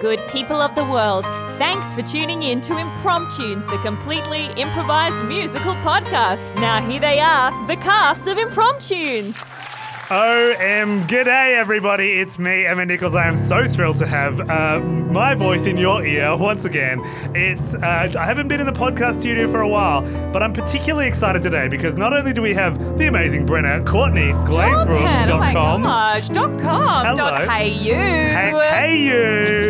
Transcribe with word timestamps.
Good 0.00 0.20
people 0.28 0.56
of 0.56 0.74
the 0.74 0.84
world, 0.84 1.24
thanks 1.56 1.94
for 1.94 2.02
tuning 2.02 2.42
in 2.42 2.60
to 2.62 2.74
Impromptunes, 2.74 3.64
the 3.70 3.78
completely 3.78 4.44
improvised 4.60 5.24
musical 5.24 5.74
podcast. 5.76 6.54
Now, 6.56 6.86
here 6.86 7.00
they 7.00 7.18
are, 7.18 7.66
the 7.66 7.76
cast 7.76 8.26
of 8.26 8.36
Impromptunes. 8.36 9.55
OM, 10.08 11.04
g'day 11.08 11.56
everybody, 11.56 12.20
it's 12.20 12.38
me, 12.38 12.64
Emmet 12.64 12.86
Nichols. 12.86 13.16
I 13.16 13.26
am 13.26 13.36
so 13.36 13.66
thrilled 13.66 13.96
to 13.96 14.06
have 14.06 14.38
uh, 14.48 14.78
my 14.78 15.34
voice 15.34 15.66
in 15.66 15.76
your 15.76 16.04
ear 16.04 16.36
once 16.36 16.64
again. 16.64 17.00
It's 17.34 17.74
uh, 17.74 18.12
I 18.16 18.24
haven't 18.24 18.46
been 18.46 18.60
in 18.60 18.66
the 18.66 18.72
podcast 18.72 19.18
studio 19.18 19.50
for 19.50 19.62
a 19.62 19.68
while, 19.68 20.02
but 20.32 20.44
I'm 20.44 20.52
particularly 20.52 21.08
excited 21.08 21.42
today 21.42 21.66
because 21.66 21.96
not 21.96 22.12
only 22.12 22.32
do 22.32 22.40
we 22.40 22.54
have 22.54 22.78
the 22.98 23.08
amazing 23.08 23.46
Brenna 23.46 23.84
Courtney, 23.84 24.30
Oh 24.32 24.46
my 24.54 24.68
Glazebrook.com. 24.70 25.82
gosh, 25.82 26.28
dot 26.28 26.60
com, 26.60 27.04
Hello. 27.06 27.16
dot 27.16 27.48
hey 27.48 27.70
you. 27.70 27.94
Hey, 27.96 28.52
hey 28.70 28.96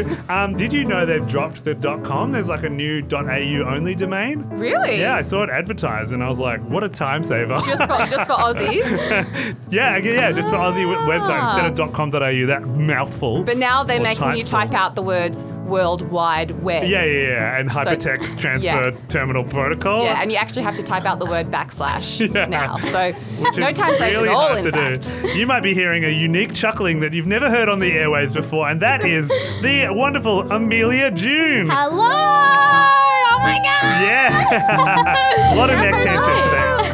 you! 0.05 0.17
Um, 0.29 0.55
did 0.55 0.71
you 0.71 0.85
know 0.85 1.07
they've 1.07 1.27
dropped 1.27 1.65
the 1.65 1.75
.com? 2.05 2.33
There's 2.33 2.49
like 2.49 2.65
a 2.65 2.69
new 2.69 3.03
.au 3.11 3.65
only 3.75 3.95
domain. 3.95 4.41
Really? 4.51 5.01
Yeah, 5.01 5.15
I 5.15 5.23
saw 5.23 5.45
it 5.45 5.49
advertised 5.51 6.13
and 6.13 6.23
I 6.23 6.29
was 6.29 6.39
like, 6.39 6.61
what 6.69 6.85
a 6.85 6.91
time 6.91 7.23
saver. 7.23 7.59
Just 7.65 7.81
for, 7.81 7.97
just 8.07 8.27
for 8.29 8.37
Aussies. 8.37 9.57
yeah, 9.71 9.97
yeah, 9.97 10.26
just 10.33 10.49
for 10.51 10.57
Aussie 10.57 10.83
w- 10.91 10.99
website 11.09 11.39
Ah. 11.41 11.57
instead 11.67 11.81
of 11.81 11.93
.com.au, 11.93 12.47
that 12.47 12.65
mouthful. 12.67 13.43
But 13.45 13.57
now 13.59 13.83
they're 13.85 14.01
Or 14.01 14.03
making 14.05 14.25
you 14.33 14.45
typeful. 14.45 14.59
type 14.59 14.75
out 14.75 14.95
the 14.95 15.03
words 15.03 15.45
World 15.67 16.09
Wide 16.13 16.63
Web. 16.63 16.85
Yeah, 16.85 17.05
yeah, 17.05 17.29
yeah, 17.29 17.59
and 17.59 17.69
it's- 17.71 17.87
hypertext 18.05 18.39
transfer 18.41 18.91
yeah. 18.91 18.91
terminal 19.09 19.43
protocol. 19.43 20.05
Yeah, 20.05 20.21
and 20.23 20.31
you 20.31 20.37
actually 20.39 20.63
have 20.63 20.77
to 20.77 20.83
type 20.85 21.05
out 21.05 21.19
the 21.19 21.27
word 21.27 21.51
backslash 21.51 22.21
Yeah. 22.35 22.47
now. 22.47 22.77
So 22.79 23.13
which 23.41 23.57
no 23.57 23.67
is 23.69 23.77
time 23.77 23.95
saved 23.97 24.15
really 24.15 24.29
at 24.29 24.35
all, 24.35 24.47
hard 24.49 24.59
in 24.59 24.65
to 24.67 24.71
fact. 24.73 25.11
do. 25.23 25.29
You 25.39 25.47
might 25.47 25.63
be 25.65 25.75
hearing 25.75 26.05
a 26.05 26.09
unique 26.09 26.55
chuckling 26.55 27.01
that 27.01 27.13
you've 27.13 27.27
never 27.27 27.51
heard 27.51 27.69
on 27.69 27.81
the 27.81 27.91
airways 27.93 28.33
before, 28.33 28.69
and 28.69 28.81
that 28.83 29.05
is 29.05 29.27
the 29.63 29.89
wonderful 29.91 30.51
Amelia 30.53 31.11
June. 31.11 31.69
Hello! 31.69 32.05
Oh 32.09 33.39
my 33.41 33.59
god! 33.59 34.03
Yeah, 34.03 35.53
a 35.53 35.57
lot 35.57 35.71
of 35.71 35.79
neck 35.81 35.95
tension 35.95 36.35
today. 36.43 36.93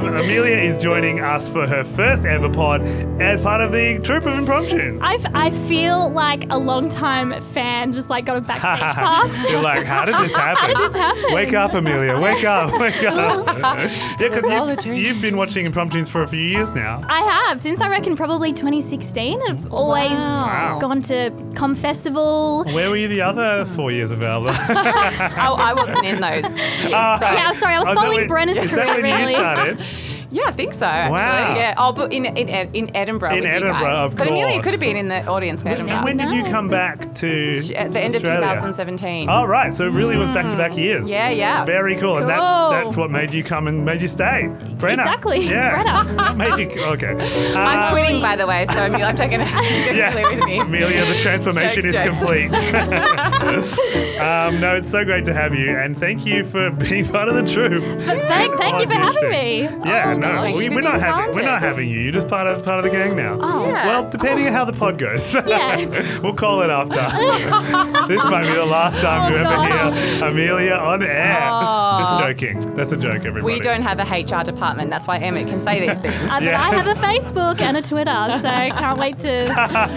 Um, 0.00 0.16
Amelia 0.16 0.56
is 0.56 0.78
joining 0.82 1.20
us 1.20 1.48
for 1.48 1.66
her 1.66 1.84
first 1.84 2.24
ever 2.24 2.48
pod 2.48 2.80
as 3.20 3.42
part 3.42 3.60
of 3.60 3.70
the 3.70 3.98
troupe 4.02 4.24
of 4.24 4.32
impromptunes. 4.32 5.00
I, 5.02 5.18
I 5.34 5.50
feel 5.68 6.08
like 6.10 6.44
a 6.50 6.58
long 6.58 6.88
time 6.88 7.38
fan 7.52 7.92
just 7.92 8.08
like 8.08 8.24
got 8.24 8.38
a 8.38 8.40
backstage 8.40 8.80
pass. 8.94 9.50
You're 9.50 9.60
like, 9.60 9.84
how 9.84 10.06
did 10.06 10.14
this 10.16 10.34
happen? 10.34 10.68
did 10.74 10.76
this 10.78 10.94
happen? 10.94 11.34
Wake 11.34 11.52
up, 11.52 11.74
Amelia. 11.74 12.18
Wake 12.18 12.44
up. 12.44 12.72
Wake 12.80 13.02
up. 13.04 13.46
yeah, 13.46 14.16
because 14.18 14.86
you've, 14.86 14.96
you've 14.96 15.20
been 15.22 15.36
watching 15.36 15.66
impromptunes 15.70 16.08
for 16.08 16.22
a 16.22 16.26
few 16.26 16.40
years 16.40 16.70
now. 16.72 17.02
I 17.06 17.20
have 17.20 17.60
since 17.60 17.80
I 17.82 17.88
reckon 17.90 18.16
probably 18.16 18.52
2016. 18.52 19.40
I've 19.48 19.70
always 19.72 20.10
Wow. 20.10 20.78
gone 20.80 21.02
to 21.02 21.30
Com 21.56 21.74
Festival. 21.74 22.64
Where 22.72 22.88
were 22.88 22.96
you 22.96 23.08
the 23.08 23.20
other 23.20 23.64
four 23.66 23.92
years 23.92 24.12
of 24.12 24.22
our 24.22 24.40
Oh, 24.48 25.54
I 25.58 25.74
wasn't 25.74 26.06
in 26.06 26.20
those. 26.20 26.44
Ah. 26.92 27.18
So- 27.20 27.26
Yeah, 27.26 27.48
I'm 27.48 27.54
sorry, 27.58 27.74
I 27.74 27.78
was 27.80 27.88
Oh, 27.88 27.90
is 27.90 27.96
that 27.96 28.00
following 28.00 28.18
when- 28.20 28.28
Brenna's 28.28 28.56
Is 28.56 28.70
career 28.70 28.86
that 28.86 29.02
when 29.02 29.74
really. 29.76 29.84
Yeah, 30.30 30.42
I 30.46 30.50
think 30.52 30.74
so. 30.74 30.86
Actually, 30.86 31.12
Wow. 31.16 31.54
yeah. 31.56 31.74
Oh, 31.76 31.92
but 31.92 32.12
in 32.12 32.24
in, 32.26 32.48
in 32.48 32.96
Edinburgh. 32.96 33.34
In 33.34 33.46
Edinburgh, 33.46 33.90
of 34.06 34.16
But 34.16 34.28
Amelia 34.28 34.52
course. 34.54 34.64
could 34.64 34.72
have 34.72 34.80
been 34.80 34.96
in 34.96 35.08
the 35.08 35.26
audience 35.26 35.62
for 35.62 35.68
Edinburgh. 35.68 36.04
When 36.04 36.16
did 36.16 36.32
you 36.32 36.44
come 36.44 36.68
back 36.68 37.14
to 37.16 37.28
At 37.76 37.92
the 37.92 38.00
end 38.00 38.14
of 38.14 38.22
2017. 38.22 39.28
Oh 39.28 39.44
right, 39.46 39.72
so 39.72 39.84
it 39.84 39.90
really 39.90 40.16
was 40.16 40.30
back 40.30 40.48
to 40.50 40.56
back 40.56 40.76
years. 40.76 41.06
Mm. 41.06 41.10
Yeah, 41.10 41.30
yeah. 41.30 41.64
Very 41.64 41.96
cool, 41.96 42.18
and 42.18 42.28
that's 42.28 42.70
that's 42.84 42.96
what 42.96 43.10
made 43.10 43.32
you 43.34 43.42
come 43.44 43.66
and 43.68 43.84
made 43.84 44.00
you 44.02 44.08
stay. 44.08 44.48
Brenna. 44.80 45.00
Exactly, 45.04 45.40
Yeah. 45.46 46.04
Brenna. 46.04 46.36
made 46.42 46.58
you 46.58 46.82
okay. 46.84 47.14
I'm 47.54 47.78
Uh, 47.80 47.90
quitting, 47.90 48.20
by 48.20 48.36
the 48.36 48.46
way, 48.46 48.66
so 48.66 48.84
Amelia, 48.86 49.06
I'm 49.06 49.16
taking 49.16 49.40
it 49.40 49.48
Yeah, 49.96 50.14
with 50.14 50.44
me. 50.44 50.58
Amelia, 50.60 51.04
the 51.06 51.18
transformation 51.20 51.82
Jokes, 51.82 51.96
is 51.96 52.04
jokes. 52.04 52.18
complete. 52.18 52.50
um, 54.20 54.60
no, 54.60 54.76
it's 54.76 54.88
so 54.90 55.04
great 55.04 55.24
to 55.26 55.34
have 55.34 55.54
you, 55.54 55.76
and 55.76 55.96
thank 55.96 56.24
you 56.26 56.44
for 56.44 56.70
being 56.70 57.04
part 57.06 57.28
of 57.28 57.34
the 57.34 57.42
troupe. 57.52 57.82
Thank, 58.02 58.54
thank 58.58 58.80
you 58.80 58.86
for 58.86 58.94
having 58.94 59.28
me. 59.30 59.62
Yeah, 59.62 60.14
Oh, 60.16 60.18
no, 60.20 60.26
gosh. 60.26 60.44
Thank 60.44 60.56
we, 60.58 60.68
we're 60.68 60.80
not 60.80 61.00
being 61.00 61.12
having 61.12 61.34
we're 61.34 61.42
not 61.42 61.62
having 61.62 61.88
you. 61.88 62.00
You're 62.00 62.12
just 62.12 62.28
part 62.28 62.46
of 62.46 62.64
part 62.64 62.78
of 62.78 62.84
the 62.84 62.90
gang 62.90 63.16
now. 63.16 63.38
Oh. 63.40 63.66
Yeah. 63.66 63.86
Well, 63.86 64.10
depending 64.10 64.46
on 64.46 64.52
how 64.52 64.64
the 64.64 64.72
pod 64.72 64.98
goes. 64.98 65.32
Yeah. 65.50 66.20
we'll 66.20 66.34
call 66.34 66.62
it 66.62 66.70
after. 66.70 66.94
this 68.08 68.22
might 68.24 68.42
be 68.42 68.52
the 68.54 68.64
last 68.66 69.00
time 69.00 69.32
Oh, 69.32 69.36
you 69.36 69.42
ever 69.44 69.66
hear 69.66 70.24
Amelia 70.26 70.74
on 70.74 71.02
air. 71.02 71.38
Aw. 71.42 71.98
Just 71.98 72.22
joking. 72.22 72.74
That's 72.74 72.92
a 72.92 72.96
joke, 72.96 73.24
everybody. 73.24 73.42
We 73.54 73.58
don't 73.60 73.82
have 73.82 73.98
a 73.98 74.04
HR 74.04 74.44
department. 74.44 74.90
That's 74.90 75.06
why 75.06 75.18
Emmet 75.18 75.48
can 75.48 75.60
say 75.60 75.80
these 75.86 75.98
things. 75.98 76.14
But 76.28 76.42
Yes. 76.42 76.60
I 76.60 76.74
have 76.76 76.86
a 76.86 77.00
Facebook 77.00 77.60
and 77.60 77.76
a 77.76 77.82
Twitter, 77.82 78.26
so 78.36 78.42
can't 78.78 78.98
wait 78.98 79.18
to 79.20 79.46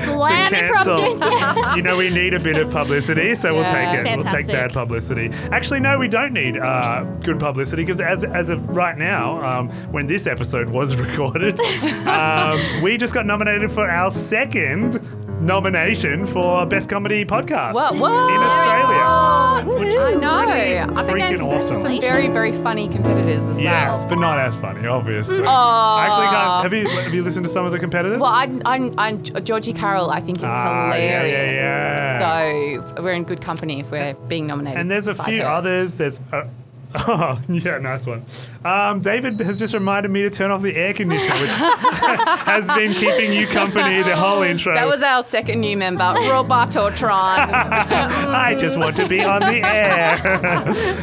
slam 0.05 0.49
to 0.51 0.65
impromptu. 0.65 0.93
cancel. 0.93 1.19
Yeah. 1.19 1.75
you 1.75 1.81
know, 1.81 1.97
we 1.97 2.09
need 2.09 2.33
a 2.33 2.39
bit 2.39 2.57
of 2.57 2.71
publicity, 2.71 3.35
so 3.35 3.53
we'll 3.53 3.63
take 3.65 3.89
it. 4.05 4.17
We'll 4.17 4.25
take 4.25 4.47
bad 4.47 4.73
publicity. 4.73 5.29
Actually, 5.51 5.81
no, 5.81 5.97
we 5.99 6.07
don't 6.07 6.33
need 6.33 6.57
uh, 6.57 7.03
good 7.21 7.39
publicity 7.39 7.83
because 7.83 7.99
as, 7.99 8.23
as 8.23 8.49
of 8.49 8.67
right 8.69 8.97
now, 8.97 9.41
um, 9.43 9.69
when 9.91 10.07
this 10.13 10.27
episode 10.27 10.69
was 10.69 10.95
recorded, 11.07 11.59
um, 12.07 12.59
we 12.83 12.97
just 12.97 13.15
got 13.15 13.25
nominated 13.25 13.71
for 13.71 13.89
our 13.89 14.11
second 14.11 15.01
nomination 15.41 16.23
for 16.27 16.67
Best 16.67 16.87
Comedy 16.87 17.25
Podcast 17.25 17.73
What? 17.73 17.99
What? 17.99 18.31
in 18.31 18.39
Australia. 18.39 19.79
Which 19.79 19.95
I 19.95 20.13
know. 20.13 20.45
pretty 20.45 20.77
I've 20.77 21.05
freaking 21.07 21.15
against 21.15 21.43
awesome. 21.71 21.81
some 21.81 21.99
very, 21.99 22.27
very 22.27 22.51
funny 22.51 22.87
competitors 22.87 23.41
as 23.41 23.55
well. 23.55 23.63
Yes, 23.63 23.97
well. 24.01 24.09
but 24.09 24.19
not 24.19 24.37
as 24.37 24.55
funny, 24.55 24.85
obviously. 24.85 25.39
Oh. 25.39 25.47
I 25.47 26.05
actually 26.05 26.27
can't. 26.27 26.63
Have 26.63 26.73
you 26.73 26.87
have 27.05 27.13
you 27.13 27.23
listened 27.23 27.45
to 27.47 27.51
some 27.51 27.65
of 27.65 27.71
the 27.71 27.79
competitors? 27.79 28.19
Well, 28.19 28.29
I, 28.31 28.47
I, 28.65 28.91
I, 28.99 29.15
Georgie 29.15 29.73
Carroll, 29.73 30.11
I 30.11 30.19
think 30.19 30.37
is 30.37 30.43
Ah, 30.45 30.93
yeah, 30.93 30.95
yeah, 30.95 31.21
hilarious. 31.23 31.57
yeah. 31.57 32.83
So 32.95 33.01
we're 33.01 33.13
in 33.13 33.23
good 33.23 33.41
company 33.41 33.79
if 33.79 33.89
we're 33.89 34.13
being 34.13 34.45
nominated. 34.45 34.79
And 34.79 34.91
there's 34.91 35.07
a 35.07 35.13
beside 35.13 35.25
few 35.25 35.41
her. 35.41 35.47
others. 35.49 35.97
There's. 35.97 36.19
Uh, 36.31 36.43
oh, 36.95 37.39
yeah, 37.49 37.77
nice 37.79 38.05
one. 38.05 38.23
Um, 38.63 39.01
David 39.01 39.39
has 39.41 39.57
just 39.57 39.73
reminded 39.73 40.11
me 40.11 40.21
to 40.23 40.29
turn 40.29 40.51
off 40.51 40.61
the 40.61 40.75
air 40.75 40.93
conditioner, 40.93 41.41
which 41.41 41.49
has 41.49 42.67
been 42.67 42.93
keeping 42.93 43.33
you 43.33 43.47
company 43.47 44.03
the 44.03 44.15
whole 44.15 44.41
intro. 44.43 44.73
That 44.73 44.87
was 44.87 45.01
our 45.01 45.23
second 45.23 45.61
new 45.61 45.77
member, 45.77 46.03
Robototron. 46.03 47.11
I 47.11 48.55
just 48.59 48.77
want 48.77 48.95
to 48.97 49.07
be 49.07 49.21
on 49.21 49.41
the 49.41 49.61
air. 49.65 50.17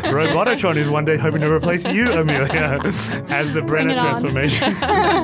Robototron 0.04 0.76
is 0.76 0.88
one 0.88 1.04
day 1.04 1.16
hoping 1.16 1.40
to 1.40 1.52
replace 1.52 1.86
you, 1.86 2.12
Amelia, 2.12 2.80
as 3.28 3.52
the 3.52 3.60
Brenna 3.60 3.98
transformation 3.98 4.74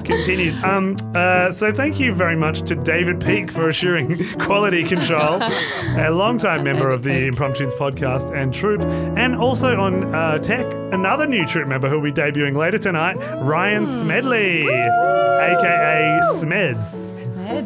continues. 0.03 0.57
Um, 0.63 0.97
uh, 1.15 1.53
so 1.53 1.73
thank 1.73 2.01
you 2.01 2.15
very 2.15 2.37
much 2.37 2.63
to 2.63 2.75
David 2.75 3.21
Peak 3.21 3.51
for 3.51 3.69
assuring 3.69 4.17
quality 4.39 4.85
control, 4.85 5.43
a 5.43 6.11
long-time 6.11 6.65
member 6.65 6.91
of 6.91 7.03
the 7.03 7.31
Impromptunes 7.31 7.73
podcast 7.73 8.35
and 8.37 8.53
troupe, 8.53 8.83
and 9.17 9.37
also 9.37 9.77
on 9.77 10.15
uh, 10.15 10.39
tech, 10.57 10.73
another 10.93 11.27
new 11.27 11.45
troupe 11.47 11.69
member 11.69 11.89
who 11.89 11.97
will 11.97 12.03
be 12.03 12.13
debuting 12.13 12.57
later 12.57 12.79
tonight, 12.79 13.17
Ryan 13.43 13.85
Smedley, 13.87 14.63
aka 14.69 16.21
Smeds. 16.35 17.15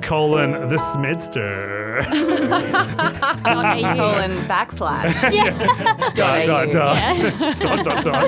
Colon 0.02 0.50
the 0.68 0.76
Smedster. 0.76 2.04
Colon 3.96 4.36
backslash. 4.48 5.22
dot, 6.14 6.46
Dot 6.46 6.46
dot, 6.46 6.68
AU. 6.68 6.72
dot, 6.72 7.60
dot, 7.60 7.84
dot, 7.84 8.04
dot. 8.04 8.24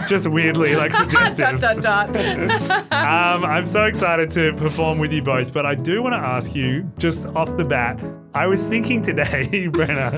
It's 0.00 0.08
just 0.08 0.26
weirdly 0.26 0.74
like 0.74 0.90
dot, 0.90 1.08
suggestive. 1.10 1.80
dot, 1.82 2.12
dot. 2.12 2.92
Um, 2.92 3.44
I'm 3.44 3.66
so 3.66 3.84
excited 3.84 4.32
to 4.32 4.52
perform 4.54 4.98
with 4.98 5.12
you 5.12 5.22
both, 5.22 5.52
but 5.52 5.64
I 5.64 5.76
do 5.76 6.02
want 6.02 6.14
to 6.14 6.18
ask 6.18 6.54
you 6.56 6.90
just 6.98 7.26
off 7.26 7.56
the 7.56 7.64
bat. 7.64 8.02
I 8.34 8.46
was 8.48 8.62
thinking 8.66 9.00
today, 9.00 9.68
Brenna. 9.70 10.16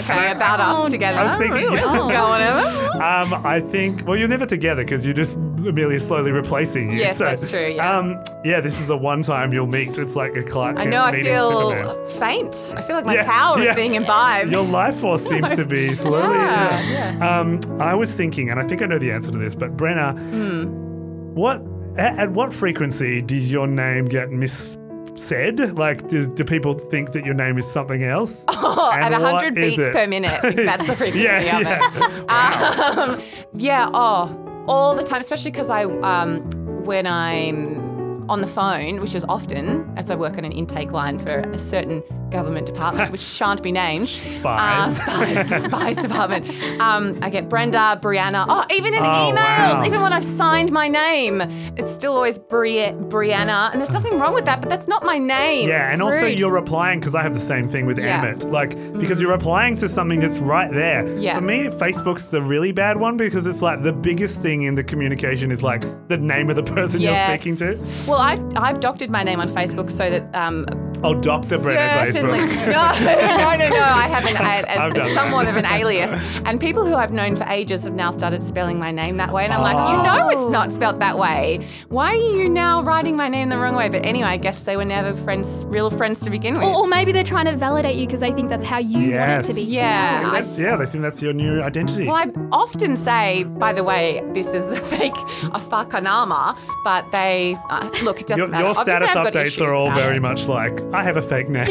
Okay, 0.00 0.32
about 0.32 0.60
us 0.60 0.90
together. 0.90 1.18
I 1.18 1.36
was 1.36 1.38
thinking- 1.38 1.64
Ooh, 1.68 1.70
this 1.76 1.80
is 1.84 2.06
going 2.08 2.42
over. 2.42 2.79
Um, 3.00 3.34
I 3.46 3.60
think. 3.60 4.06
Well, 4.06 4.16
you're 4.18 4.28
never 4.28 4.46
together 4.46 4.84
because 4.84 5.04
you're 5.04 5.14
just 5.14 5.34
Amelia 5.34 5.98
slowly 6.00 6.32
replacing 6.32 6.92
you. 6.92 6.98
Yes, 6.98 7.18
so, 7.18 7.24
that's 7.24 7.48
true, 7.50 7.68
yeah. 7.74 7.98
Um, 7.98 8.22
yeah, 8.44 8.60
this 8.60 8.78
is 8.80 8.86
the 8.88 8.96
one 8.96 9.22
time 9.22 9.52
you'll 9.52 9.66
meet. 9.66 9.96
It's 9.98 10.14
like 10.16 10.36
a 10.36 10.42
Clark 10.42 10.78
I 10.78 10.84
know 10.84 11.02
I 11.02 11.20
feel 11.22 11.70
Superman. 11.70 12.06
faint. 12.06 12.74
I 12.76 12.82
feel 12.82 12.96
like 12.96 13.06
my 13.06 13.14
Yeah, 13.14 13.24
power 13.24 13.58
yeah. 13.62 13.70
is 13.70 13.76
being 13.76 13.94
imbibed. 13.94 14.50
Your 14.52 14.64
life 14.64 14.96
force 14.96 15.24
seems 15.24 15.50
to 15.54 15.64
be 15.64 15.94
slowly. 16.04 16.36
Yeah, 16.36 17.16
yeah. 17.18 17.38
Um, 17.40 17.60
I 17.80 17.94
was 17.94 18.12
thinking, 18.12 18.50
and 18.50 18.58
I 18.60 18.66
think 18.66 18.82
I 18.82 18.86
know 18.86 18.98
the 18.98 19.12
answer 19.12 19.30
to 19.30 19.38
this, 19.38 19.54
but 19.54 19.76
Brenna, 19.76 20.18
Hmm. 20.18 21.34
what 21.34 21.62
at, 21.98 22.18
at 22.18 22.30
what 22.32 22.52
frequency 22.54 23.20
does 23.20 23.50
your 23.50 23.66
name 23.66 24.04
get 24.06 24.30
mis 24.30 24.76
said? 25.20 25.78
Like, 25.78 26.08
does, 26.08 26.28
do 26.28 26.44
people 26.44 26.74
think 26.74 27.12
that 27.12 27.24
your 27.24 27.34
name 27.34 27.58
is 27.58 27.70
something 27.70 28.02
else? 28.02 28.44
Oh, 28.62 28.90
And 28.92 29.14
at 29.14 29.20
what 29.20 29.32
100 29.34 29.54
beats 29.54 29.76
per 29.90 30.06
minute. 30.06 30.40
That's 30.56 30.86
the 30.86 30.94
frequency 30.96 31.20
Yeah, 31.24 31.56
of 31.58 31.62
yeah. 31.62 31.80
it. 31.94 32.30
Um, 33.10 33.22
yeah, 33.54 33.88
oh, 33.92 34.64
all 34.68 34.94
the 34.94 35.02
time, 35.02 35.20
especially 35.20 35.50
because 35.50 35.70
I 35.70 35.84
um, 35.84 36.40
when 36.84 37.06
I'm 37.06 38.28
on 38.30 38.40
the 38.40 38.46
phone, 38.46 39.00
which 39.00 39.14
is 39.14 39.24
often, 39.28 39.92
as 39.96 40.10
I 40.10 40.14
work 40.14 40.38
on 40.38 40.44
an 40.44 40.52
intake 40.52 40.92
line 40.92 41.18
for 41.18 41.40
a 41.40 41.58
certain 41.58 42.02
government 42.30 42.66
department, 42.66 43.10
which 43.12 43.20
shan't 43.38 43.62
be 43.62 43.72
named. 43.72 44.08
Spies. 44.40 44.98
Uh, 45.00 45.04
spies, 45.34 45.48
the 45.48 45.60
spies 45.60 45.96
department. 45.96 46.80
Um, 46.80 47.18
I 47.22 47.30
get 47.30 47.48
Brenda, 47.48 47.98
Brianna. 48.02 48.44
Oh, 48.48 48.64
even 48.74 48.94
in 48.94 49.00
Oh, 49.02 49.32
emails, 49.34 49.34
wow. 49.34 49.82
even 49.84 50.00
when 50.02 50.12
I've 50.12 50.24
signed 50.24 50.70
my 50.72 50.88
name, 50.88 51.40
it's 51.76 51.92
still 51.92 52.14
always 52.14 52.38
Bri- 52.38 52.92
Brianna. 53.10 53.70
And 53.72 53.80
there's 53.80 53.90
nothing 53.92 54.18
wrong 54.18 54.34
with 54.34 54.44
that, 54.46 54.60
but 54.60 54.68
that's 54.70 54.88
not 54.88 55.04
my 55.04 55.18
name. 55.18 55.68
Yeah, 55.68 55.92
and 55.92 56.02
also 56.02 56.26
you're 56.26 56.52
replying 56.52 57.00
because 57.00 57.14
I 57.14 57.22
have 57.22 57.34
the 57.34 57.40
same 57.40 57.64
thing 57.64 57.86
with 57.86 57.98
Yeah. 57.98 58.22
Mm-hmm. 58.24 58.42
Emmet. 58.42 58.52
Like 58.52 58.70
because 58.98 59.20
you're 59.20 59.32
replying 59.32 59.76
to 59.76 59.88
something 59.88 60.20
that's 60.20 60.38
right 60.38 60.70
there. 60.72 61.06
Yeah. 61.18 61.34
For 61.36 61.40
me, 61.42 61.64
Facebook's 61.68 62.28
the 62.30 62.42
really 62.42 62.72
bad 62.72 62.96
one 62.98 63.16
because 63.16 63.46
it's 63.46 63.62
like 63.62 63.82
the 63.82 63.92
biggest 63.92 64.40
thing 64.40 64.62
in 64.62 64.74
the 64.74 64.84
communication 64.84 65.50
is 65.50 65.62
like 65.62 65.82
the 66.08 66.16
name 66.18 66.50
of 66.50 66.56
the 66.56 66.62
person 66.62 67.00
Yes. 67.00 67.28
you're 67.28 67.56
speaking 67.56 67.84
to. 67.84 68.10
Well, 68.10 68.18
I've, 68.18 68.40
I've 68.56 68.80
doctored 68.80 69.10
my 69.10 69.22
name 69.22 69.40
on 69.40 69.48
Facebook 69.48 69.90
so 69.90 70.10
that 70.10 70.34
um, 70.34 70.66
Oh, 71.02 71.14
Dr. 71.14 71.58
Brenna 71.58 72.10
Certainly. 72.12 72.38
Glazebrook. 72.38 72.66
No, 72.66 73.56
no, 73.58 73.68
no, 73.68 73.68
no. 73.76 73.82
I 73.82 74.06
haven't. 74.08 74.40
I, 74.40 74.58
I've 74.58 74.64
as, 74.66 74.76
done 74.76 74.96
as 74.96 74.96
that. 74.96 75.14
somewhat 75.14 75.48
of 75.48 75.56
an 75.56 75.66
alias. 75.66 76.10
And 76.44 76.60
people 76.60 76.84
who 76.84 76.94
I've 76.94 77.12
known 77.12 77.36
for 77.36 77.44
ages 77.44 77.84
have 77.84 77.94
now 77.94 78.10
started 78.10 78.42
spelling 78.42 78.78
my 78.78 78.90
name 78.90 79.16
that 79.16 79.32
way. 79.32 79.44
And 79.44 79.52
I'm 79.52 79.62
like, 79.62 79.90
you 79.90 80.02
know 80.02 80.28
it's 80.28 80.50
not 80.50 80.72
spelt 80.72 80.98
that 80.98 81.18
way. 81.18 81.66
Why 81.88 82.10
are 82.12 82.16
you 82.16 82.48
now 82.48 82.82
writing 82.82 83.16
my 83.16 83.28
name 83.28 83.48
the 83.48 83.58
wrong 83.58 83.74
way? 83.74 83.88
But 83.88 84.04
anyway, 84.04 84.28
I 84.28 84.36
guess 84.36 84.60
they 84.60 84.76
were 84.76 84.84
never 84.84 85.14
friends, 85.16 85.64
real 85.68 85.90
friends 85.90 86.20
to 86.20 86.30
begin 86.30 86.54
with. 86.54 86.64
Or, 86.64 86.82
or 86.82 86.86
maybe 86.86 87.12
they're 87.12 87.24
trying 87.24 87.46
to 87.46 87.56
validate 87.56 87.96
you 87.96 88.06
because 88.06 88.20
they 88.20 88.32
think 88.32 88.48
that's 88.48 88.64
how 88.64 88.78
you 88.78 89.16
want 89.16 89.44
it 89.44 89.48
to 89.48 89.54
be. 89.54 89.62
Yeah. 89.62 90.18
spelled. 90.20 90.34
That's- 90.34 90.58
yeah, 90.58 90.76
they 90.76 90.86
think 90.86 91.02
that's 91.02 91.22
your 91.22 91.32
new 91.32 91.62
identity. 91.62 92.06
well, 92.06 92.16
I 92.16 92.30
often 92.52 92.96
say, 92.96 93.44
by 93.44 93.72
the 93.72 93.82
way, 93.84 94.22
this 94.32 94.48
is 94.48 94.70
a 94.72 94.76
fake, 94.80 95.16
a 95.44 95.58
fakanama, 95.60 96.56
but 96.84 97.10
they, 97.12 97.56
uh, 97.70 97.88
look, 98.02 98.20
it 98.20 98.26
doesn't 98.26 98.38
your, 98.38 98.48
matter. 98.48 98.64
your 98.66 98.76
Obviously, 98.76 99.06
status 99.06 99.16
I've 99.16 99.32
updates 99.32 99.66
are 99.66 99.72
all 99.74 99.90
very 99.92 100.20
much 100.20 100.46
like, 100.48 100.80
I 100.92 101.02
have 101.02 101.16
a 101.16 101.22
fake 101.22 101.48
name. 101.48 101.68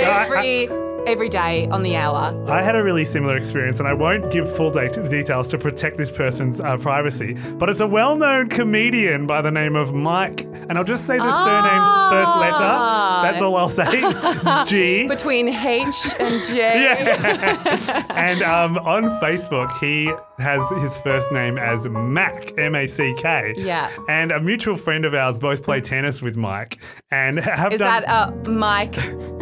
Every, 0.00 0.66
every 1.06 1.28
day 1.28 1.66
on 1.68 1.82
the 1.82 1.96
hour. 1.96 2.34
I 2.50 2.62
had 2.62 2.76
a 2.76 2.82
really 2.82 3.04
similar 3.04 3.36
experience, 3.36 3.78
and 3.78 3.88
I 3.88 3.92
won't 3.94 4.30
give 4.32 4.54
full 4.56 4.70
de- 4.70 4.88
details 5.08 5.48
to 5.48 5.58
protect 5.58 5.96
this 5.96 6.10
person's 6.10 6.60
uh, 6.60 6.76
privacy, 6.76 7.34
but 7.58 7.68
it's 7.68 7.80
a 7.80 7.86
well 7.86 8.16
known 8.16 8.48
comedian 8.48 9.26
by 9.26 9.42
the 9.42 9.50
name 9.50 9.76
of 9.76 9.92
Mike. 9.92 10.40
And 10.68 10.78
I'll 10.78 10.84
just 10.84 11.06
say 11.06 11.18
the 11.18 11.44
surname's 11.44 12.12
first 12.12 12.36
letter. 12.38 12.56
Ah. 12.62 13.20
That's 13.24 13.42
all 13.42 13.56
I'll 13.56 13.68
say. 13.68 14.64
G. 14.68 15.06
Between 15.08 15.48
H 15.48 15.94
and 16.18 16.42
J. 16.44 16.52
Yeah. 16.82 18.06
and 18.10 18.42
um, 18.42 18.78
on 18.78 19.04
Facebook, 19.20 19.76
he 19.80 20.12
has 20.38 20.62
his 20.82 20.96
first 20.98 21.30
name 21.32 21.58
as 21.58 21.86
Mac, 21.86 22.56
M 22.58 22.74
A 22.74 22.86
C 22.86 23.14
K. 23.18 23.54
Yeah. 23.56 23.90
And 24.08 24.30
a 24.32 24.40
mutual 24.40 24.76
friend 24.76 25.04
of 25.04 25.14
ours 25.14 25.36
both 25.38 25.62
play 25.62 25.80
tennis 25.80 26.22
with 26.22 26.36
Mike 26.36 26.80
and 27.10 27.38
have 27.38 27.72
done. 27.72 27.72
Is 27.72 27.78
done 27.80 28.02
that 28.06 28.46
a 28.46 28.48
Mike 28.48 28.94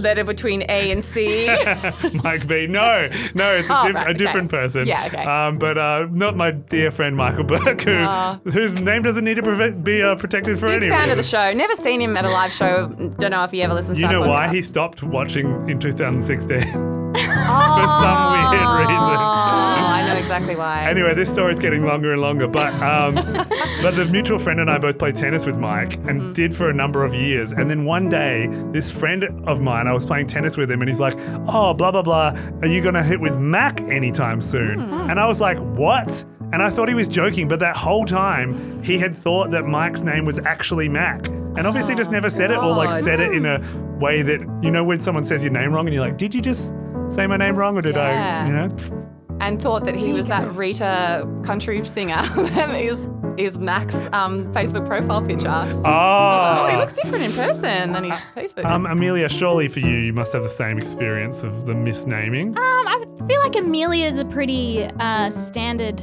letter 0.00 0.24
between 0.24 0.62
A 0.68 0.90
and 0.90 1.04
C? 1.04 1.46
Mike 2.24 2.46
B. 2.48 2.66
No, 2.66 3.08
no, 3.34 3.52
it's 3.54 3.68
a, 3.70 3.78
Oh, 3.80 3.86
diff- 3.86 3.94
right, 3.94 4.06
a 4.06 4.10
okay. 4.10 4.18
different 4.18 4.50
person. 4.50 4.86
Yeah, 4.86 5.06
okay. 5.06 5.22
Um, 5.24 5.58
but 5.58 5.78
uh, 5.78 6.06
not 6.10 6.36
my 6.36 6.50
dear 6.50 6.90
friend 6.90 7.16
Michael 7.16 7.44
Burke, 7.44 7.82
who, 7.82 8.04
whose 8.50 8.74
name 8.74 9.02
doesn't 9.02 9.24
need 9.24 9.34
to 9.36 9.42
preve- 9.42 9.82
be 9.84 10.02
uh, 10.02 10.16
protected 10.16 10.58
for 10.58 10.66
Big 10.66 10.82
any 10.82 10.90
fan 10.90 11.10
of 11.10 11.16
the 11.16 11.22
show. 11.22 11.52
Never 11.52 11.76
seen 11.76 12.00
him 12.00 12.16
at 12.16 12.24
a 12.24 12.30
live 12.30 12.52
show. 12.52 12.88
Don't 13.18 13.30
know 13.30 13.44
if 13.44 13.50
he 13.50 13.62
ever 13.62 13.74
listens 13.74 14.00
You 14.00 14.06
to 14.06 14.12
know 14.12 14.20
why 14.22 14.46
podcast. 14.46 14.52
he 14.54 14.62
stopped 14.62 15.02
watching 15.02 15.46
in 15.68 15.78
2016? 15.78 16.60
for 16.60 17.86
some 17.86 18.32
weird 18.32 18.88
reason. 18.88 19.20
Oh, 20.30 20.34
exactly 20.36 20.56
why. 20.56 20.88
Anyway, 20.88 21.14
this 21.14 21.30
story's 21.30 21.58
getting 21.58 21.84
longer 21.84 22.12
and 22.12 22.20
longer, 22.22 22.46
but 22.46 22.72
um, 22.82 23.14
but 23.82 23.96
the 23.96 24.06
mutual 24.10 24.38
friend 24.38 24.60
and 24.60 24.70
I 24.70 24.78
both 24.78 24.98
played 24.98 25.16
tennis 25.16 25.46
with 25.46 25.56
Mike 25.58 25.94
and 25.96 26.20
Mm-hmm. 26.20 26.30
did 26.32 26.54
for 26.54 26.68
a 26.70 26.74
number 26.74 27.04
of 27.04 27.14
years. 27.14 27.52
And 27.52 27.70
then 27.70 27.84
one 27.84 28.08
day, 28.08 28.48
this 28.72 28.90
friend 28.90 29.24
of 29.48 29.60
mine, 29.60 29.86
I 29.86 29.92
was 29.92 30.04
playing 30.04 30.26
tennis 30.26 30.56
with 30.56 30.70
him, 30.70 30.80
and 30.82 30.88
he's 30.88 31.00
like, 31.00 31.14
"Oh, 31.48 31.74
blah 31.74 31.90
blah 31.90 32.02
blah, 32.02 32.34
are 32.62 32.66
you 32.68 32.82
gonna 32.82 33.02
hit 33.02 33.20
with 33.20 33.36
Mac 33.38 33.80
anytime 33.82 34.40
soon?" 34.40 34.80
Hmm. 34.80 35.10
And 35.10 35.18
I 35.20 35.26
was 35.26 35.40
like, 35.40 35.58
"What?" 35.58 36.24
And 36.52 36.62
I 36.62 36.68
thought 36.70 36.88
he 36.88 36.94
was 36.94 37.06
joking, 37.08 37.46
but 37.48 37.60
that 37.60 37.76
whole 37.76 38.04
time 38.04 38.82
he 38.82 38.98
had 38.98 39.16
thought 39.16 39.50
that 39.52 39.64
Mike's 39.66 40.00
name 40.02 40.24
was 40.24 40.38
actually 40.40 40.88
Mac. 40.88 41.28
And 41.28 41.66
obviously 41.66 41.94
just 41.94 42.10
never 42.10 42.28
said 42.30 42.50
it 42.50 42.58
or 42.58 42.74
like 42.74 43.02
said 43.04 43.20
it 43.20 43.32
in 43.32 43.46
a 43.46 43.60
way 44.00 44.22
that, 44.22 44.40
you 44.62 44.70
know, 44.70 44.82
when 44.84 44.98
someone 45.00 45.24
says 45.24 45.42
your 45.44 45.52
name 45.52 45.72
wrong 45.72 45.86
and 45.86 45.94
you're 45.94 46.04
like, 46.04 46.16
did 46.18 46.34
you 46.34 46.40
just 46.42 46.72
say 47.08 47.26
my 47.28 47.36
name 47.36 47.54
wrong 47.56 47.76
or 47.76 47.82
did 47.82 47.94
Yeah. 47.96 48.42
I, 48.44 48.46
you 48.48 48.52
know? 48.52 49.19
And 49.40 49.60
thought 49.60 49.84
that 49.86 49.94
he 49.94 50.12
was 50.12 50.26
that 50.28 50.54
Rita 50.54 51.26
country 51.44 51.84
singer 51.84 52.22
that 52.36 52.74
is 52.80 53.08
is 53.36 53.56
Mac's 53.56 53.94
um, 54.12 54.52
Facebook 54.52 54.84
profile 54.86 55.22
picture. 55.22 55.48
Oh, 55.48 55.82
Oh, 55.84 56.68
he 56.70 56.76
looks 56.76 56.92
different 56.92 57.24
in 57.24 57.32
person 57.32 57.92
than 57.92 58.04
his 58.04 58.20
Facebook. 58.36 58.64
Um, 58.66 58.84
Amelia, 58.84 59.28
surely 59.30 59.66
for 59.68 59.80
you, 59.80 59.96
you 59.96 60.12
must 60.12 60.32
have 60.34 60.42
the 60.42 60.48
same 60.48 60.76
experience 60.76 61.42
of 61.42 61.64
the 61.64 61.72
misnaming. 61.72 62.48
Um, 62.56 62.88
I 62.88 63.02
feel 63.28 63.40
like 63.40 63.56
Amelia 63.56 64.04
is 64.06 64.18
a 64.18 64.24
pretty 64.26 64.84
uh, 64.98 65.30
standard 65.30 66.02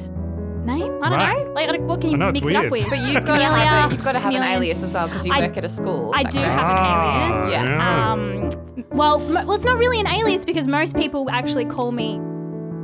name. 0.65 0.99
I 1.03 1.09
don't 1.09 1.11
Right. 1.19 1.45
know. 1.45 1.51
Like, 1.53 1.81
what 1.81 2.01
can 2.01 2.09
you 2.11 2.17
know, 2.17 2.29
it's 2.29 2.41
mix 2.41 2.51
it 2.59 2.65
up 2.65 2.71
with? 2.71 2.89
but 2.89 2.99
you've 2.99 3.25
got 3.25 3.37
to 3.37 3.45
have 3.45 3.91
a, 3.91 3.93
you've 3.93 4.03
got 4.03 4.13
to 4.13 4.19
have 4.19 4.33
an 4.33 4.41
alias 4.43 4.81
as 4.81 4.93
well 4.95 5.07
because 5.07 5.25
you 5.25 5.33
I- 5.33 5.41
work 5.41 5.57
at 5.57 5.65
a 5.65 5.69
school. 5.69 6.11
I 6.15 6.23
do 6.23 6.39
correct? 6.39 6.51
have 6.53 6.67
Ah, 6.69 7.25
an 7.25 7.41
alias. 7.43 7.51
yeah. 7.69 8.11
Um, 8.13 8.87
well, 8.91 9.19
well, 9.19 9.51
it's 9.53 9.65
not 9.65 9.77
really 9.77 9.99
an 9.99 10.07
alias 10.07 10.43
because 10.43 10.65
most 10.65 10.95
people 10.95 11.29
actually 11.29 11.65
call 11.65 11.91
me, 11.91 12.19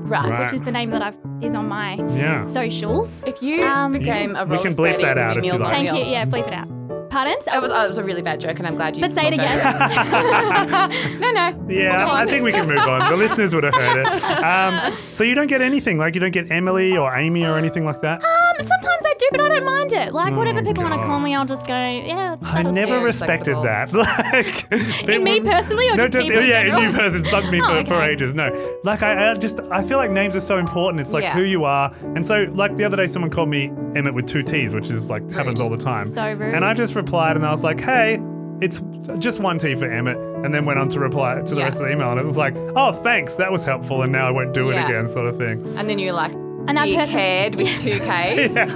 Right. 0.04 0.30
Right. 0.30 0.42
which 0.42 0.54
is 0.54 0.62
the 0.62 0.72
name 0.72 0.90
that 0.92 1.02
I've 1.02 1.18
is 1.42 1.56
on 1.56 1.68
my 1.68 1.96
Yeah. 2.16 2.42
socials. 2.42 3.26
If 3.28 3.42
you 3.42 3.64
Um, 3.66 3.92
became 3.92 4.36
a 4.36 4.44
We 4.46 4.52
roller 4.58 4.64
can 4.70 4.74
bleep 4.74 4.94
skater 4.96 5.02
that 5.08 5.18
out 5.18 5.38
if 5.38 5.46
you 5.46 5.52
Meals 5.52 5.62
like. 5.62 5.72
Thank 5.74 5.88
you. 5.88 5.94
Wheels. 5.96 6.08
Yeah, 6.08 6.26
bleep 6.26 6.48
it 6.48 6.54
out. 6.54 6.68
Pardon? 7.14 7.36
That 7.46 7.62
was, 7.62 7.70
oh, 7.70 7.84
it 7.84 7.88
was 7.88 8.00
a 8.00 8.04
really 8.04 8.24
bad 8.24 8.42
joke, 8.42 8.58
and 8.58 8.66
I'm 8.66 8.74
glad 8.74 8.98
you. 8.98 9.02
But 9.02 9.12
say 9.12 9.28
it 9.28 9.34
again. 9.36 9.60
over 9.60 11.20
no, 11.20 11.32
no. 11.32 11.66
Yeah, 11.70 12.12
I 12.12 12.26
think 12.26 12.44
we 12.44 12.52
can 12.52 12.68
move 12.68 12.80
on. 12.80 13.08
The 13.12 13.16
listeners 13.18 13.54
would 13.54 13.64
have 13.64 13.76
heard 13.76 14.06
it. 14.08 14.24
Um, 14.44 14.92
so 14.98 15.24
you 15.24 15.36
don't 15.36 15.46
get 15.46 15.62
anything, 15.62 16.00
like 16.00 16.16
you 16.16 16.20
don't 16.22 16.32
get 16.34 16.52
Emily 16.52 16.98
or 16.98 17.16
Amy 17.16 17.46
or 17.46 17.56
anything 17.58 17.86
like 17.86 18.02
that? 18.02 18.24
Um, 18.24 18.56
sometimes 18.58 19.04
I 19.06 19.14
do, 19.20 19.28
but 19.32 19.42
I 19.42 19.50
don't 19.50 19.66
mind 19.66 19.94
it. 19.94 20.12
Like, 20.12 20.36
whatever 20.36 20.60
Oh, 20.60 20.64
people 20.64 20.84
want 20.84 21.00
to 21.00 21.06
call 21.06 21.20
me, 21.20 21.36
I'll 21.36 21.46
just 21.46 21.68
go, 21.68 21.74
yeah. 21.76 22.36
I 22.42 22.56
that'll 22.64 22.74
never 22.74 22.98
do. 23.00 23.06
respected 23.06 23.56
flexible. 23.58 23.64
that. 23.64 23.94
Like 24.74 25.08
In 25.10 25.24
me 25.24 25.40
personally 25.42 25.90
or 25.90 25.96
no, 25.96 26.08
just 26.08 26.26
people 26.26 26.42
yeah, 26.44 26.62
in 26.62 26.66
general? 26.68 26.84
you 26.84 26.92
person. 26.98 27.22
It's 27.22 27.30
bugged 27.32 27.52
me 27.52 27.62
Oh, 27.64 27.84
for, 27.84 27.86
for 27.86 28.02
ages. 28.02 28.34
No, 28.34 28.50
like 28.84 29.04
I, 29.04 29.32
I 29.32 29.36
just 29.36 29.60
I 29.72 29.84
feel 29.84 29.98
like 29.98 30.10
names 30.12 30.36
are 30.36 30.40
so 30.42 30.58
important. 30.58 31.00
It's 31.02 31.12
like 31.12 31.24
Yeah. 31.24 31.34
who 31.36 31.44
you 31.44 31.64
are, 31.64 31.94
and 32.16 32.26
so 32.26 32.48
like 32.54 32.76
the 32.76 32.84
other 32.86 32.98
day, 32.98 33.06
someone 33.08 33.30
called 33.30 33.50
me 33.50 33.68
Emmett 33.96 34.14
with 34.16 34.28
two 34.28 34.42
T's, 34.42 34.74
which 34.74 34.90
is 34.90 35.10
like 35.10 35.30
happens 35.30 35.62
all 35.62 35.70
the 35.70 35.78
time. 35.78 36.08
So 36.08 36.34
rude. 36.34 36.56
And 36.56 36.66
I 36.66 36.74
just 36.74 36.96
replied, 37.04 37.36
and 37.36 37.46
I 37.46 37.52
was 37.52 37.64
like, 37.64 37.80
hey. 37.82 38.20
It's 38.62 38.80
just 39.20 39.42
one 39.42 39.58
T 39.58 39.76
for 39.76 39.92
Emmet, 39.92 40.16
and 40.46 40.54
then 40.54 40.64
went 40.64 40.80
on 40.80 40.88
to 40.90 41.00
reply 41.00 41.36
to 41.36 41.42
the 41.44 41.56
Yeah. 41.58 41.64
rest 41.66 41.82
of 41.82 41.88
the 41.88 41.92
email, 41.92 42.12
and 42.12 42.20
it 42.20 42.24
was 42.24 42.38
like, 42.38 42.56
"Oh, 42.78 42.94
thanks, 42.94 43.36
that 43.36 43.52
was 43.52 43.66
helpful, 43.66 44.04
and 44.04 44.12
now 44.12 44.26
I 44.26 44.32
won't 44.32 44.54
do 44.54 44.70
it 44.70 44.76
Yeah. 44.76 44.86
again," 44.88 45.08
sort 45.10 45.26
of 45.26 45.36
thing. 45.38 45.66
And 45.76 45.90
then 45.90 46.00
you're 46.00 46.14
like, 46.14 46.32
And 46.66 46.78
that 46.78 46.86
D 46.86 46.96
person- 46.96 47.14
cared 47.14 47.56
with 47.56 47.68
two 47.80 48.00
Ks. 48.00 48.08
And 48.08 48.56
that 48.56 48.70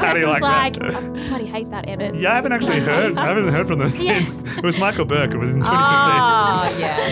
How 0.00 0.12
do 0.12 0.18
you 0.20 0.26
person's 0.26 0.42
like 0.42 0.42
like, 0.42 0.74
that? 0.74 0.94
I 0.94 1.00
bloody 1.28 1.46
hate 1.46 1.70
that, 1.70 1.88
Emmet. 1.88 2.16
Yeah, 2.16 2.32
I 2.32 2.34
haven't 2.34 2.52
actually 2.52 2.80
heard. 2.80 3.16
I 3.16 3.24
haven't 3.28 3.48
heard 3.50 3.66
from 3.66 3.78
them 3.78 3.90
Yeah. 3.98 4.24
since. 4.24 4.58
It 4.58 4.64
was 4.64 4.78
Michael 4.78 5.06
Burke. 5.06 5.32
It 5.32 5.38
was 5.38 5.52
in 5.52 5.60
2015. 5.60 5.72
Oh, 5.82 6.76
yeah. 6.78 7.11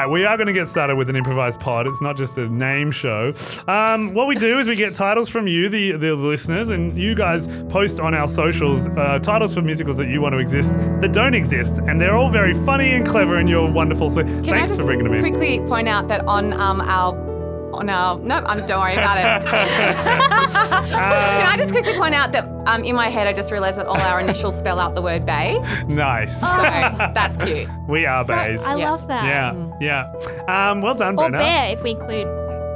Right. 0.00 0.08
We 0.08 0.24
are 0.24 0.38
going 0.38 0.46
to 0.46 0.54
get 0.54 0.66
started 0.66 0.96
with 0.96 1.10
an 1.10 1.16
improvised 1.16 1.60
pod. 1.60 1.86
It's 1.86 2.00
not 2.00 2.16
just 2.16 2.38
a 2.38 2.48
name 2.48 2.90
show. 2.90 3.34
Um, 3.68 4.14
what 4.14 4.28
we 4.28 4.34
do 4.34 4.58
is 4.58 4.66
we 4.66 4.74
get 4.74 4.94
titles 4.94 5.28
from 5.28 5.46
you, 5.46 5.68
the, 5.68 5.92
the 5.92 6.14
listeners, 6.14 6.70
and 6.70 6.96
you 6.98 7.14
guys 7.14 7.46
post 7.68 8.00
on 8.00 8.14
our 8.14 8.26
socials 8.26 8.88
uh, 8.88 9.18
titles 9.18 9.52
for 9.52 9.60
musicals 9.60 9.98
that 9.98 10.08
you 10.08 10.22
want 10.22 10.32
to 10.32 10.38
exist 10.38 10.72
that 10.72 11.12
don't 11.12 11.34
exist, 11.34 11.80
and 11.86 12.00
they're 12.00 12.16
all 12.16 12.30
very 12.30 12.54
funny 12.54 12.92
and 12.92 13.06
clever, 13.06 13.36
and 13.36 13.46
you're 13.46 13.70
wonderful. 13.70 14.10
So 14.10 14.22
Can 14.22 14.44
thanks 14.44 14.74
for 14.74 14.84
bringing 14.84 15.04
them 15.04 15.12
in. 15.12 15.20
quickly 15.20 15.60
point 15.66 15.86
out 15.86 16.08
that 16.08 16.24
on 16.26 16.54
um, 16.54 16.80
our 16.80 17.29
on 17.72 17.88
our 17.88 18.18
no, 18.18 18.36
um, 18.46 18.64
don't 18.66 18.80
worry 18.80 18.94
about 18.94 19.16
it. 19.18 19.24
Can 20.90 21.46
I 21.46 21.54
just 21.56 21.70
quickly 21.70 21.94
point 21.96 22.14
out 22.14 22.32
that 22.32 22.44
um, 22.66 22.84
in 22.84 22.94
my 22.94 23.08
head 23.08 23.26
I 23.26 23.32
just 23.32 23.50
realised 23.52 23.78
that 23.78 23.86
all 23.86 23.96
our 24.00 24.20
initials 24.20 24.56
spell 24.58 24.78
out 24.80 24.94
the 24.94 25.02
word 25.02 25.24
bay, 25.26 25.58
Nice. 25.88 26.38
so 26.40 26.46
that's 26.46 27.36
cute. 27.36 27.68
we 27.88 28.06
are 28.06 28.24
So- 28.24 28.34
bays. 28.34 28.62
I 28.64 28.76
Yeah. 28.76 28.90
love 28.90 29.06
that. 29.08 29.24
yeah, 29.24 29.54
yeah. 29.80 30.70
Um, 30.70 30.80
well 30.80 30.94
done, 30.94 31.18
Or 31.18 31.28
Brenna. 31.28 31.38
bear 31.38 31.72
if 31.72 31.82
we 31.82 31.90
include 31.92 32.26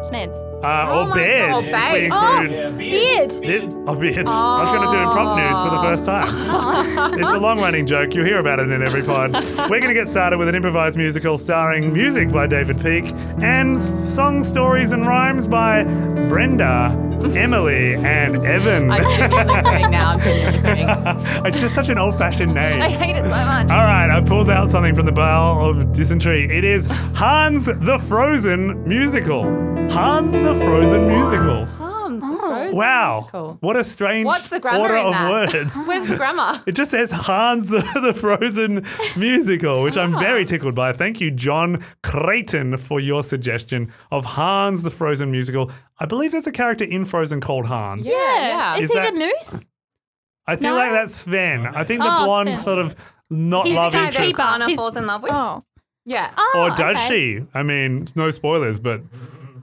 Smeds. 0.04 0.36
Uh, 0.62 0.86
Oh 0.88 1.02
or 1.02 1.06
my 1.08 1.14
beard. 1.16 1.50
God, 1.50 1.64
if 1.64 1.70
beige. 1.72 2.02
we 2.02 2.08
Oh, 2.12 2.40
include- 2.42 2.78
beard. 2.78 3.32
It, 3.44 3.74
oh, 3.86 3.94
beard. 3.94 4.28
I 4.28 4.60
was 4.60 4.68
going 4.70 4.90
to 4.90 4.96
do 4.96 5.02
prop 5.10 5.36
nudes 5.36 5.60
for 5.62 5.70
the 5.76 5.82
first 5.82 6.04
time. 6.04 7.14
it's 7.18 7.28
a 7.32 7.38
long 7.38 7.60
running 7.60 7.86
joke. 7.86 8.14
You'll 8.14 8.24
hear 8.26 8.38
about 8.38 8.58
it 8.60 8.70
in 8.70 8.82
every 8.82 9.02
pod. 9.02 9.32
We're 9.32 9.80
going 9.80 9.88
to 9.88 9.94
get 9.94 10.08
started 10.08 10.38
with 10.38 10.48
an 10.48 10.54
improvised 10.54 10.96
musical 10.96 11.38
starring 11.38 11.92
music 11.92 12.30
by 12.30 12.46
David 12.46 12.80
Peake 12.80 13.12
and 13.42 13.80
song 13.80 14.42
stories 14.42 14.92
and 14.92 15.06
rhymes 15.06 15.46
by 15.48 15.84
Brenda, 16.28 16.90
Emily, 17.36 17.94
and 17.94 18.44
Evan. 18.44 18.90
I'm 18.90 19.02
genuinely 19.02 19.62
kidding 19.62 19.90
now. 19.90 20.10
I'm 20.10 20.20
genuinely 20.20 20.60
kidding. 20.62 20.86
it's 21.46 21.60
just 21.60 21.74
such 21.74 21.88
an 21.88 21.98
old 21.98 22.16
fashioned 22.18 22.54
name. 22.54 22.82
I 22.82 22.88
hate 22.90 23.16
it 23.16 23.24
so 23.24 23.30
much. 23.30 23.70
All 23.70 23.84
right, 23.84 24.10
I 24.10 24.20
pulled 24.20 24.50
out 24.50 24.68
something 24.70 24.94
from 24.94 25.06
the 25.06 25.12
bowel 25.12 25.70
of 25.70 25.92
dysentery. 25.92 26.44
It 26.50 26.64
is 26.64 26.86
Hans 27.14 27.66
the 27.66 27.98
Frozen 28.08 28.86
musical. 28.88 29.44
Hans 29.90 30.32
the 30.32 30.54
Frozen 30.54 31.06
musical. 31.08 31.64
Hans, 31.66 32.20
the 32.20 32.26
Oh. 32.26 32.38
Frozen 32.38 32.38
Frozen 32.38 32.76
Wow. 32.76 33.12
musical. 33.20 33.56
What 33.60 33.76
a 33.76 33.84
strange 33.84 34.26
What's 34.26 34.48
the 34.48 34.58
grammar 34.60 34.78
order 34.80 34.96
in 34.96 35.06
of 35.06 35.12
that? 35.12 35.30
words. 35.30 35.72
Where's 35.86 36.08
the 36.08 36.16
grammar? 36.16 36.62
It 36.66 36.72
just 36.72 36.90
says 36.90 37.10
Hans 37.10 37.68
the, 37.68 37.80
the 38.02 38.12
Frozen 38.14 38.84
musical, 39.16 39.82
which 39.82 39.96
I'm 39.96 40.18
very 40.18 40.42
ah. 40.42 40.46
tickled 40.46 40.74
by. 40.74 40.92
Thank 40.92 41.20
you, 41.20 41.30
John 41.30 41.84
Creighton, 42.02 42.76
for 42.76 42.98
your 43.00 43.22
suggestion 43.22 43.92
of 44.10 44.24
Hans 44.24 44.82
the 44.82 44.90
Frozen 44.90 45.30
musical. 45.30 45.70
I 45.98 46.06
believe 46.06 46.32
there's 46.32 46.46
a 46.46 46.52
character 46.52 46.84
in 46.84 47.04
Frozen 47.04 47.40
called 47.40 47.66
Hans. 47.66 48.06
Yeah. 48.06 48.14
yeah. 48.16 48.74
Is, 48.76 48.84
Is 48.84 48.90
he 48.92 48.98
that- 48.98 49.12
the 49.14 49.18
moose? 49.18 49.64
I 50.46 50.56
feel 50.56 50.70
No? 50.70 50.76
like 50.76 50.90
that's 50.90 51.14
Sven. 51.14 51.66
I 51.66 51.84
think 51.84 52.02
the 52.02 52.08
Oh, 52.12 52.24
blonde 52.24 52.50
Sven. 52.54 52.62
sort 52.64 52.78
of 52.78 52.94
not 53.30 53.64
He's 53.66 53.74
the 53.74 53.80
love 53.80 53.92
guy 53.92 54.06
interest. 54.08 54.36
that 54.36 54.42
That 54.44 54.54
Anna 54.54 54.66
He's- 54.66 54.76
falls 54.76 54.96
in 54.96 55.06
love 55.06 55.22
with. 55.22 55.32
Oh. 55.32 55.64
Yeah. 56.04 56.30
Oh, 56.36 56.64
Or 56.70 56.76
does 56.76 56.96
okay. 56.96 57.08
she? 57.08 57.46
I 57.54 57.62
mean, 57.62 58.02
it's 58.02 58.14
no 58.14 58.30
spoilers, 58.30 58.78
but 58.78 59.00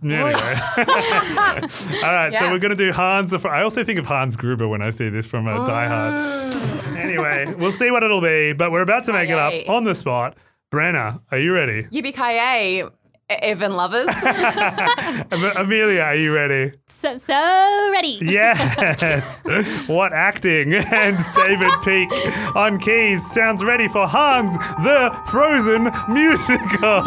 anyway. 0.04 0.34
All 0.84 2.14
right, 2.14 2.32
so 2.34 2.40
Yeah. 2.46 2.52
we're 2.52 2.60
going 2.60 2.76
to 2.76 2.76
do 2.76 2.92
Hans 2.92 3.30
the. 3.30 3.40
Fr- 3.40 3.50
I 3.50 3.64
also 3.64 3.84
think 3.84 4.00
of 4.00 4.06
Hans 4.06 4.36
Gruber 4.36 4.68
when 4.68 4.82
I 4.82 4.90
see 4.90 5.10
this 5.10 5.28
from 5.28 5.48
a 5.48 5.66
Die 5.66 5.88
Hard. 5.88 6.14
Mm. 6.54 6.98
anyway, 6.98 7.54
we'll 7.58 7.72
see 7.72 7.92
what 7.92 8.04
it'll 8.04 8.22
be, 8.22 8.54
but 8.54 8.72
we're 8.72 8.82
about 8.82 9.06
to 9.06 9.14
make 9.14 9.30
it 9.30 9.34
Yay. 9.34 9.64
up 9.66 9.70
on 9.70 9.84
the 9.84 9.96
spot. 9.96 10.38
Brenna, 10.72 11.22
are 11.32 11.38
you 11.40 11.54
ready? 11.54 11.84
Yippee-ki-yay, 11.84 12.84
Evan 13.30 13.74
lovers. 13.74 14.08
Am- 14.26 15.58
Amelia, 15.58 16.02
are 16.02 16.16
you 16.16 16.34
ready? 16.34 16.72
So, 16.88 17.16
so 17.16 17.90
ready. 17.92 18.20
Yes. 18.22 19.42
what 19.90 20.14
acting? 20.14 20.74
And 20.76 21.18
David 21.36 21.72
Peak 21.84 22.10
on 22.56 22.78
keys 22.80 23.20
sounds 23.34 23.64
ready 23.64 23.88
for 23.88 24.08
Hans 24.08 24.54
the 24.84 25.12
Frozen 25.26 25.86
musical. 26.14 27.02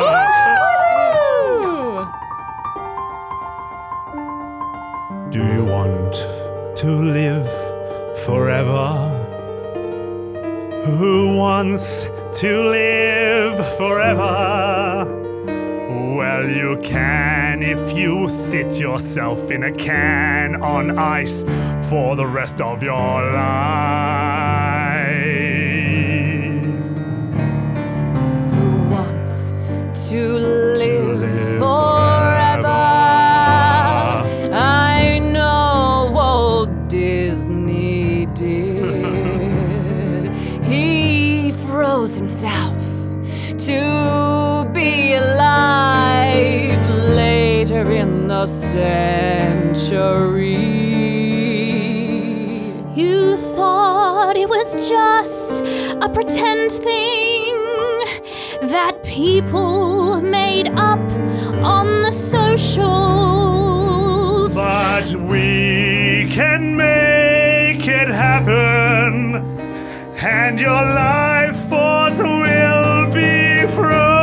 Do 5.35 5.41
you 5.41 5.65
want 5.65 6.15
to 6.77 6.87
live 6.87 7.49
forever? 8.25 9.09
Who 10.87 11.35
wants 11.37 12.05
to 12.39 12.63
live 12.63 13.57
forever? 13.77 15.05
Well, 16.17 16.49
you 16.49 16.79
can 16.85 17.65
if 17.65 17.97
you 17.97 18.29
sit 18.29 18.79
yourself 18.79 19.51
in 19.51 19.65
a 19.65 19.73
can 19.73 20.63
on 20.63 21.01
ice 21.01 21.43
for 21.91 22.15
the 22.15 22.29
rest 22.29 22.61
of 22.61 22.85
your 22.85 23.33
life. 23.33 24.64
In 48.45 48.51
the 48.51 48.67
century. 48.73 50.05
You 52.95 53.37
thought 53.37 54.37
it 54.37 54.49
was 54.49 54.73
just 54.89 55.63
a 56.03 56.09
pretend 56.09 56.71
thing 56.73 57.55
that 58.69 59.03
people 59.03 60.21
made 60.21 60.69
up 60.69 61.01
on 61.63 62.03
the 62.03 62.13
socials. 62.13 62.85
But 64.55 65.15
we 65.15 66.29
can 66.31 66.77
make 66.77 67.89
it 67.89 68.09
happen, 68.09 69.37
and 70.19 70.61
your 70.61 70.71
life 70.71 71.57
force 71.69 72.19
will 72.19 73.11
be 73.11 73.67
frozen 73.75 74.15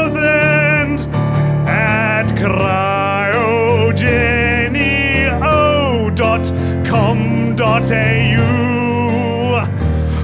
at 7.82 7.88
cryogenio.com.au. 7.88 9.68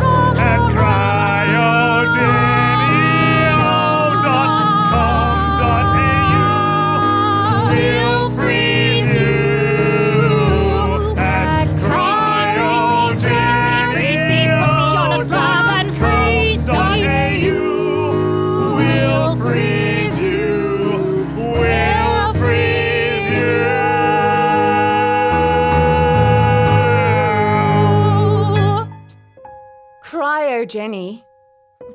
Jenny. 30.69 31.23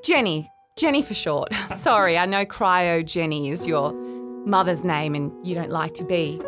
Jenny. 0.03 0.51
Jenny 0.77 1.01
for 1.01 1.15
short. 1.15 1.55
Sorry, 1.79 2.19
I 2.19 2.27
know 2.27 2.45
Cryo 2.45 3.07
Jenny 3.07 3.49
is 3.51 3.67
your 3.67 3.93
mother's 4.45 4.83
name 4.83 5.15
and 5.15 5.33
you 5.47 5.55
don't 5.55 5.71
like 5.71 5.95
to 5.95 6.05
be 6.05 6.41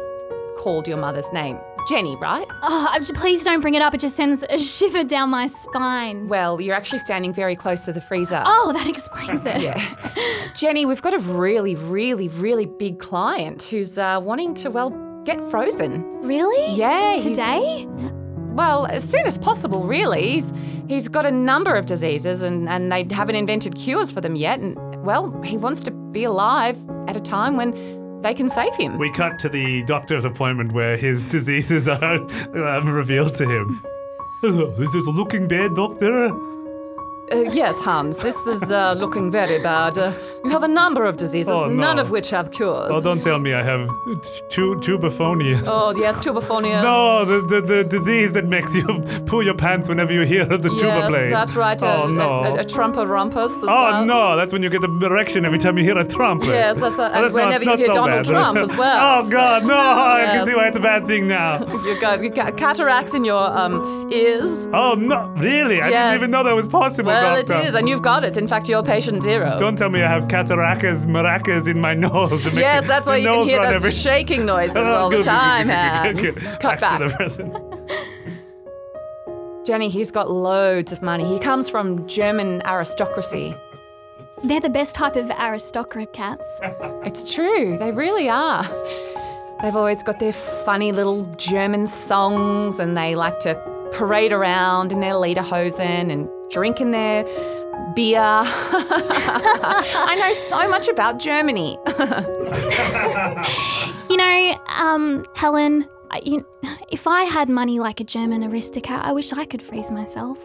called 0.59 0.88
your 0.88 0.97
mother's 0.97 1.33
name. 1.33 1.56
Jenny, 1.88 2.16
right? 2.16 2.47
Oh, 2.62 2.99
please 3.14 3.45
don't 3.45 3.61
bring 3.61 3.75
it 3.75 3.83
up. 3.83 3.95
It 3.95 4.00
just 4.00 4.16
sends 4.16 4.45
a 4.50 4.59
shiver 4.59 5.04
down 5.04 5.30
my 5.30 5.47
spine. 5.47 6.26
Well, 6.26 6.61
you're 6.61 6.75
actually 6.75 6.99
standing 6.99 7.33
very 7.33 7.54
close 7.54 7.85
to 7.85 7.92
the 7.92 8.00
freezer. 8.00 8.42
Oh, 8.45 8.73
that 8.73 8.88
explains 8.88 9.47
it. 9.47 9.61
Yeah. 9.62 9.80
Jenny, 10.54 10.85
we've 10.85 11.02
got 11.02 11.14
a 11.14 11.21
really, 11.21 11.76
really, 11.76 12.26
really 12.26 12.66
big 12.66 12.99
client 12.99 13.62
who's 13.62 13.99
uh, 13.99 14.18
wanting 14.21 14.54
to, 14.54 14.71
well, 14.71 14.90
get 15.25 15.40
frozen. 15.49 16.02
Really? 16.23 16.75
Yeah, 16.75 17.21
Today? 17.23 17.87
Well, 18.56 18.86
as 18.86 19.06
soon 19.06 19.26
as 19.26 19.36
possible, 19.36 19.84
really. 19.84 20.22
He's, 20.22 20.52
he's 20.88 21.08
got 21.08 21.26
a 21.26 21.30
number 21.30 21.75
of 21.75 21.84
diseases 21.84 22.40
and, 22.40 22.66
and 22.70 22.90
they 22.90 23.06
haven't 23.10 23.34
invented 23.34 23.75
cures 23.75 24.10
for 24.10 24.22
them 24.22 24.34
yet. 24.34 24.60
And, 24.60 24.76
well, 25.04 25.38
he 25.42 25.58
wants 25.58 25.82
to 25.82 25.90
be 25.90 26.25
alive 26.25 26.78
at 27.06 27.18
a 27.18 27.20
time 27.20 27.58
when 27.58 28.20
they 28.22 28.32
can 28.32 28.48
save 28.48 28.75
him. 28.76 28.96
We 28.96 29.12
cut 29.12 29.38
to 29.40 29.50
the 29.50 29.82
doctor's 29.84 30.25
appointment 30.25 30.72
where 30.72 30.96
his 30.96 31.26
diseases 31.36 31.86
are 31.86 32.14
um, 32.66 32.88
revealed 32.88 33.34
to 33.34 33.44
him. 33.44 33.82
Hello, 34.40 34.70
this 34.70 34.94
is 34.94 35.06
looking 35.06 35.48
bad, 35.48 35.75
doctor. 35.75 36.30
Uh, 37.33 37.38
yes, 37.52 37.80
Hans, 37.80 38.16
this 38.18 38.37
is 38.47 38.62
uh, 38.71 38.95
looking 38.97 39.33
very 39.33 39.61
bad. 39.61 39.99
Uh, 39.99 40.12
you 40.45 40.50
have 40.50 40.62
a 40.62 40.68
number 40.68 41.04
of 41.04 41.16
diseases, 41.16 41.50
Oh, 41.52 41.64
no. 41.64 41.75
none 41.75 41.99
of 41.99 42.11
which 42.11 42.30
have 42.30 42.52
cures. 42.52 42.88
Oh, 42.92 43.00
don't 43.00 43.21
tell 43.21 43.40
me 43.40 43.52
I 43.52 43.64
have 43.64 43.88
tu- 44.49 44.76
tubiphonias. 44.76 45.64
Oh, 45.66 45.92
yes, 45.99 46.14
tubophonia. 46.25 46.80
No, 46.85 47.25
the, 47.25 47.40
the, 47.49 47.61
the 47.61 47.83
disease 47.83 48.33
that 48.35 48.45
makes 48.47 48.73
you 48.76 48.85
pull 49.26 49.42
your 49.42 49.54
pants 49.56 49.88
whenever 49.88 50.12
you 50.12 50.21
hear 50.23 50.45
the 50.45 50.68
tuba 50.68 50.76
Yes, 50.85 51.09
playing. 51.11 51.30
that's 51.30 51.56
right. 51.56 51.83
A, 51.83 52.02
oh, 52.02 52.06
no. 52.06 52.30
A, 52.45 52.50
a, 52.52 52.61
a 52.61 52.64
trumper 52.64 53.04
rumpus 53.04 53.50
as 53.56 53.62
oh, 53.64 53.66
well. 53.66 54.04
no, 54.04 54.37
that's 54.37 54.52
when 54.52 54.62
you 54.62 54.71
get 54.71 54.85
an 54.85 55.02
erection 55.02 55.45
every 55.45 55.59
time 55.59 55.76
you 55.78 55.83
hear 55.83 55.99
a 55.99 56.06
trumpet. 56.06 56.47
Yes, 56.47 56.78
that's 56.78 56.97
right. 56.97 57.11
Oh, 57.11 57.14
And 57.14 57.25
that's 57.25 57.35
whenever 57.35 57.64
you 57.64 57.76
hear 57.76 57.87
so 57.88 57.95
Donald 57.95 58.23
bad. 58.25 58.30
Trump 58.30 58.59
as 58.59 58.76
well. 58.76 59.25
oh, 59.26 59.28
God, 59.30 59.64
no, 59.64 59.75
I 59.76 60.26
can 60.30 60.47
see 60.47 60.54
why 60.54 60.68
it's 60.68 60.76
a 60.76 60.80
bad 60.80 61.09
thing 61.09 61.26
now. 61.26 61.59
You've 61.85 62.00
got 62.00 62.23
you've 62.23 62.35
got 62.37 62.56
cataracts 62.56 63.14
in 63.14 63.25
your 63.25 63.42
um, 63.59 64.09
ears. 64.12 64.68
Oh, 64.73 64.95
no, 64.95 65.26
really? 65.37 65.80
I 65.83 65.88
Yes. 65.88 66.12
didn't 66.12 66.14
even 66.21 66.30
know 66.30 66.45
that 66.45 66.54
was 66.54 66.68
possible, 66.68 67.09
Well, 67.09 67.15
doctor. 67.20 67.54
it 67.54 67.66
is, 67.68 67.75
and 67.75 67.88
you've 67.88 68.02
got 68.02 68.25
it. 68.25 68.37
In 68.37 68.49
fact, 68.49 68.68
you're 68.68 68.82
patient 68.82 69.23
zero. 69.23 69.56
Don't 69.58 69.76
tell 69.76 69.90
me 69.90 70.02
I 70.02 70.08
have 70.11 70.28
cataracas, 70.28 71.06
maracas 71.06 71.68
in 71.68 71.80
my 71.80 71.94
nose. 71.94 72.44
Yes, 72.54 72.87
that's 72.87 73.06
why 73.06 73.16
you 73.16 73.28
can 73.28 73.49
hear 73.49 73.58
run 73.58 73.66
those 73.68 73.76
every- 73.76 73.92
shaking 73.92 74.46
noises 74.46 74.76
Oh, 74.80 74.85
all 74.85 75.11
good, 75.11 75.20
the 75.20 75.25
time, 75.25 75.66
good, 75.66 76.16
good, 76.16 76.35
good, 76.35 76.42
Hans. 76.42 76.50
good. 76.50 76.61
Cut 76.61 76.80
back. 76.80 76.82
back. 76.82 76.99
to 77.00 77.08
the 77.08 77.14
present. 77.14 77.56
Jenny, 79.66 79.88
he's 79.88 80.12
got 80.12 80.30
loads 80.30 80.92
of 80.92 81.02
money. 81.02 81.26
He 81.26 81.40
comes 81.40 81.68
from 81.68 82.06
German 82.06 82.62
aristocracy. 82.64 83.52
They're 84.44 84.61
the 84.61 84.68
best 84.70 84.94
type 84.94 85.16
of 85.16 85.30
aristocrat 85.30 86.12
cats. 86.12 86.46
It's 87.04 87.32
true, 87.35 87.76
they 87.78 87.92
really 87.92 88.28
are. 88.28 88.64
They've 89.62 89.76
always 89.76 90.02
got 90.02 90.18
their 90.18 90.32
funny 90.32 90.90
little 90.92 91.23
German 91.37 91.87
songs 91.87 92.80
and 92.80 92.96
they 92.96 93.14
like 93.14 93.38
to 93.40 93.54
parade 93.92 94.32
around 94.32 94.90
in 94.92 95.00
their 95.00 95.12
lederhosen 95.14 96.11
and 96.11 96.28
drink 96.50 96.81
in 96.81 96.91
their 96.91 97.25
beer. 97.95 98.21
I 98.43 100.17
know 100.19 100.33
so 100.49 100.69
much 100.69 100.88
about 100.88 101.19
Germany. 101.19 101.79
You 104.09 104.17
know, 104.17 104.61
um, 104.69 105.25
Helen, 105.35 105.85
I, 106.12 106.21
you, 106.25 106.47
if 106.93 107.09
I 107.09 107.25
had 107.25 107.49
money 107.49 107.81
like 107.81 108.00
a 108.00 108.05
German 108.05 108.45
aristocrat, 108.45 109.05
I 109.05 109.12
wish 109.12 109.33
I 109.33 109.45
could 109.45 109.61
freeze 109.61 109.91
myself. 109.91 110.38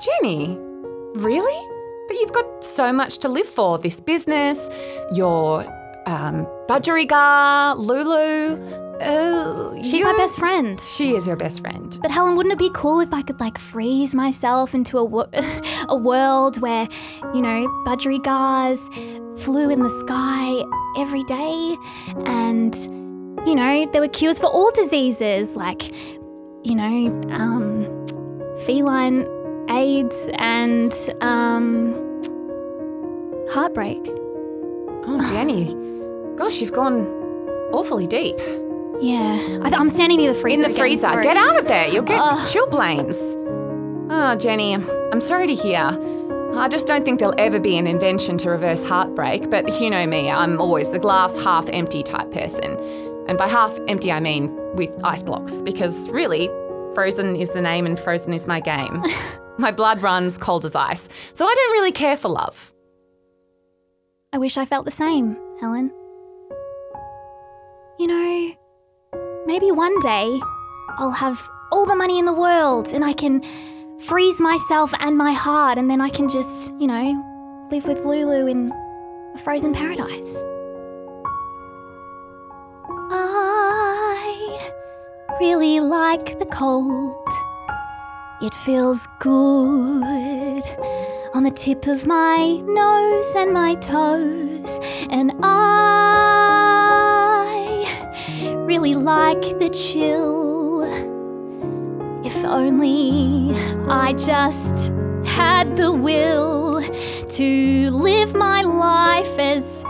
Jenny, 0.00 0.56
really? 1.14 1.68
But 2.06 2.18
you've 2.18 2.32
got 2.32 2.62
so 2.62 2.92
much 2.92 3.18
to 3.18 3.28
live 3.28 3.46
for 3.46 3.78
this 3.78 3.98
business, 3.98 4.70
your 5.12 5.64
um, 6.06 6.46
budgerigar, 6.68 7.76
Lulu. 7.76 8.85
Uh, 9.00 9.76
She's 9.82 10.02
my 10.04 10.14
best 10.16 10.38
friend. 10.38 10.80
She 10.80 11.14
is 11.14 11.26
your 11.26 11.36
best 11.36 11.60
friend. 11.60 11.98
But 12.02 12.10
Helen, 12.10 12.34
wouldn't 12.36 12.52
it 12.52 12.58
be 12.58 12.70
cool 12.74 13.00
if 13.00 13.12
I 13.12 13.22
could 13.22 13.38
like 13.40 13.58
freeze 13.58 14.14
myself 14.14 14.74
into 14.74 14.98
a, 14.98 15.04
wo- 15.04 15.28
a 15.88 15.96
world 15.96 16.60
where, 16.60 16.88
you 17.34 17.42
know, 17.42 17.66
budgerigars 17.86 18.78
flew 19.38 19.68
in 19.70 19.82
the 19.82 19.90
sky 20.06 20.64
every 20.98 21.22
day 21.24 21.76
and, 22.24 22.74
you 23.46 23.54
know, 23.54 23.86
there 23.92 24.00
were 24.00 24.08
cures 24.08 24.38
for 24.38 24.46
all 24.46 24.70
diseases 24.72 25.54
like, 25.56 25.92
you 26.64 26.74
know, 26.74 27.12
um, 27.32 27.84
feline 28.64 29.26
AIDS 29.68 30.30
and 30.34 30.92
um, 31.20 31.92
heartbreak. 33.50 34.00
Oh, 35.08 35.24
Jenny. 35.30 35.74
Gosh, 36.36 36.60
you've 36.60 36.72
gone 36.72 37.06
awfully 37.72 38.06
deep. 38.06 38.38
Yeah, 39.00 39.58
I 39.62 39.68
th- 39.68 39.74
I'm 39.80 39.90
standing 39.90 40.18
near 40.18 40.32
the 40.32 40.38
freezer. 40.38 40.54
In 40.54 40.60
the 40.62 40.66
again, 40.68 40.78
freezer. 40.78 41.00
sorry. 41.02 41.22
Get 41.22 41.36
out 41.36 41.58
of 41.58 41.68
there. 41.68 41.88
You'll 41.88 42.02
get 42.02 42.18
Ugh. 42.20 42.38
chilblains. 42.48 43.16
Oh, 44.10 44.36
Jenny, 44.36 44.72
I'm 44.74 45.20
sorry 45.20 45.46
to 45.48 45.54
hear. 45.54 45.90
I 46.54 46.68
just 46.68 46.86
don't 46.86 47.04
think 47.04 47.18
there'll 47.18 47.34
ever 47.38 47.60
be 47.60 47.76
an 47.76 47.86
invention 47.86 48.38
to 48.38 48.50
reverse 48.50 48.82
heartbreak, 48.82 49.50
but 49.50 49.80
you 49.80 49.90
know 49.90 50.06
me, 50.06 50.30
I'm 50.30 50.60
always 50.60 50.90
the 50.90 50.98
glass 50.98 51.36
half 51.36 51.68
empty 51.70 52.02
type 52.02 52.30
person. 52.30 52.78
And 53.28 53.36
by 53.36 53.48
half 53.48 53.76
empty, 53.88 54.10
I 54.12 54.20
mean 54.20 54.56
with 54.74 54.90
ice 55.04 55.22
blocks, 55.22 55.60
because 55.60 56.08
really, 56.10 56.48
Frozen 56.94 57.36
is 57.36 57.50
the 57.50 57.60
name 57.60 57.84
and 57.84 57.98
Frozen 57.98 58.32
is 58.32 58.46
my 58.46 58.60
game. 58.60 59.04
my 59.58 59.70
blood 59.70 60.00
runs 60.00 60.38
cold 60.38 60.64
as 60.64 60.74
ice, 60.74 61.08
so 61.34 61.44
I 61.44 61.52
don't 61.54 61.72
really 61.72 61.92
care 61.92 62.16
for 62.16 62.28
love. 62.28 62.72
I 64.32 64.38
wish 64.38 64.56
I 64.56 64.64
felt 64.64 64.84
the 64.86 64.90
same, 64.90 65.36
Helen. 65.60 65.92
Maybe 69.46 69.70
one 69.70 69.98
day 70.00 70.40
I'll 70.98 71.12
have 71.12 71.48
all 71.72 71.86
the 71.86 71.94
money 71.94 72.18
in 72.18 72.24
the 72.26 72.32
world 72.32 72.88
and 72.88 73.04
I 73.04 73.12
can 73.12 73.42
freeze 73.98 74.40
myself 74.40 74.92
and 75.00 75.16
my 75.16 75.32
heart, 75.32 75.78
and 75.78 75.90
then 75.90 76.00
I 76.00 76.10
can 76.10 76.28
just, 76.28 76.72
you 76.78 76.86
know, 76.86 77.66
live 77.70 77.86
with 77.86 78.04
Lulu 78.04 78.46
in 78.46 78.70
a 79.34 79.38
frozen 79.38 79.72
paradise. 79.72 80.42
I 83.10 84.70
really 85.40 85.80
like 85.80 86.38
the 86.38 86.46
cold. 86.46 87.26
It 88.42 88.54
feels 88.54 89.00
good 89.18 90.62
on 91.34 91.42
the 91.42 91.50
tip 91.50 91.86
of 91.86 92.06
my 92.06 92.58
nose 92.62 93.34
and 93.34 93.52
my 93.52 93.74
toes, 93.76 94.78
and 95.10 95.32
I 95.42 96.25
like 99.06 99.58
the 99.60 99.70
chill. 99.70 100.82
If 102.24 102.44
only 102.44 103.54
I 103.88 104.12
just 104.14 104.90
had 105.24 105.76
the 105.76 105.92
will 105.92 106.82
to 106.82 107.90
live 107.90 108.34
my 108.34 108.62
life 108.62 109.38
as 109.38 109.84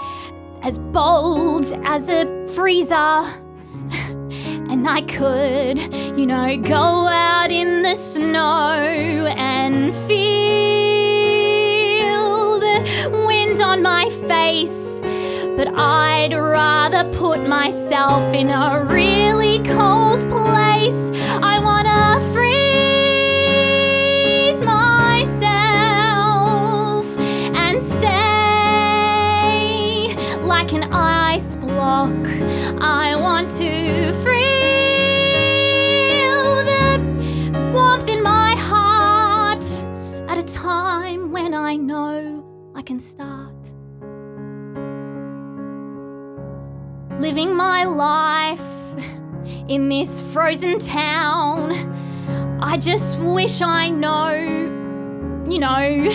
as 0.63 0.79
bold 0.99 1.65
as 1.87 2.11
a 2.11 2.27
freezer. 2.49 3.25
And 4.73 4.87
I 4.87 5.01
could, 5.01 5.79
you 6.19 6.27
know, 6.27 6.59
go 6.59 6.85
out 7.09 7.51
in 7.51 7.81
the 7.81 7.95
snow 7.95 8.83
and 9.55 9.95
feel 9.95 10.19
the 12.67 12.77
wind 13.27 13.63
on 13.63 13.81
my 13.81 14.11
face. 14.29 14.76
But 15.57 15.69
I'd 15.75 16.35
rather 16.35 17.11
put 17.13 17.49
myself 17.49 18.23
in 18.35 18.51
a 18.51 18.85
really 18.85 19.63
cold 19.65 20.21
place. 20.29 21.11
I 21.43 21.59
wanna 21.59 22.06
Living 47.19 47.55
my 47.57 47.85
life 47.85 48.61
in 49.69 49.89
this 49.89 50.21
frozen 50.33 50.79
town. 50.79 51.73
I 52.61 52.77
just 52.77 53.19
wish 53.19 53.63
I 53.63 53.89
know, 53.89 54.31
you 55.49 55.59
know, 55.59 56.11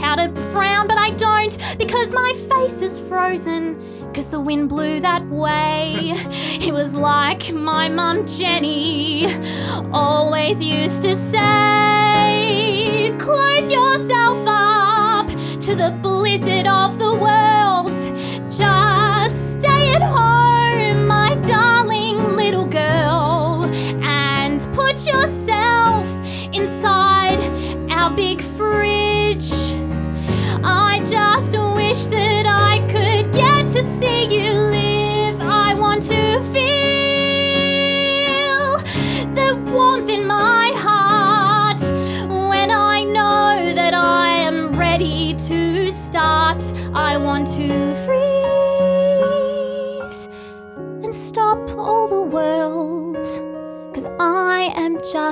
how 0.00 0.14
to 0.14 0.32
frown, 0.52 0.86
but 0.86 0.96
I 0.96 1.10
don't 1.10 1.58
because 1.76 2.12
my 2.12 2.32
face 2.48 2.80
is 2.82 3.00
frozen. 3.00 3.76
Because 4.06 4.26
the 4.26 4.40
wind 4.40 4.68
blew 4.68 5.00
that 5.00 5.26
way. 5.28 6.14
It 6.66 6.72
was 6.72 6.94
like 6.96 7.52
my 7.52 7.88
mum 7.88 8.26
Jenny 8.26 9.26
always 9.92 10.62
used 10.62 11.02
to 11.02 11.14
say 11.30 13.14
close 13.18 13.70
yourself 13.70 14.38
up 14.46 15.28
to 15.60 15.74
the 15.74 15.90
blizzard 16.02 16.15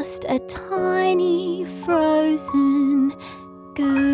just 0.05 0.27
a 0.29 0.39
tiny 0.41 1.65
frozen 1.65 3.09
girl. 3.75 4.05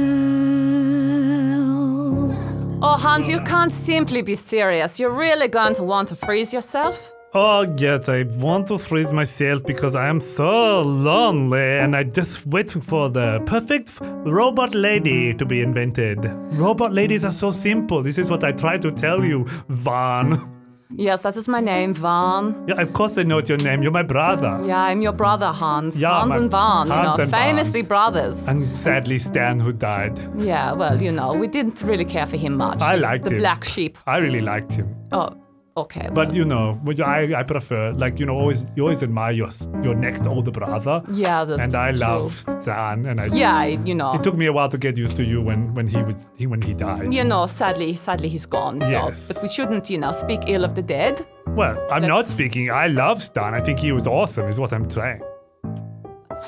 Oh, 2.81 2.97
Hans, 2.97 3.29
you 3.29 3.41
can't 3.41 3.73
simply 3.73 4.23
be 4.23 4.37
serious. 4.37 5.01
You're 5.01 5.19
really 5.27 5.49
going 5.49 5.75
to 5.75 5.83
want 5.83 6.07
to 6.11 6.15
freeze 6.15 6.53
yourself? 6.53 7.13
Oh, 7.35 7.67
yes, 7.77 8.09
I 8.09 8.23
want 8.39 8.69
to 8.69 8.79
freeze 8.79 9.13
myself 9.13 9.65
because 9.65 9.97
I 9.97 10.07
am 10.07 10.21
so 10.21 10.83
lonely 10.83 11.79
and 11.83 11.97
I 11.97 12.05
just 12.05 12.47
waiting 12.47 12.83
for 12.83 13.11
the 13.11 13.41
perfect 13.47 13.91
robot 14.01 14.77
lady 14.77 15.35
to 15.35 15.45
be 15.45 15.61
invented. 15.61 16.19
Robot 16.53 16.93
ladies 16.93 17.25
are 17.25 17.33
so 17.33 17.51
simple. 17.51 18.01
This 18.01 18.17
is 18.17 18.31
what 18.31 18.45
I 18.45 18.53
try 18.53 18.79
to 18.79 18.93
tell 18.93 19.25
you, 19.25 19.45
Van. 19.69 20.57
Yes, 20.93 21.21
that 21.23 21.37
is 21.37 21.47
my 21.47 21.61
name, 21.61 21.95
Van. 21.95 22.65
Yeah, 22.67 22.81
of 22.81 22.93
course 22.93 23.17
I 23.17 23.23
know 23.23 23.39
it's 23.39 23.49
your 23.49 23.59
name. 23.59 23.83
You're 23.83 23.93
my 23.93 24.03
brother. 24.03 24.61
Yeah, 24.67 24.81
I'm 24.81 25.01
your 25.03 25.13
brother, 25.13 25.47
Hans. 25.47 25.97
Yeah, 25.97 26.11
Hans 26.19 26.31
my- 26.31 26.37
and 26.37 26.51
Van, 26.51 26.87
you 26.89 26.93
know, 26.95 27.15
and 27.17 27.31
famously 27.31 27.81
Vans. 27.83 27.89
brothers. 27.89 28.47
And 28.49 28.77
sadly, 28.77 29.19
Stan, 29.19 29.59
who 29.61 29.73
died. 29.73 30.19
yeah, 30.37 30.73
well, 30.73 31.01
you 31.03 31.13
know, 31.13 31.33
we 31.33 31.47
didn't 31.47 31.81
really 31.83 32.05
care 32.05 32.27
for 32.27 32.37
him 32.37 32.57
much. 32.57 32.83
I 32.83 32.95
He 32.97 33.01
was 33.01 33.11
liked 33.11 33.25
the 33.25 33.31
him. 33.35 33.39
black 33.39 33.65
sheep. 33.65 33.99
I 34.07 34.17
really 34.19 34.41
liked 34.41 34.73
him. 34.73 34.95
Oh, 35.13 35.31
okay. 35.77 36.09
But 36.13 36.35
you 36.35 36.45
know, 36.45 36.81
I, 37.05 37.35
I 37.35 37.43
prefer, 37.43 37.93
like, 37.93 38.19
you 38.19 38.27
know, 38.27 38.35
always 38.35 38.67
you 38.77 38.83
always 38.83 39.03
admire 39.03 39.33
your, 39.33 39.49
your 39.83 39.95
next 39.95 40.27
older 40.27 40.51
brother. 40.51 41.03
yeah, 41.13 41.45
that's 41.45 41.61
and 41.63 41.75
I 41.75 41.91
true. 41.91 42.01
love 42.01 42.33
Stan. 42.63 43.07
And 43.07 43.21
I, 43.21 43.27
Yeah, 43.27 43.55
I- 43.57 43.79
you 43.85 43.95
know. 43.95 44.15
It 44.15 44.23
took 44.23 44.35
me 44.37 44.47
a 44.47 44.53
while 44.53 44.69
to 44.69 44.79
get 44.79 44.97
used 44.97 45.17
to 45.17 45.25
you 45.25 45.41
when, 45.43 45.73
when 45.75 45.87
he 45.87 46.03
was 46.03 46.29
he, 46.37 46.47
when 46.47 46.61
he 46.63 46.75
died. 46.75 47.13
you 47.13 47.25
know, 47.25 47.47
sadly, 47.47 47.95
sadly, 47.95 48.29
he's 48.29 48.47
gone. 48.47 48.79
though. 48.81 48.89
Yes. 48.89 49.29
But 49.29 49.41
we 49.43 49.49
shouldn't, 49.49 49.89
you 49.91 49.99
know, 49.99 50.13
speak 50.13 50.41
ill 50.47 50.65
of 50.65 50.75
the 50.75 50.83
dead. 50.83 51.27
Well, 51.49 51.77
I'm 51.91 52.07
not 52.07 52.27
speaking. 52.27 52.71
I 52.71 52.87
love 52.89 53.23
Stan. 53.23 53.55
I 53.55 53.61
think 53.61 53.79
he 53.79 53.93
was 53.93 54.07
awesome, 54.07 54.47
is 54.47 54.61
what 54.61 54.73
I'm 54.73 54.89
saying. 54.89 55.23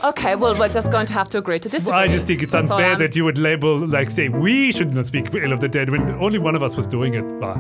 Okay, 0.04 0.36
well, 0.36 0.58
we're 0.58 0.68
just 0.68 0.90
going 0.90 1.04
to 1.06 1.12
have 1.12 1.28
to 1.30 1.38
agree 1.38 1.58
to 1.58 1.68
disagree. 1.68 1.92
I 1.92 2.08
just 2.08 2.26
think 2.26 2.42
it's 2.42 2.52
That's 2.52 2.70
unfair 2.70 2.96
that 2.96 3.14
you 3.14 3.24
would 3.24 3.36
label, 3.36 3.86
like, 3.86 4.08
say, 4.08 4.28
we 4.30 4.72
should 4.72 4.94
not 4.94 5.04
speak 5.06 5.34
ill 5.34 5.52
of 5.52 5.60
the 5.60 5.68
dead 5.68 5.90
when 5.90 6.08
only 6.12 6.38
one 6.38 6.54
of 6.56 6.62
us 6.62 6.76
was 6.76 6.86
doing 6.86 7.12
it. 7.14 7.24
Van. 7.40 7.58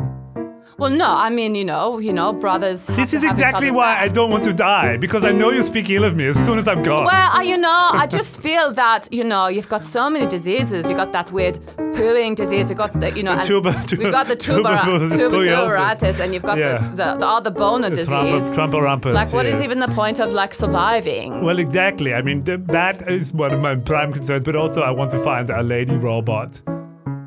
Well, 0.78 0.90
no, 0.90 1.06
I 1.06 1.28
mean, 1.30 1.54
you 1.54 1.64
know, 1.64 1.98
you 1.98 2.12
know, 2.12 2.32
brothers. 2.32 2.86
This 2.86 3.12
is 3.12 3.22
exactly 3.22 3.70
why 3.70 3.94
back. 3.94 4.02
I 4.04 4.08
don't 4.08 4.30
want 4.30 4.44
to 4.44 4.52
die, 4.52 4.96
because 4.96 5.24
I 5.24 5.30
know 5.32 5.50
you 5.50 5.62
speak 5.62 5.90
ill 5.90 6.04
of 6.04 6.16
me 6.16 6.26
as 6.26 6.36
soon 6.46 6.58
as 6.58 6.66
I'm 6.66 6.82
gone. 6.82 7.04
Well, 7.06 7.30
I, 7.32 7.42
you 7.42 7.56
know, 7.58 7.90
I 7.92 8.06
just 8.06 8.40
feel 8.40 8.72
that 8.72 9.06
you 9.12 9.22
know 9.24 9.46
you've 9.48 9.68
got 9.68 9.84
so 9.84 10.08
many 10.10 10.26
diseases. 10.26 10.88
You 10.88 10.96
got 10.96 11.12
that 11.12 11.30
weird 11.30 11.58
pooing 11.96 12.34
disease. 12.34 12.70
You 12.70 12.76
got 12.76 12.98
the 13.00 13.10
you 13.12 13.22
know, 13.22 13.32
and 13.32 13.42
tuber- 13.42 13.74
we 13.98 14.10
got 14.10 14.28
the 14.28 14.36
tuber, 14.36 14.76
tuberculosis, 15.10 16.20
and 16.20 16.32
you've 16.34 16.42
got 16.42 16.58
Yeah. 16.58 16.78
the, 16.78 16.88
the 16.96 17.16
the 17.18 17.26
other 17.26 17.50
boner 17.50 17.90
disease. 17.90 18.08
Trump- 18.08 18.54
Trump-a-rumpus, 18.54 19.14
Like, 19.14 19.32
what 19.32 19.46
is 19.46 19.54
yes. 19.56 19.64
even 19.64 19.78
the 19.80 19.88
point 19.88 20.18
of 20.20 20.32
like 20.32 20.54
surviving? 20.54 21.42
Well, 21.44 21.58
exactly. 21.58 22.14
I 22.14 22.22
mean, 22.22 22.44
th- 22.44 22.60
that 22.68 23.08
is 23.08 23.32
one 23.32 23.52
of 23.52 23.60
my 23.60 23.74
prime 23.76 24.12
concerns, 24.12 24.44
but 24.44 24.56
also 24.56 24.80
I 24.82 24.90
want 24.90 25.10
to 25.12 25.18
find 25.18 25.50
a 25.50 25.62
lady 25.62 25.96
robot, 25.96 26.60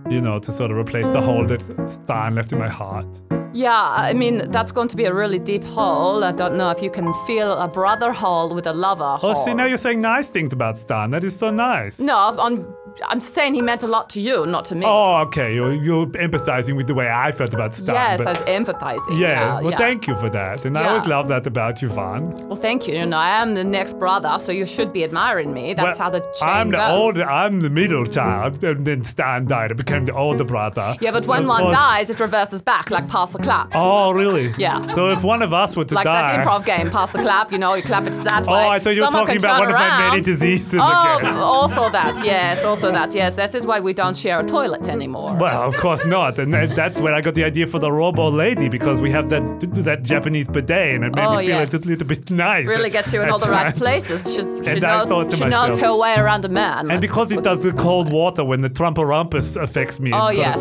you 0.09 0.19
know, 0.21 0.39
to 0.39 0.51
sort 0.51 0.71
of 0.71 0.77
replace 0.77 1.09
the 1.09 1.21
hole 1.21 1.45
that 1.47 1.61
Stan 1.87 2.35
left 2.35 2.51
in 2.51 2.59
my 2.59 2.69
heart. 2.69 3.07
Yeah, 3.55 3.87
I 3.89 4.13
mean 4.13 4.51
that's 4.51 4.73
going 4.73 4.89
to 4.89 4.97
be 4.97 5.05
a 5.05 5.13
really 5.13 5.39
deep 5.39 5.63
hole. 5.63 6.25
I 6.25 6.33
don't 6.33 6.57
know 6.57 6.71
if 6.71 6.81
you 6.81 6.91
can 6.91 7.13
feel 7.25 7.53
a 7.53 7.69
brother 7.69 8.11
hole 8.11 8.53
with 8.53 8.67
a 8.67 8.73
lover 8.73 9.15
hole. 9.15 9.31
Oh, 9.31 9.45
see, 9.45 9.53
now 9.53 9.63
you're 9.63 9.77
saying 9.77 10.01
nice 10.01 10.29
things 10.29 10.51
about 10.51 10.77
Stan. 10.77 11.11
That 11.11 11.23
is 11.23 11.39
so 11.39 11.51
nice. 11.51 11.97
no, 11.97 12.17
on, 12.17 12.75
I'm 13.07 13.19
saying 13.19 13.55
he 13.55 13.61
meant 13.61 13.83
a 13.83 13.87
lot 13.87 14.09
to 14.11 14.21
you, 14.21 14.45
not 14.45 14.65
to 14.65 14.75
me. 14.75 14.85
Oh, 14.87 15.17
okay. 15.27 15.53
You're, 15.53 15.73
you're 15.73 16.05
empathizing 16.07 16.75
with 16.77 16.87
the 16.87 16.93
way 16.93 17.09
I 17.09 17.31
felt 17.31 17.53
about 17.53 17.73
Stan. 17.73 17.93
yes, 17.93 18.19
I 18.21 18.25
was 18.31 18.37
empathizing. 18.39 19.19
yeah, 19.19 19.27
Yeah, 19.29 19.61
well, 19.61 19.71
yeah. 19.71 19.77
thank 19.77 20.07
you 20.07 20.15
for 20.15 20.29
that. 20.29 20.63
And 20.65 20.77
I 20.77 20.87
always 20.87 21.05
love 21.05 21.27
that 21.27 21.45
about 21.45 21.81
you, 21.81 21.89
Van. 21.89 22.31
Well, 22.47 22.55
thank 22.55 22.87
you. 22.87 22.95
You 22.95 23.05
know, 23.05 23.17
I 23.17 23.41
am 23.41 23.53
the 23.53 23.63
next 23.65 23.99
brother, 23.99 24.37
so 24.39 24.51
you 24.51 24.65
should 24.65 24.93
be 24.93 25.03
admiring 25.03 25.53
me. 25.53 25.73
That's 25.73 25.99
Well, 25.99 26.05
how 26.05 26.09
the 26.09 26.21
chain 26.21 26.49
I'm 26.49 26.71
the 26.71 26.77
goes. 26.77 26.91
older, 26.91 27.23
I'm 27.23 27.59
the 27.61 27.69
middle 27.69 28.05
child, 28.05 28.63
and 28.63 28.87
then 28.87 29.03
Stan 29.03 29.45
died. 29.45 29.71
I 29.71 29.75
became 29.75 30.05
the 30.05 30.13
older 30.13 30.45
brother. 30.45 30.95
Yeah, 31.01 31.11
but 31.11 31.25
when 31.27 31.41
Of 31.41 31.47
one 31.49 31.61
course- 31.63 31.75
dies, 31.75 32.09
it 32.09 32.19
reverses 32.19 32.61
back 32.61 32.91
like 32.91 33.07
pass 33.09 33.31
the 33.31 33.39
clap. 33.39 33.71
Oh, 33.75 34.11
really? 34.11 34.53
Yeah. 34.57 34.85
So 34.87 35.09
if 35.09 35.23
one 35.23 35.41
of 35.41 35.53
us 35.53 35.75
were 35.75 35.85
to 35.85 35.95
like 35.95 36.05
die. 36.05 36.15
Like 36.21 36.45
that 36.45 36.47
improv 36.47 36.65
game, 36.65 36.89
pass 36.91 37.11
the 37.11 37.19
clap. 37.19 37.51
You 37.51 37.57
know, 37.59 37.73
you 37.73 37.83
clap 37.83 38.07
it 38.07 38.13
to 38.13 38.21
that 38.21 38.47
Oh, 38.47 38.53
way. 38.53 38.67
I 38.69 38.79
thought 38.79 38.95
you 38.95 39.01
were 39.03 39.09
talking 39.09 39.37
about 39.37 39.59
one 39.59 39.69
of 39.69 39.73
my 39.75 39.89
many 39.97 40.11
around. 40.17 40.23
diseases 40.25 40.75
Oh, 40.81 41.17
again. 41.17 41.35
also 41.37 41.89
that, 41.89 42.23
yes, 42.25 42.63
also 42.63 42.84
that, 42.91 43.13
yes. 43.13 43.33
This 43.33 43.55
is 43.55 43.65
why 43.65 43.79
we 43.79 43.93
don't 43.93 44.15
share 44.17 44.39
a 44.39 44.43
toilet 44.45 44.87
anymore. 44.87 45.35
Well, 45.35 45.63
of 45.63 45.75
course 45.77 46.05
not, 46.05 46.39
and 46.39 46.53
that- 46.53 46.75
that's 46.75 46.99
where 46.99 47.13
I 47.13 47.21
got 47.21 47.33
the 47.35 47.43
idea 47.43 47.67
for 47.67 47.79
the 47.79 47.91
robo 47.91 48.29
lady 48.29 48.69
because 48.69 49.01
we 49.01 49.11
have 49.11 49.29
that 49.29 49.43
that 49.85 50.03
Japanese 50.03 50.47
bidet, 50.47 50.95
and 50.95 51.03
it 51.05 51.15
made 51.15 51.25
Oh, 51.25 51.31
me 51.37 51.45
feel 51.47 51.59
yes. 51.59 51.73
a 51.73 51.77
little 51.87 52.07
bit 52.07 52.29
nice. 52.31 52.67
Really 52.67 52.89
gets 52.89 53.11
you 53.13 53.21
in 53.21 53.29
all 53.29 53.39
the 53.39 53.49
right 53.49 53.73
places. 53.75 54.23
She's, 54.23 54.35
she 54.35 54.71
And 54.71 54.81
knows, 54.81 55.07
she 55.33 55.43
myself- 55.43 55.49
knows 55.69 55.79
her 55.81 55.95
way 55.95 56.15
around 56.15 56.43
a 56.45 56.49
man. 56.49 56.89
And 56.91 56.99
because 57.01 57.31
it 57.31 57.43
does 57.43 57.63
the 57.63 57.71
cold 57.73 58.11
water 58.11 58.43
when 58.43 58.61
the 58.61 58.69
Trump-a-rumpus 58.69 59.55
affects 59.55 59.99
me, 59.99 60.11
Oh, 60.13 60.31
yes. 60.31 60.59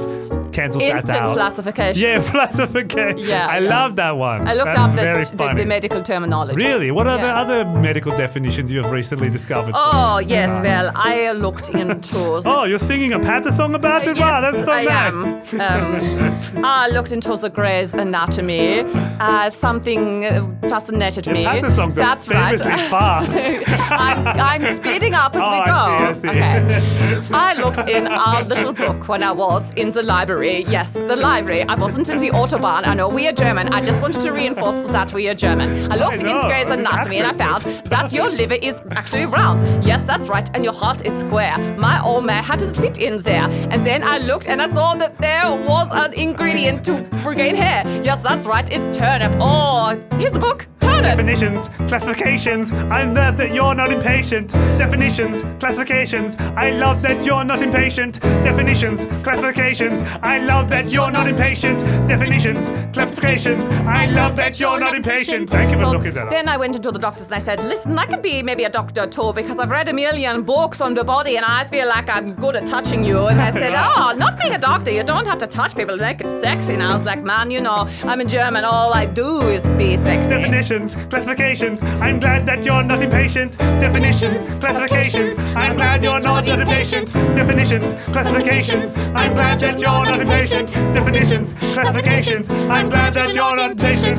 cancels 0.52 0.82
that 0.82 0.96
Instant 0.96 1.18
out. 1.18 1.36
classification. 1.36 2.02
Yeah, 2.02 2.22
classification. 2.30 3.18
Yeah, 3.18 3.46
I 3.48 3.58
yeah. 3.58 3.70
love 3.70 3.96
that 3.96 4.16
one. 4.16 4.46
I 4.48 4.54
looked 4.54 4.66
That's 4.74 4.78
up 4.78 5.36
the, 5.36 5.36
the, 5.48 5.54
the 5.62 5.66
medical 5.66 6.02
terminology. 6.02 6.56
Really? 6.56 6.90
What 6.90 7.06
are 7.06 7.18
the 7.18 7.28
other 7.42 7.64
medical 7.64 8.12
definitions 8.16 8.70
you 8.70 8.82
have 8.82 8.90
recently 8.90 9.30
discovered? 9.30 9.72
Oh, 9.74 10.18
yes, 10.18 10.48
uh, 10.50 10.60
well, 10.62 10.92
I 10.94 11.32
looked 11.32 11.68
into. 11.70 12.13
Oh, 12.16 12.64
you're 12.64 12.78
singing 12.78 13.12
a 13.12 13.18
patter 13.18 13.50
song 13.50 13.74
about 13.74 14.06
it? 14.06 14.16
wow, 14.18 14.40
that's 14.40 14.64
so 14.64 14.70
I 14.72 14.84
nice. 14.84 15.54
am. 15.54 15.60
Um, 15.60 16.64
I 16.64 16.88
looked 16.88 17.12
into 17.12 17.34
the 17.36 17.50
Grey's 17.50 17.92
Anatomy. 17.94 18.80
Uh, 19.20 19.50
something 19.50 20.24
uh, 20.24 20.46
fascinated 20.68 21.26
me. 21.26 21.44
patter 21.44 21.70
songs 21.70 21.94
are 21.98 22.02
That's 22.02 22.28
right. 22.28 22.58
famously 22.60 22.88
fast. 22.88 23.32
I'm, 23.90 24.26
I'm 24.26 24.74
speeding 24.76 25.14
up 25.14 25.34
as 25.34 25.42
Oh, 25.44 25.50
we 25.50 25.58
I 25.58 25.66
go. 25.66 26.14
see, 26.14 26.28
I 26.28 26.32
see. 26.32 26.38
Okay. 26.38 27.34
I 27.34 27.54
looked 27.54 27.88
in 27.90 28.06
our 28.06 28.42
little 28.44 28.72
book 28.72 29.08
when 29.08 29.22
I 29.22 29.32
was 29.32 29.62
in 29.74 29.90
the 29.90 30.02
library. 30.02 30.64
Yes, 30.68 30.90
the 30.90 31.16
library. 31.16 31.62
I 31.62 31.74
wasn't 31.74 32.08
in 32.08 32.18
the 32.18 32.30
Autobahn. 32.30 32.86
I 32.86 32.94
know 32.94 33.08
we 33.08 33.26
are 33.28 33.32
German. 33.32 33.68
I 33.74 33.82
just 33.84 34.00
wanted 34.00 34.20
to 34.22 34.30
reinforce 34.32 34.88
that 34.90 35.12
we 35.12 35.28
are 35.28 35.34
German. 35.34 35.90
I 35.92 35.96
looked 35.96 36.18
I 36.18 36.22
know, 36.22 36.40
in 36.40 36.46
Grey's 36.46 36.70
Anatomy 36.70 37.18
and 37.18 37.26
I 37.26 37.32
found 37.32 37.64
that 37.86 38.12
your 38.12 38.30
liver 38.30 38.54
is 38.54 38.80
actually 38.92 39.26
round. 39.26 39.84
Yes, 39.84 40.02
that's 40.02 40.28
right. 40.28 40.48
And 40.54 40.64
your 40.64 40.74
heart 40.74 41.04
is 41.04 41.12
square. 41.20 41.56
My 41.78 42.00
oh 42.04 42.20
man, 42.20 42.42
how 42.44 42.56
does 42.56 42.70
it 42.70 42.76
fit 42.76 42.98
in 42.98 43.20
there? 43.22 43.48
And 43.70 43.84
then 43.84 44.02
I 44.02 44.18
looked 44.18 44.46
and 44.46 44.60
I 44.62 44.68
saw 44.70 44.94
that 44.96 45.18
there 45.20 45.50
was 45.50 45.88
an 45.92 46.12
ingredient 46.14 46.84
to 46.84 46.92
regain 47.26 47.56
hair. 47.56 47.82
Yes, 48.02 48.22
that's 48.22 48.46
right. 48.46 48.68
It's 48.70 48.96
turnip. 48.96 49.34
Oh, 49.40 49.98
here's 50.18 50.32
the 50.32 50.38
book. 50.38 50.66
Turnip. 50.80 51.16
Definitions, 51.16 51.68
classifications. 51.88 52.70
I 52.70 53.04
love 53.04 53.36
that 53.38 53.54
you're 53.54 53.74
not 53.74 53.90
impatient. 53.90 54.50
Definitions, 54.78 55.42
classifications. 55.58 56.36
I 56.38 56.70
love 56.70 57.00
that 57.02 57.24
you're 57.24 57.44
not 57.44 57.62
impatient. 57.62 58.20
Definitions, 58.20 59.00
classifications. 59.24 60.02
I 60.22 60.38
love 60.40 60.68
that 60.68 60.92
you're 60.92 61.10
not 61.10 61.26
impatient. 61.26 61.78
Definitions, 62.06 62.68
classifications. 62.94 63.64
I 63.86 64.06
love 64.06 64.36
that 64.36 64.60
you're 64.60 64.78
not 64.78 64.94
impatient. 64.94 65.48
Thank 65.48 65.70
you 65.70 65.76
for 65.78 65.84
So 65.84 65.92
looking 65.92 66.12
that 66.14 66.24
up. 66.24 66.30
then 66.30 66.48
I 66.48 66.56
went 66.58 66.76
into 66.76 66.90
the 66.92 66.98
doctors 66.98 67.26
and 67.26 67.34
I 67.34 67.38
said, 67.38 67.62
listen, 67.64 67.98
I 67.98 68.04
could 68.06 68.20
be 68.22 68.42
maybe 68.42 68.64
a 68.64 68.68
doctor 68.70 69.06
too 69.06 69.32
because 69.32 69.58
I've 69.58 69.70
read 69.70 69.88
a 69.88 69.92
million 69.94 70.42
books 70.42 70.80
on 70.82 70.92
the 70.94 71.04
body 71.04 71.36
and 71.36 71.46
I 71.46 71.64
feel 71.64 71.88
like 71.94 72.10
I'm 72.10 72.32
good 72.34 72.56
at 72.56 72.66
touching 72.66 73.04
you. 73.04 73.26
And 73.26 73.40
I 73.40 73.50
said, 73.50 73.72
oh, 73.96 74.14
not 74.16 74.38
being 74.38 74.54
a 74.54 74.58
doctor, 74.58 74.90
you 74.90 75.02
don't 75.02 75.26
have 75.26 75.38
to 75.38 75.46
touch 75.46 75.76
people 75.76 75.96
to 75.96 76.02
make 76.02 76.20
it 76.20 76.40
sexy. 76.40 76.74
And 76.74 76.82
I 76.82 76.92
was 76.92 77.04
like, 77.04 77.22
man, 77.22 77.50
you 77.50 77.60
know, 77.60 77.88
I'm 78.02 78.20
in 78.20 78.28
German, 78.28 78.64
all 78.64 78.92
I 78.92 79.06
do 79.06 79.48
is 79.48 79.62
be 79.78 79.96
sexy. 79.96 80.30
Definitions, 80.30 80.94
classifications. 81.08 81.82
I'm 81.82 82.18
glad 82.20 82.46
that 82.46 82.64
you're 82.64 82.82
not 82.82 83.02
impatient. 83.02 83.56
Definitions, 83.58 84.38
classifications. 84.60 85.38
I'm 85.38 85.76
glad 85.76 86.02
you're 86.02 86.20
not 86.20 86.48
impatient. 86.48 87.12
Definitions, 87.12 87.86
classifications. 88.12 88.96
I'm 89.14 89.34
glad 89.34 89.60
that 89.60 89.78
you're 89.80 90.04
not 90.04 90.20
impatient. 90.20 90.68
Definitions, 90.92 91.54
classifications. 91.74 92.50
I'm 92.50 92.88
glad 92.88 93.14
that 93.14 93.34
you're 93.34 93.56
not 93.56 93.70
impatient. 93.70 94.16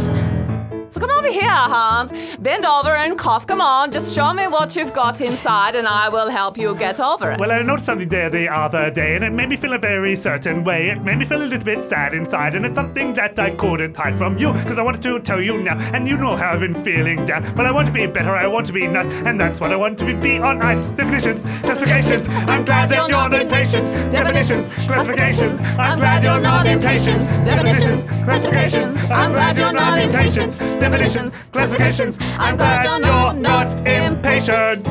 So 0.89 0.99
come 0.99 1.09
over 1.09 1.31
here, 1.31 1.49
Hans. 1.49 2.11
Bend 2.37 2.65
over 2.65 2.95
and 2.95 3.17
cough. 3.17 3.45
Come 3.47 3.61
on, 3.61 3.91
just 3.91 4.13
show 4.13 4.33
me 4.33 4.47
what 4.47 4.75
you've 4.75 4.93
got 4.93 5.19
inside 5.19 5.75
and 5.75 5.87
I 5.87 6.09
will 6.09 6.29
help 6.29 6.57
you 6.57 6.75
get 6.75 6.99
over 6.99 7.31
it. 7.31 7.39
Well, 7.39 7.51
I 7.51 7.61
noticed 7.61 7.85
something 7.85 8.07
there 8.07 8.29
the 8.29 8.47
other 8.47 8.91
day, 8.91 9.15
and 9.15 9.23
it 9.23 9.31
made 9.31 9.49
me 9.49 9.55
feel 9.55 9.73
a 9.73 9.79
very 9.79 10.15
certain 10.15 10.63
way. 10.63 10.89
It 10.89 11.01
made 11.01 11.17
me 11.17 11.25
feel 11.25 11.41
a 11.41 11.43
little 11.43 11.63
bit 11.63 11.83
sad 11.83 12.13
inside, 12.13 12.55
and 12.55 12.65
it's 12.65 12.75
something 12.75 13.13
that 13.15 13.37
I 13.39 13.51
couldn't 13.51 13.95
hide 13.95 14.17
from 14.17 14.37
you, 14.37 14.53
because 14.53 14.77
I 14.77 14.83
wanted 14.83 15.01
to 15.03 15.19
tell 15.19 15.41
you 15.41 15.57
now, 15.61 15.77
and 15.93 16.07
you 16.07 16.17
know 16.17 16.35
how 16.35 16.53
I've 16.53 16.59
been 16.59 16.75
feeling 16.75 17.25
down. 17.25 17.43
Well, 17.55 17.67
I 17.67 17.71
want 17.71 17.87
to 17.87 17.93
be 17.93 18.05
better, 18.07 18.31
I 18.31 18.47
want 18.47 18.65
to 18.67 18.73
be 18.73 18.87
nice, 18.87 19.11
and 19.23 19.39
that's 19.39 19.59
what 19.59 19.71
I 19.71 19.75
want 19.75 19.97
to 19.99 20.05
be, 20.05 20.13
be 20.13 20.37
on 20.37 20.61
ice. 20.61 20.83
Definitions, 20.95 21.41
classifications, 21.61 22.27
I'm 22.29 22.63
glad 22.63 22.89
that 22.89 22.97
you're 22.97 23.09
not 23.09 23.33
impatient. 23.33 23.85
Definitions, 24.11 24.71
classifications, 24.87 25.59
I'm 25.59 25.99
glad 25.99 26.23
you're 26.23 26.39
not 26.39 26.65
impatient. 26.65 27.23
Definitions, 27.45 28.03
classifications, 28.23 28.95
I'm 29.05 29.31
glad 29.31 29.57
you're 29.57 29.71
not 29.71 29.99
impatient. 29.99 30.59
Definitions, 30.79 31.33
classifications, 31.51 32.17
I'm 32.19 32.57
glad 32.57 32.83
you're 32.83 33.33
not 33.33 33.87
impatient. 33.87 34.85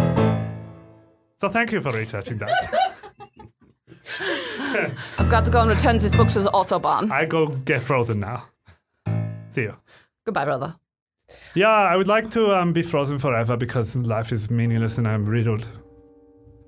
So 1.37 1.49
thank 1.49 1.73
you 1.73 1.81
for 1.81 1.90
researching 1.92 2.38
that. 2.38 2.51
I've 5.18 5.29
got 5.29 5.44
to 5.44 5.51
go 5.51 5.61
and 5.61 5.70
return 5.70 5.99
this 5.99 6.14
book 6.14 6.29
to 6.29 6.40
the 6.40 6.51
Autobahn. 6.51 7.11
I 7.11 7.27
go 7.27 7.49
get 7.49 7.81
frozen 7.81 8.20
now. 8.20 8.47
See 9.51 9.62
you. 9.62 9.77
Goodbye, 10.25 10.44
brother. 10.47 10.75
Yeah, 11.55 11.68
I 11.68 11.97
would 11.97 12.09
like 12.09 12.31
to 12.31 12.55
um, 12.57 12.73
be 12.73 12.83
frozen 12.83 13.18
forever 13.18 13.57
because 13.57 13.94
life 13.97 14.33
is 14.33 14.51
meaningless 14.51 14.99
and 14.99 15.07
I'm 15.07 15.25
riddled. 15.25 15.66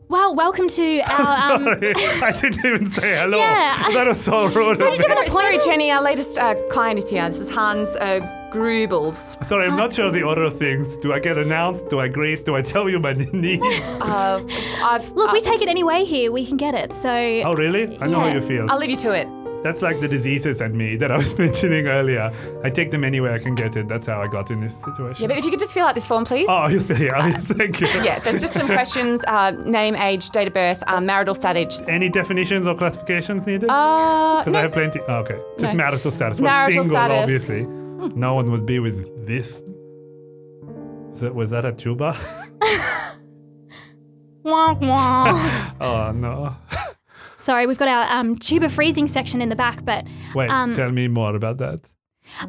Well, 0.09 0.37
welcome 0.37 0.69
to 0.69 1.01
our. 1.11 1.53
Um, 1.53 1.65
Sorry, 1.65 1.95
I 1.95 2.33
didn't 2.41 2.65
even 2.65 2.87
say 2.91 3.17
hello. 3.17 3.39
Yeah. 3.39 3.89
That 3.93 4.07
was 4.07 4.21
so 4.21 4.47
rude. 4.47 4.79
So 4.79 4.89
of 4.89 4.95
did 4.95 5.01
me. 5.01 5.07
you 5.15 5.21
an 5.21 5.29
Sorry. 5.29 5.59
Jenny, 5.65 5.91
our 5.91 6.03
latest 6.03 6.39
uh, 6.39 6.55
client 6.71 6.99
is 6.99 7.09
here. 7.09 7.27
This 7.29 7.41
is 7.41 7.51
Hans 7.51 7.89
uh, 7.89 8.21
Grubels. 8.53 9.45
Sorry, 9.47 9.67
I'm 9.67 9.77
not 9.77 9.93
sure 9.93 10.07
of 10.07 10.15
the 10.15 10.23
order 10.23 10.43
of 10.45 10.57
things. 10.59 10.97
Do 10.99 11.13
I 11.13 11.19
get 11.19 11.37
announced? 11.37 11.89
Do 11.89 12.01
I 12.01 12.09
greet? 12.09 12.45
Do 12.45 12.55
I 12.57 12.63
tell 12.63 12.89
you 12.89 12.99
my 12.99 13.13
needs? 13.33 13.63
Uh, 14.01 14.43
I've, 14.83 15.11
Look, 15.13 15.33
we 15.33 15.41
uh, 15.41 15.43
take 15.43 15.63
it 15.63 15.69
anyway 15.69 16.05
here. 16.05 16.33
We 16.33 16.47
can 16.47 16.57
get 16.57 16.75
it. 16.75 16.93
So. 16.93 17.09
oh, 17.11 17.55
really? 17.55 17.99
I 18.01 18.07
know 18.07 18.21
how 18.21 18.27
Yeah. 18.27 18.35
you 18.35 18.41
feel. 18.41 18.67
I'll 18.71 18.79
leave 18.79 18.91
you 18.91 18.97
to 18.99 19.13
it. 19.13 19.29
That's 19.63 19.83
like 19.83 19.99
the 20.01 20.07
diseases 20.07 20.61
and 20.61 20.75
me 20.77 20.95
that 20.97 21.11
I 21.11 21.17
was 21.19 21.37
mentioning 21.45 21.89
earlier. 21.89 22.31
I 22.63 22.71
take 22.71 22.93
them 22.93 23.03
anywhere 23.03 23.33
I 23.35 23.39
can 23.41 23.57
get 23.57 23.75
it. 23.75 23.89
That's 23.89 24.07
how 24.07 24.23
I 24.23 24.29
got 24.29 24.51
in 24.51 24.61
this 24.61 24.77
situation. 24.77 25.23
Yeah, 25.23 25.27
but 25.29 25.39
if 25.39 25.45
you 25.45 25.51
could 25.51 25.59
just 25.59 25.73
fill 25.73 25.85
out 25.87 25.97
this 25.97 26.07
form, 26.07 26.25
please. 26.25 26.47
Oh, 26.49 26.69
you 26.69 26.79
still 26.79 26.95
here? 27.05 27.15
Yes, 27.19 27.49
thank 27.49 27.81
you. 27.81 27.89
Yeah, 27.89 28.21
there's 28.21 28.41
just 28.41 28.55
some 28.55 28.67
questions: 28.67 29.25
uh, 29.27 29.51
name, 29.51 29.97
age, 29.97 30.31
date 30.31 30.47
of 30.47 30.55
birth, 30.55 30.85
um, 30.87 31.05
marital 31.07 31.35
status. 31.35 31.89
Any 31.89 32.09
definitions 32.09 32.67
or 32.69 32.77
classifications 32.77 33.45
needed? 33.45 33.69
Uh, 33.69 34.39
Because 34.41 34.53
no, 34.53 34.59
I 34.61 34.63
have 34.63 34.73
plenty. 34.73 35.01
Oh, 35.09 35.15
okay. 35.17 35.41
Just 35.59 35.73
No. 35.75 35.79
marital 35.79 36.11
status. 36.13 36.39
Well, 36.41 36.53
Marital 36.53 36.85
single, 36.85 36.99
status. 37.01 37.23
obviously. 37.23 37.86
No 38.15 38.35
one 38.35 38.51
would 38.51 38.67
be 38.67 38.79
with 38.79 39.27
this. 39.27 39.61
Is 41.13 41.21
that- 41.21 41.35
was 41.35 41.51
that 41.51 41.65
a 41.65 41.73
tuba? 41.73 42.17
Wah, 44.43 44.75
wah. 44.75 45.71
oh, 45.81 46.13
no. 46.13 46.55
Sorry, 47.37 47.67
we've 47.67 47.79
got 47.79 47.89
our 47.89 48.07
um, 48.21 48.37
tuba 48.37 48.69
freezing 48.69 49.09
section 49.09 49.43
in 49.43 49.49
the 49.49 49.57
back, 49.57 49.85
but 49.85 50.07
Wait, 50.35 50.51
Um, 50.51 50.73
tell 50.75 50.91
me 50.93 51.09
more 51.09 51.35
about 51.35 51.59
that. 51.59 51.81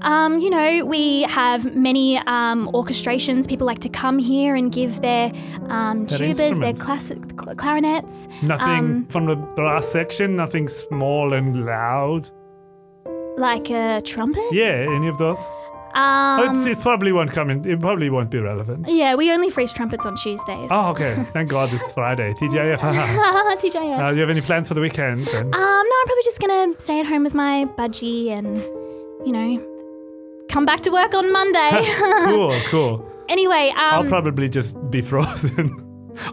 Um, 0.02 0.40
you 0.40 0.50
know, 0.50 0.86
we 0.86 1.24
have 1.24 1.76
many 1.76 2.18
um, 2.18 2.68
orchestrations. 2.74 3.48
People 3.48 3.66
like 3.68 3.80
to 3.80 3.90
come 3.90 4.18
here 4.20 4.56
and 4.56 4.72
give 4.72 5.02
their 5.02 5.32
um, 5.70 6.06
Their 6.08 6.20
tubas, 6.20 6.60
their 6.60 6.74
classic 6.74 7.20
cl- 7.40 7.56
clarinets. 7.56 8.28
Nothing 8.42 8.68
um, 8.86 9.06
from 9.08 9.26
the 9.28 9.36
brass 9.36 9.88
section, 9.88 10.36
nothing 10.36 10.68
small 10.68 11.34
and 11.34 11.64
loud. 11.66 12.30
Like 13.38 13.70
a 13.70 14.02
trumpet. 14.02 14.44
Yeah, 14.52 14.88
any 14.96 15.08
of 15.08 15.18
those? 15.20 15.38
Um, 15.94 16.40
oh, 16.40 16.52
it's, 16.52 16.78
it 16.78 16.82
probably 16.82 17.12
won't 17.12 17.32
come 17.32 17.50
in. 17.50 17.68
It 17.68 17.80
probably 17.80 18.10
won't 18.10 18.30
be 18.30 18.40
relevant. 18.40 18.88
yeah, 18.88 19.16
we 19.16 19.32
only 19.32 19.50
freeze 19.50 19.74
trumpets 19.74 20.06
on 20.06 20.16
Tuesdays. 20.16 20.68
Oh, 20.70 20.92
okay. 20.92 21.16
Thank 21.34 21.50
God 21.50 21.74
it's 21.74 21.92
Friday. 21.94 22.34
TGIF. 22.40 22.78
TJF. 22.80 24.00
uh, 24.00 24.10
do 24.10 24.16
you 24.16 24.22
have 24.22 24.30
any 24.30 24.42
plans 24.42 24.68
for 24.68 24.74
the 24.74 24.82
weekend? 24.82 25.26
Then? 25.28 25.46
Um, 25.46 25.52
no, 25.52 25.58
I'm 25.58 26.06
probably 26.06 26.24
just 26.24 26.40
gonna 26.40 26.80
stay 26.80 27.00
at 27.00 27.06
home 27.08 27.24
with 27.24 27.34
my 27.34 27.66
budgie 27.78 28.30
and, 28.30 28.58
you 29.26 29.32
know, 29.32 30.46
come 30.50 30.66
back 30.66 30.82
to 30.82 30.92
work 30.92 31.14
on 31.16 31.32
Monday. 31.32 31.82
cool, 32.26 32.54
cool. 32.66 33.12
anyway, 33.30 33.72
I'll 33.76 34.02
um, 34.02 34.08
probably 34.08 34.50
just 34.50 34.76
be 34.92 35.02
frozen 35.02 35.84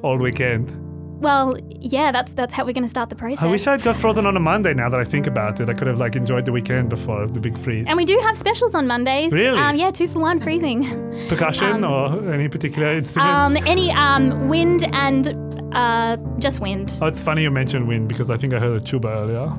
all 0.03 0.19
weekend. 0.19 0.84
Well, 1.21 1.57
yeah, 1.69 2.13
that's 2.13 2.33
that's 2.33 2.53
how 2.53 2.65
we're 2.65 2.73
gonna 2.73 2.89
start 2.89 3.11
the 3.11 3.17
process. 3.17 3.43
I 3.43 3.47
wish 3.47 3.67
I'd 3.67 3.83
got 3.83 3.97
frozen 3.97 4.27
on 4.27 4.37
a 4.37 4.41
Monday 4.41 4.75
now 4.75 4.89
that 4.89 5.01
I 5.01 5.05
think 5.05 5.27
about 5.27 5.61
it. 5.61 5.69
I 5.69 5.75
could 5.75 5.87
have 5.87 5.99
like 5.99 6.17
enjoyed 6.17 6.45
the 6.45 6.53
weekend 6.53 6.91
before 6.91 7.27
the 7.27 7.41
big 7.41 7.59
freeze. 7.59 7.87
and 7.89 7.97
we 7.97 8.05
do 8.05 8.19
have 8.23 8.37
specials 8.37 8.75
on 8.75 8.87
Mondays. 8.87 9.33
Really? 9.33 9.59
Um, 9.59 9.77
yeah, 9.77 9.91
two 9.91 10.09
for 10.09 10.19
one 10.19 10.41
freezing. 10.41 10.83
Percussion 11.29 11.85
um, 11.85 11.93
or 11.93 12.33
any 12.33 12.49
particular 12.49 12.97
instrument? 12.97 13.31
Um, 13.31 13.57
any 13.67 13.91
um, 13.93 14.49
wind 14.49 14.85
and 14.93 15.29
uh, 15.75 16.17
just 16.39 16.61
wind. 16.61 16.99
oh, 17.01 17.07
it's 17.07 17.21
funny 17.21 17.43
you 17.43 17.51
mentioned 17.51 17.89
wind 17.89 18.09
because 18.09 18.31
I 18.31 18.37
think 18.37 18.55
I 18.55 18.59
heard 18.59 18.81
a 18.81 18.85
tuba 18.85 19.09
earlier. 19.09 19.53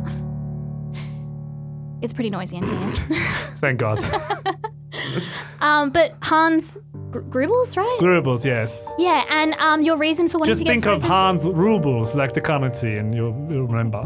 It's 2.01 2.13
pretty 2.13 2.29
noisy 2.29 2.57
in 2.57 2.63
here. 2.63 2.87
Thank 3.57 3.79
God. 3.79 4.03
um, 5.59 5.89
but 5.89 6.15
Hans 6.21 6.77
Gr- 7.15 7.45
Grubels, 7.45 7.77
right? 7.77 7.97
Grubbles, 7.99 8.43
yes. 8.45 8.85
yeah, 8.97 9.23
and 9.29 9.53
um, 9.55 9.81
your 9.81 9.97
reason 9.97 10.27
for 10.27 10.37
wanting 10.39 10.51
Just 10.53 10.61
to 10.61 10.65
get 10.65 10.73
Just 10.73 10.83
think 10.83 10.95
of 10.95 11.01
frozen- 11.01 11.09
Hans 11.09 11.45
Rubles, 11.45 12.13
like 12.15 12.33
the 12.33 12.41
currency, 12.41 12.97
and 12.97 13.15
you'll, 13.15 13.35
you'll 13.49 13.67
remember. 13.67 13.99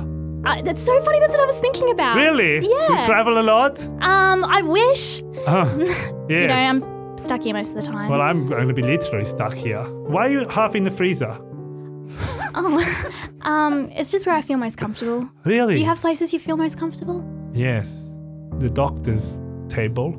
Uh, 0.48 0.62
that's 0.62 0.82
so 0.82 1.00
funny. 1.02 1.20
That's 1.20 1.32
what 1.32 1.42
I 1.42 1.46
was 1.46 1.58
thinking 1.58 1.90
about. 1.92 2.16
Really? 2.16 2.60
Yeah. 2.68 3.00
You 3.00 3.06
travel 3.06 3.40
a 3.40 3.42
lot? 3.44 3.80
Um, 4.02 4.46
I 4.46 4.62
wish. 4.62 5.22
Oh, 5.48 5.76
yes. 6.30 6.42
You 6.42 6.48
know, 6.48 6.54
I'm 6.54 7.18
stuck 7.18 7.44
here 7.44 7.54
most 7.54 7.70
of 7.70 7.76
the 7.76 7.82
time. 7.82 8.10
Well, 8.10 8.22
I'm 8.22 8.46
going 8.46 8.68
to 8.68 8.74
be 8.74 8.82
literally 8.84 9.26
stuck 9.26 9.54
here. 9.54 9.84
Why 9.84 10.28
are 10.28 10.30
you 10.30 10.48
half 10.48 10.76
in 10.76 10.84
the 10.84 10.92
freezer? 10.92 11.36
oh, 12.56 13.12
um, 13.42 13.90
it's 13.92 14.12
just 14.12 14.26
where 14.26 14.36
I 14.36 14.42
feel 14.42 14.58
most 14.58 14.78
comfortable. 14.78 15.30
Really? 15.46 15.74
Do 15.74 15.80
you 15.80 15.86
have 15.86 16.00
places 16.00 16.32
you 16.32 16.40
feel 16.40 16.58
most 16.58 16.78
comfortable? 16.78 17.26
Yes. 17.54 18.06
The 18.60 18.70
doctor's 18.70 19.40
table 19.68 20.14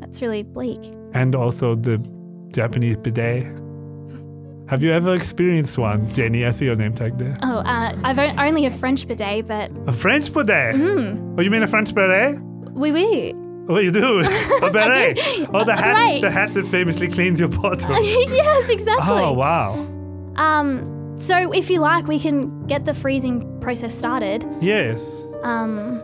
That's 0.00 0.20
really 0.22 0.42
bleak. 0.42 0.80
And 1.12 1.34
also 1.34 1.74
the 1.74 1.98
Japanese 2.52 2.96
bidet. 2.96 3.44
Have 4.68 4.82
you 4.82 4.92
ever 4.92 5.14
experienced 5.14 5.78
one, 5.78 6.12
Jenny? 6.12 6.44
I 6.44 6.50
see 6.50 6.64
your 6.64 6.74
name 6.74 6.92
tag 6.92 7.18
there. 7.18 7.38
Oh, 7.42 7.58
uh, 7.58 7.94
I've 8.02 8.18
o- 8.18 8.42
only 8.42 8.66
a 8.66 8.70
French 8.70 9.06
bidet, 9.06 9.46
but 9.46 9.70
A 9.86 9.92
French 9.92 10.32
bidet? 10.32 10.74
mm, 10.74 11.38
Oh, 11.38 11.42
you 11.42 11.50
mean 11.50 11.62
a 11.62 11.68
French 11.68 11.94
beret? 11.94 12.36
oui, 12.74 12.90
oui. 12.92 13.32
Oh, 13.68 13.78
you 13.78 13.90
do? 13.90 14.20
A 14.62 14.70
beret? 14.70 15.16
do. 15.16 15.46
Oh, 15.52 15.64
the 15.64 15.74
hat, 15.74 15.94
Right. 15.94 16.20
the 16.20 16.30
hat 16.30 16.54
that 16.54 16.66
famously 16.68 17.08
cleans 17.08 17.40
your 17.40 17.48
bottom. 17.48 17.90
yes, 18.02 18.68
exactly. 18.68 19.04
oh, 19.08 19.32
wow. 19.32 19.72
Um, 20.36 21.14
so 21.18 21.52
if 21.52 21.68
you 21.70 21.80
like, 21.80 22.06
we 22.06 22.20
can 22.20 22.66
get 22.68 22.84
the 22.84 22.94
freezing 22.94 23.60
process 23.60 23.92
started. 23.96 24.44
Yes. 24.60 25.00
Um, 25.42 26.00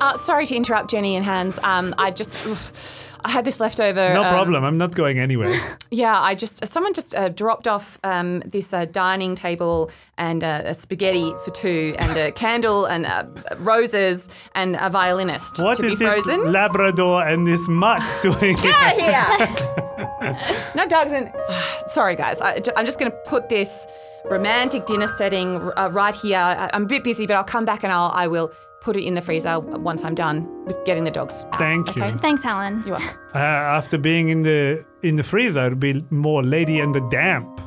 Uh, 0.00 0.16
sorry 0.16 0.46
to 0.46 0.54
interrupt, 0.56 0.90
Jenny 0.90 1.14
and 1.16 1.24
Hans. 1.24 1.56
Um, 1.62 1.94
I 1.98 2.10
just, 2.10 2.32
oof, 2.46 3.07
I 3.24 3.30
had 3.30 3.44
this 3.44 3.60
leftover. 3.60 4.14
No 4.14 4.22
um, 4.22 4.30
problem. 4.30 4.64
I'm 4.64 4.78
not 4.78 4.94
going 4.94 5.18
anywhere. 5.18 5.54
Yeah, 5.90 6.20
I 6.20 6.34
just 6.34 6.66
someone 6.66 6.92
just 6.92 7.14
uh, 7.14 7.30
dropped 7.30 7.66
off 7.66 7.98
um, 8.04 8.40
this 8.40 8.74
uh, 8.74 8.84
dining 8.84 9.34
table 9.34 9.90
and 10.18 10.44
uh, 10.44 10.62
a 10.66 10.74
spaghetti 10.74 11.32
for 11.42 11.50
two 11.50 11.94
and 11.98 12.14
a 12.14 12.30
candle 12.30 12.84
and 12.84 13.06
uh, 13.06 13.24
roses 13.56 14.28
and 14.54 14.76
a 14.78 14.90
violinist 14.90 15.58
What 15.60 15.78
to 15.78 15.86
is 15.86 15.98
be 15.98 16.04
this. 16.04 16.26
Labrador 16.26 17.26
and 17.26 17.46
this 17.46 17.66
mutt 17.68 18.02
doing? 18.22 18.56
Get 18.56 19.00
here! 19.00 20.36
no 20.76 20.86
dogs 20.86 21.14
in. 21.14 21.32
Sorry, 21.88 22.16
guys. 22.16 22.38
I, 22.42 22.60
am 22.76 22.84
just 22.84 22.98
going 22.98 23.10
to 23.10 23.16
put 23.26 23.48
this 23.48 23.86
romantic 24.26 24.84
dinner 24.84 25.06
setting 25.06 25.56
uh, 25.78 25.88
right 25.90 26.14
here. 26.14 26.38
I, 26.38 26.68
I'm 26.74 26.82
a 26.82 26.86
bit 26.86 27.02
busy, 27.02 27.26
but 27.26 27.34
I'll 27.34 27.44
come 27.44 27.64
back 27.64 27.82
and 27.82 27.92
I'll 27.92 28.12
I 28.14 28.26
will 28.26 28.52
put 28.80 28.96
it 28.96 29.04
in 29.04 29.14
the 29.14 29.20
freezer 29.20 29.58
once 29.60 30.04
I'm 30.04 30.14
done 30.14 30.64
with 30.64 30.82
getting 30.84 31.04
the 31.04 31.10
dogs. 31.10 31.46
Out, 31.52 31.58
Thank 31.58 31.96
you. 31.96 32.02
Okay? 32.02 32.16
thanks, 32.18 32.42
Helen. 32.42 32.82
You 32.86 32.94
are. 32.94 33.00
Uh, 33.34 33.40
after 33.40 33.98
being 33.98 34.30
in 34.30 34.42
the 34.42 34.82
in 35.02 35.16
the 35.16 35.22
freezer, 35.22 35.66
it'll 35.66 35.78
be 35.78 36.02
more 36.08 36.42
Lady 36.42 36.80
and 36.80 36.94
the 36.94 37.06
Damp. 37.10 37.60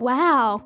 Wow. 0.00 0.64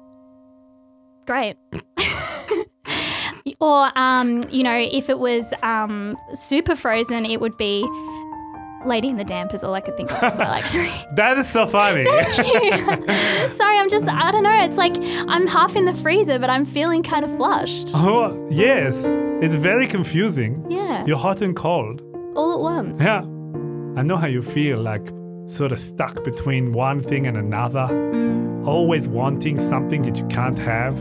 Great. 1.27 1.57
or, 3.61 3.91
um, 3.97 4.45
you 4.49 4.63
know, 4.63 4.77
if 4.77 5.11
it 5.11 5.19
was 5.19 5.53
um, 5.63 6.17
super 6.35 6.77
frozen, 6.77 7.27
it 7.27 7.41
would 7.41 7.57
be 7.57 7.83
Lady 8.87 9.09
in 9.09 9.17
the 9.17 9.25
Damp 9.25 9.53
is 9.55 9.65
all 9.65 9.75
I 9.75 9.81
could 9.81 9.97
think 9.97 10.11
of 10.13 10.23
as 10.23 10.39
well, 10.39 10.53
actually. 10.53 10.91
That 11.17 11.37
is 11.39 11.49
so 11.49 11.67
funny. 11.67 12.05
Thank 12.23 12.39
you. 12.39 13.51
Sorry, 13.51 13.77
I'm 13.79 13.89
just, 13.91 14.07
I 14.09 14.31
don't 14.31 14.43
know. 14.45 14.55
It's 14.65 14.77
like 14.77 14.97
I'm 15.29 15.47
half 15.47 15.75
in 15.77 15.85
the 15.85 15.93
freezer, 15.95 16.39
but 16.39 16.49
I'm 16.51 16.65
feeling 16.65 17.03
kind 17.03 17.25
of 17.25 17.35
flushed. 17.37 17.91
oh, 17.95 18.47
yes. 18.51 18.95
It's 19.43 19.55
very 19.57 19.87
confusing. 19.87 20.65
Yeah. 20.71 21.05
You're 21.07 21.19
hot 21.19 21.43
and 21.43 21.55
cold. 21.57 22.03
All 22.37 22.53
at 22.55 22.61
once. 22.61 23.01
Yeah. 23.01 23.21
I 24.01 24.03
know 24.03 24.17
how 24.17 24.27
you 24.29 24.43
feel, 24.43 24.79
like 24.81 25.09
sort 25.47 25.73
of 25.73 25.79
stuck 25.79 26.23
between 26.25 26.73
one 26.73 27.01
thing 27.01 27.27
and 27.27 27.37
another, 27.37 27.89
Mm. 27.89 28.67
always 28.67 29.09
wanting 29.09 29.59
something 29.59 30.03
that 30.03 30.17
you 30.19 30.27
can't 30.27 30.59
have. 30.59 30.97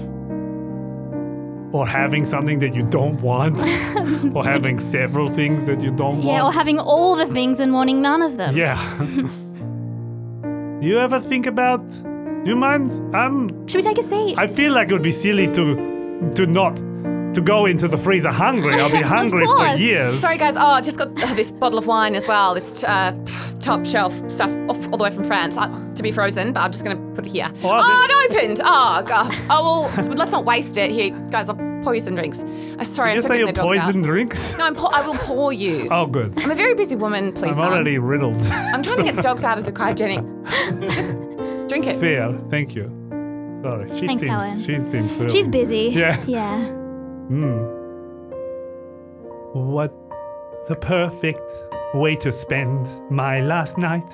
Or 1.73 1.85
having 1.85 2.23
something 2.23 2.59
that 2.59 2.73
you 2.73 2.83
don't 2.83 3.19
want, 3.21 3.59
or 4.35 4.43
having 4.43 4.79
several 4.79 5.27
things 5.27 5.65
that 5.65 5.81
you 5.83 5.91
don't 5.91 6.17
want. 6.17 6.23
Yeah, 6.23 6.45
or 6.45 6.53
having 6.53 6.79
all 6.79 7.15
the 7.15 7.25
things 7.27 7.59
and 7.59 7.73
wanting 7.73 8.01
none 8.01 8.21
of 8.21 8.37
them. 8.37 8.55
Yeah. 8.55 8.77
Do 10.79 10.79
you 10.87 10.97
ever 10.99 11.19
think 11.19 11.45
about? 11.45 11.85
Do 12.43 12.51
you 12.51 12.55
mind? 12.55 12.89
I'm. 13.13 13.49
Should 13.67 13.79
we 13.79 13.83
take 13.83 13.97
a 13.97 14.03
seat? 14.03 14.37
I 14.37 14.47
feel 14.47 14.71
like 14.71 14.89
it 14.89 14.93
would 14.93 15.01
be 15.03 15.11
silly 15.11 15.47
to, 15.51 16.31
to 16.35 16.45
not, 16.45 16.81
to 17.33 17.41
go 17.41 17.65
into 17.65 17.87
the 17.87 17.97
freezer 17.97 18.31
hungry. 18.31 18.75
I'll 18.75 18.91
be 18.91 18.97
hungry 19.01 19.45
for 19.45 19.75
years. 19.75 20.19
Sorry, 20.19 20.37
guys. 20.37 20.55
Oh, 20.55 20.65
I 20.67 20.81
just 20.81 20.97
got 20.97 21.09
uh, 21.23 21.33
this 21.35 21.51
bottle 21.51 21.77
of 21.79 21.87
wine 21.87 22.15
as 22.15 22.27
well. 22.27 22.53
This 22.53 22.83
uh, 22.83 23.13
top 23.59 23.85
shelf 23.85 24.13
stuff 24.29 24.51
off, 24.69 24.77
all 24.91 24.97
the 24.97 25.03
way 25.03 25.09
from 25.11 25.23
France 25.23 25.55
uh, 25.57 25.67
to 25.95 26.03
be 26.03 26.11
frozen, 26.11 26.53
but 26.53 26.61
I'm 26.61 26.71
just 26.71 26.83
going 26.83 26.97
to 26.97 27.15
put 27.15 27.25
it 27.25 27.31
here. 27.31 27.47
Oh, 27.63 27.69
Oh, 27.83 28.07
it 28.09 28.31
opened. 28.37 28.61
Oh, 28.63 29.03
God. 29.05 29.33
Oh, 29.49 29.89
well, 29.95 30.05
let's 30.15 30.31
not 30.31 30.45
waste 30.45 30.77
it. 30.77 30.89
Here, 30.91 31.11
guys, 31.29 31.49
I'll 31.49 31.55
pour 31.83 31.93
you 31.93 32.01
some 32.01 32.15
drinks. 32.15 32.43
Uh, 32.43 32.83
sorry, 32.83 33.11
Did 33.11 33.17
I'm 33.17 33.21
say 33.23 33.27
taking 33.29 33.39
you 33.41 33.45
the 33.47 33.51
dogs 33.53 33.77
out. 33.77 33.85
poison 33.85 34.01
drinks? 34.01 34.57
No, 34.57 34.65
I'm 34.65 34.75
pour- 34.75 34.93
I 34.95 35.01
will 35.05 35.15
pour 35.15 35.53
you. 35.53 35.87
Oh, 35.91 36.05
good. 36.07 36.33
I'm 36.41 36.51
a 36.51 36.55
very 36.55 36.73
busy 36.75 36.95
woman, 36.95 37.31
please. 37.33 37.55
I'm 37.55 37.63
ma'am. 37.63 37.73
already 37.73 37.99
riddled. 37.99 38.37
I'm 38.51 38.81
trying 38.83 38.97
to 38.97 39.03
get 39.03 39.15
the 39.15 39.21
dogs 39.29 39.43
out 39.43 39.57
of 39.57 39.65
the 39.65 39.71
cryogenic. 39.71 40.23
Just 40.95 41.11
drink 41.69 41.85
it. 41.87 41.99
Fair. 41.99 42.31
Thank 42.49 42.73
you. 42.75 42.93
Sorry. 43.63 43.89
She 43.99 44.07
Thanks, 44.07 44.21
seems. 44.23 44.31
Helen. 44.31 44.59
She 44.59 44.89
seems 44.91 45.15
thrilled. 45.15 45.31
She's 45.31 45.47
busy. 45.47 45.89
Yeah. 45.93 46.23
Yeah. 46.27 46.76
Hmm. 47.27 47.59
What 49.53 49.93
the 50.67 50.75
perfect 50.75 51.41
way 51.93 52.15
to 52.15 52.31
spend 52.31 52.87
my 53.11 53.41
last 53.41 53.77
night 53.77 54.07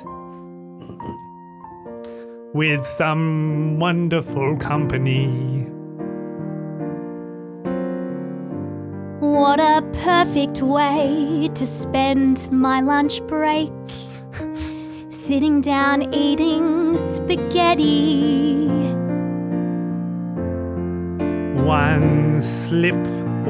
with 2.53 2.85
some 2.85 3.79
wonderful 3.79 4.57
company. 4.57 5.67
What 9.19 9.59
a 9.59 9.81
perfect 10.03 10.61
way 10.61 11.49
to 11.53 11.65
spend 11.65 12.51
my 12.51 12.81
lunch 12.81 13.21
break. 13.27 13.71
Sitting 15.09 15.61
down 15.61 16.13
eating 16.13 16.97
spaghetti. 17.13 18.69
One 21.65 22.41
slip, 22.41 22.95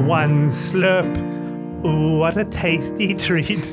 one 0.06 0.48
slurp. 0.48 1.16
Ooh, 1.84 2.18
what 2.18 2.36
a 2.36 2.44
tasty 2.44 3.14
treat. 3.26 3.64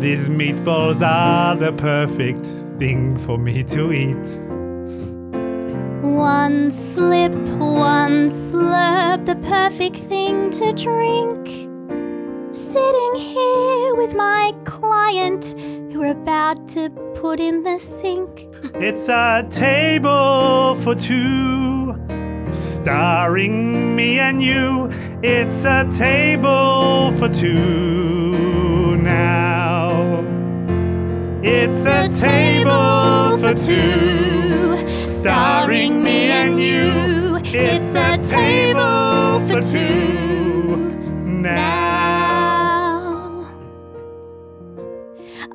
These 0.00 0.28
meatballs 0.28 1.00
are 1.00 1.56
the 1.56 1.72
perfect 1.72 2.44
thing 2.78 3.16
for 3.16 3.38
me 3.38 3.62
to 3.64 3.92
eat. 3.92 4.26
One 6.02 6.70
slip, 6.70 7.34
one 7.58 8.30
slurp, 8.30 9.24
the 9.26 9.36
perfect 9.36 9.96
thing 9.96 10.50
to 10.52 10.72
drink. 10.72 11.48
Sitting 12.52 13.14
here 13.14 13.94
with 13.94 14.14
my 14.14 14.52
client 14.64 15.44
who 15.92 16.00
we're 16.00 16.10
about 16.10 16.68
to 16.68 16.90
put 17.14 17.40
in 17.40 17.62
the 17.62 17.78
sink. 17.78 18.48
It's 18.74 19.08
a 19.08 19.46
table 19.50 20.74
for 20.82 20.94
two, 20.94 21.94
starring 22.86 23.96
me 23.96 24.20
and 24.20 24.40
you. 24.40 24.88
It's 25.20 25.64
a 25.64 25.88
table 25.90 27.10
for 27.18 27.28
two 27.28 28.96
now. 28.98 30.22
It's 31.42 31.84
a 31.84 32.08
table 32.08 33.38
for 33.38 33.54
two, 33.54 34.86
starring 35.04 36.04
me 36.04 36.30
and 36.30 36.60
you. 36.60 37.40
It's 37.42 37.92
a 37.92 38.18
table 38.30 39.40
for 39.48 39.60
two 39.60 40.76
now. 41.24 42.32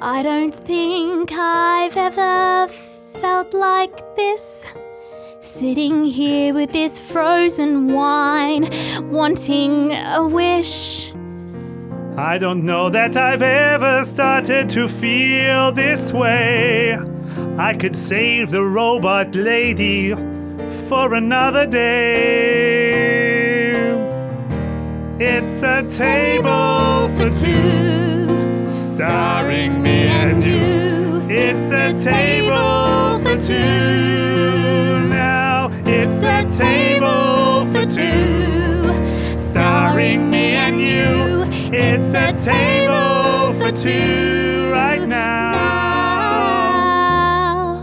I 0.01 0.21
don't 0.21 0.53
think 0.53 1.31
I've 1.31 1.95
ever 1.95 2.67
felt 3.21 3.53
like 3.53 4.17
this. 4.17 4.60
Sitting 5.61 6.05
here 6.05 6.55
with 6.55 6.71
this 6.71 6.97
frozen 6.97 7.93
wine, 7.93 8.67
wanting 9.11 9.91
a 9.91 10.25
wish. 10.25 11.13
I 12.17 12.39
don't 12.39 12.65
know 12.65 12.89
that 12.89 13.15
I've 13.15 13.43
ever 13.43 14.03
started 14.05 14.69
to 14.69 14.87
feel 14.87 15.71
this 15.71 16.11
way. 16.11 16.97
I 17.59 17.75
could 17.75 17.95
save 17.95 18.49
the 18.49 18.63
robot 18.63 19.35
lady 19.35 20.15
for 20.87 21.13
another 21.13 21.67
day. 21.67 22.95
It's 25.19 25.61
a 25.61 25.83
table 25.87 27.07
for 27.15 27.29
two, 27.29 28.67
starring 28.95 29.83
me 29.83 30.07
and 30.07 30.43
you. 30.43 31.21
It's 31.29 31.71
a 31.71 31.93
table 32.03 33.19
for 33.19 33.39
two. 33.39 34.31
It's 36.23 36.59
a 36.59 36.63
table 36.63 37.65
for 37.65 37.83
two, 37.83 38.83
starring 39.49 40.29
me 40.29 40.51
and 40.53 40.79
you. 40.79 41.45
It's 41.75 42.13
a 42.13 42.33
table 42.45 43.53
for 43.59 43.71
two 43.71 44.69
right 44.71 45.07
now. 45.07 45.81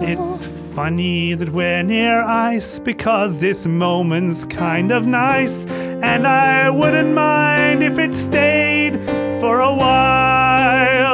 It's 0.02 0.46
funny 0.46 1.34
that 1.34 1.48
we're 1.48 1.82
near 1.82 2.22
ice 2.22 2.78
because 2.78 3.40
this 3.40 3.66
moment's 3.66 4.44
kind 4.44 4.92
of 4.92 5.08
nice, 5.08 5.66
and 5.66 6.24
I 6.24 6.70
wouldn't 6.70 7.14
mind 7.14 7.82
if 7.82 7.98
it 7.98 8.14
stayed 8.14 9.00
for 9.40 9.58
a 9.58 9.74
while. 9.74 11.07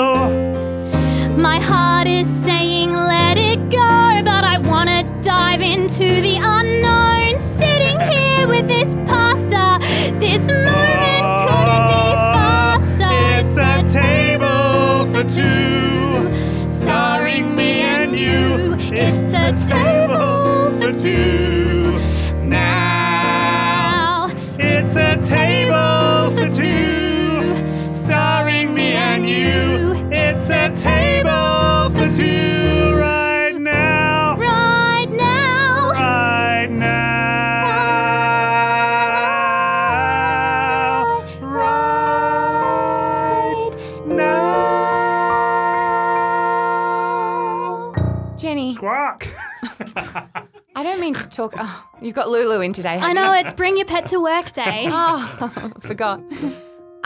Talk. 51.35 51.55
Oh, 51.57 51.89
you've 52.01 52.15
got 52.15 52.29
Lulu 52.29 52.61
in 52.61 52.73
today. 52.73 52.91
I 52.91 52.99
haven't 52.99 53.17
know 53.17 53.33
it's 53.33 53.53
bring 53.53 53.77
your 53.77 53.87
pet 53.87 54.07
to 54.09 54.19
work 54.21 54.53
day. 54.53 54.87
Oh, 54.91 55.71
forgot. 55.81 56.21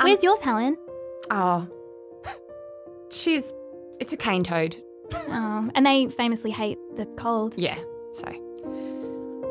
Where's 0.03 0.23
yours, 0.23 0.41
Helen? 0.41 0.77
Oh, 1.31 1.67
she's. 3.11 3.45
It's 4.01 4.13
a 4.13 4.17
cane 4.17 4.45
toad. 4.45 4.77
Oh, 5.13 5.71
and 5.75 5.85
they 5.85 6.09
famously 6.09 6.51
hate 6.51 6.79
the 6.97 7.07
cold. 7.17 7.55
Yeah. 7.57 7.79
So 8.13 8.27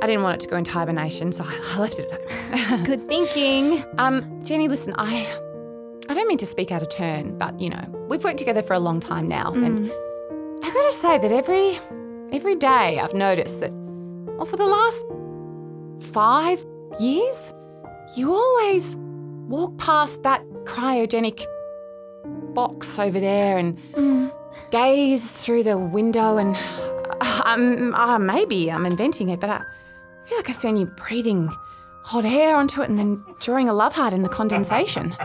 I 0.02 0.06
didn't 0.06 0.24
want 0.24 0.36
it 0.36 0.40
to 0.42 0.48
go 0.48 0.56
into 0.58 0.72
hibernation, 0.72 1.32
so 1.32 1.44
I 1.44 1.60
I 1.76 1.80
left 1.80 2.00
it 2.00 2.10
at 2.12 2.62
home. 2.62 2.84
Good 2.86 3.08
thinking. 3.10 3.84
um, 3.98 4.42
Jenny, 4.44 4.68
listen, 4.68 4.94
I. 4.98 5.28
I 6.10 6.14
don't 6.14 6.28
mean 6.30 6.38
to 6.38 6.46
speak 6.46 6.72
out 6.72 6.82
of 6.82 6.88
turn, 6.90 7.38
but 7.38 7.60
you 7.60 7.70
know, 7.70 7.84
we've 8.08 8.24
worked 8.24 8.38
together 8.38 8.64
for 8.64 8.74
a 8.74 8.80
long 8.80 9.02
time 9.02 9.28
now, 9.28 9.52
and 9.52 9.92
I 10.64 10.72
gotta 10.74 10.94
say 10.94 11.18
that 11.18 11.32
every 11.34 11.78
every 12.32 12.56
day 12.56 12.98
I've 13.00 13.14
noticed 13.14 13.60
that, 13.60 13.72
well, 14.38 14.46
for 14.46 14.58
the 14.58 14.66
last 14.66 15.04
five 16.14 16.64
years, 17.00 17.54
you 18.16 18.34
always 18.34 18.96
walk 19.48 19.78
past 19.78 20.24
that 20.24 20.44
cryogenic 20.64 21.46
box 22.54 23.00
over 23.00 23.20
there 23.20 23.58
and 23.58 23.80
gaze 24.72 25.32
through 25.32 25.64
the 25.64 25.78
window, 25.78 26.38
and 26.38 26.56
um, 27.46 27.94
uh, 27.96 28.20
maybe 28.20 28.72
I'm 28.72 28.86
inventing 28.86 29.30
it, 29.30 29.40
but 29.40 29.50
I 29.50 29.62
feel 30.26 30.38
like 30.38 30.50
I've 30.50 30.56
seen 30.56 30.76
you 30.78 30.86
breathing 30.86 31.50
hot 32.04 32.26
air 32.26 32.56
onto 32.56 32.82
it 32.82 32.90
and 32.90 32.98
then 32.98 33.24
drawing 33.40 33.70
a 33.70 33.74
love 33.74 33.94
heart 33.94 34.14
in 34.14 34.24
the 34.24 34.30
condensation. 34.30 35.16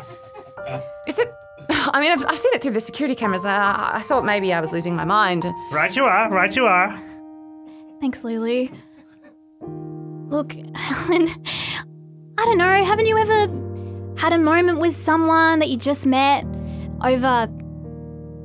Is 1.06 1.18
it? 1.18 1.32
I 1.68 2.00
mean, 2.00 2.12
I've, 2.12 2.24
I've 2.26 2.38
seen 2.38 2.52
it 2.54 2.62
through 2.62 2.72
the 2.72 2.80
security 2.80 3.14
cameras, 3.14 3.44
and 3.44 3.50
I, 3.52 3.90
I 3.94 4.00
thought 4.00 4.24
maybe 4.24 4.52
I 4.52 4.60
was 4.60 4.72
losing 4.72 4.96
my 4.96 5.04
mind. 5.04 5.46
Right 5.70 5.94
you 5.94 6.04
are, 6.04 6.30
right 6.30 6.54
you 6.54 6.64
are. 6.64 6.90
Thanks, 8.00 8.24
Lulu. 8.24 8.68
Look, 10.32 10.54
Helen, 10.74 11.28
I 12.38 12.44
don't 12.46 12.56
know, 12.56 12.84
haven't 12.84 13.04
you 13.04 13.18
ever 13.18 14.16
had 14.18 14.32
a 14.32 14.38
moment 14.38 14.80
with 14.80 14.96
someone 14.96 15.58
that 15.58 15.68
you 15.68 15.76
just 15.76 16.06
met 16.06 16.46
over 17.04 17.46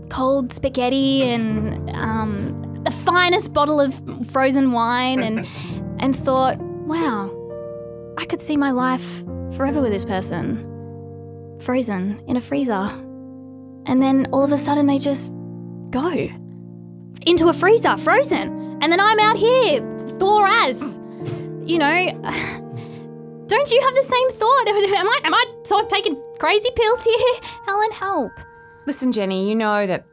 cold 0.09 0.51
spaghetti 0.51 1.23
and 1.23 1.89
um, 1.95 2.83
the 2.83 2.91
finest 2.91 3.53
bottle 3.53 3.79
of 3.79 4.01
frozen 4.29 4.73
wine 4.73 5.23
and 5.23 5.47
and 5.99 6.13
thought, 6.13 6.57
wow, 6.59 7.31
I 8.17 8.25
could 8.25 8.41
see 8.41 8.57
my 8.57 8.71
life 8.71 9.23
forever 9.55 9.81
with 9.81 9.93
this 9.93 10.03
person. 10.03 10.57
Frozen 11.61 12.21
in 12.27 12.35
a 12.35 12.41
freezer. 12.41 12.89
And 13.85 14.01
then 14.01 14.27
all 14.33 14.43
of 14.43 14.51
a 14.51 14.57
sudden 14.57 14.87
they 14.87 14.99
just 14.99 15.31
go 15.91 16.11
into 17.25 17.47
a 17.47 17.53
freezer, 17.53 17.95
frozen. 17.95 18.77
And 18.81 18.91
then 18.91 18.99
I'm 18.99 19.19
out 19.21 19.37
here, 19.37 19.79
Thor 20.19 20.45
as. 20.45 20.99
You 21.67 21.77
know, 21.79 21.85
don't 23.47 23.71
you 23.71 23.81
have 23.81 23.95
the 23.95 24.03
same 24.09 24.31
thought? 24.31 24.67
Am 24.97 25.07
I, 25.07 25.19
am 25.25 25.33
I 25.33 25.45
sort 25.63 25.83
of 25.83 25.89
taking 25.89 26.15
crazy 26.39 26.69
pills 26.75 27.03
here? 27.03 27.17
Helen, 27.65 27.91
help. 27.91 28.31
Listen, 28.85 29.11
Jenny, 29.11 29.49
you 29.49 29.55
know 29.55 29.85
that 29.85 30.05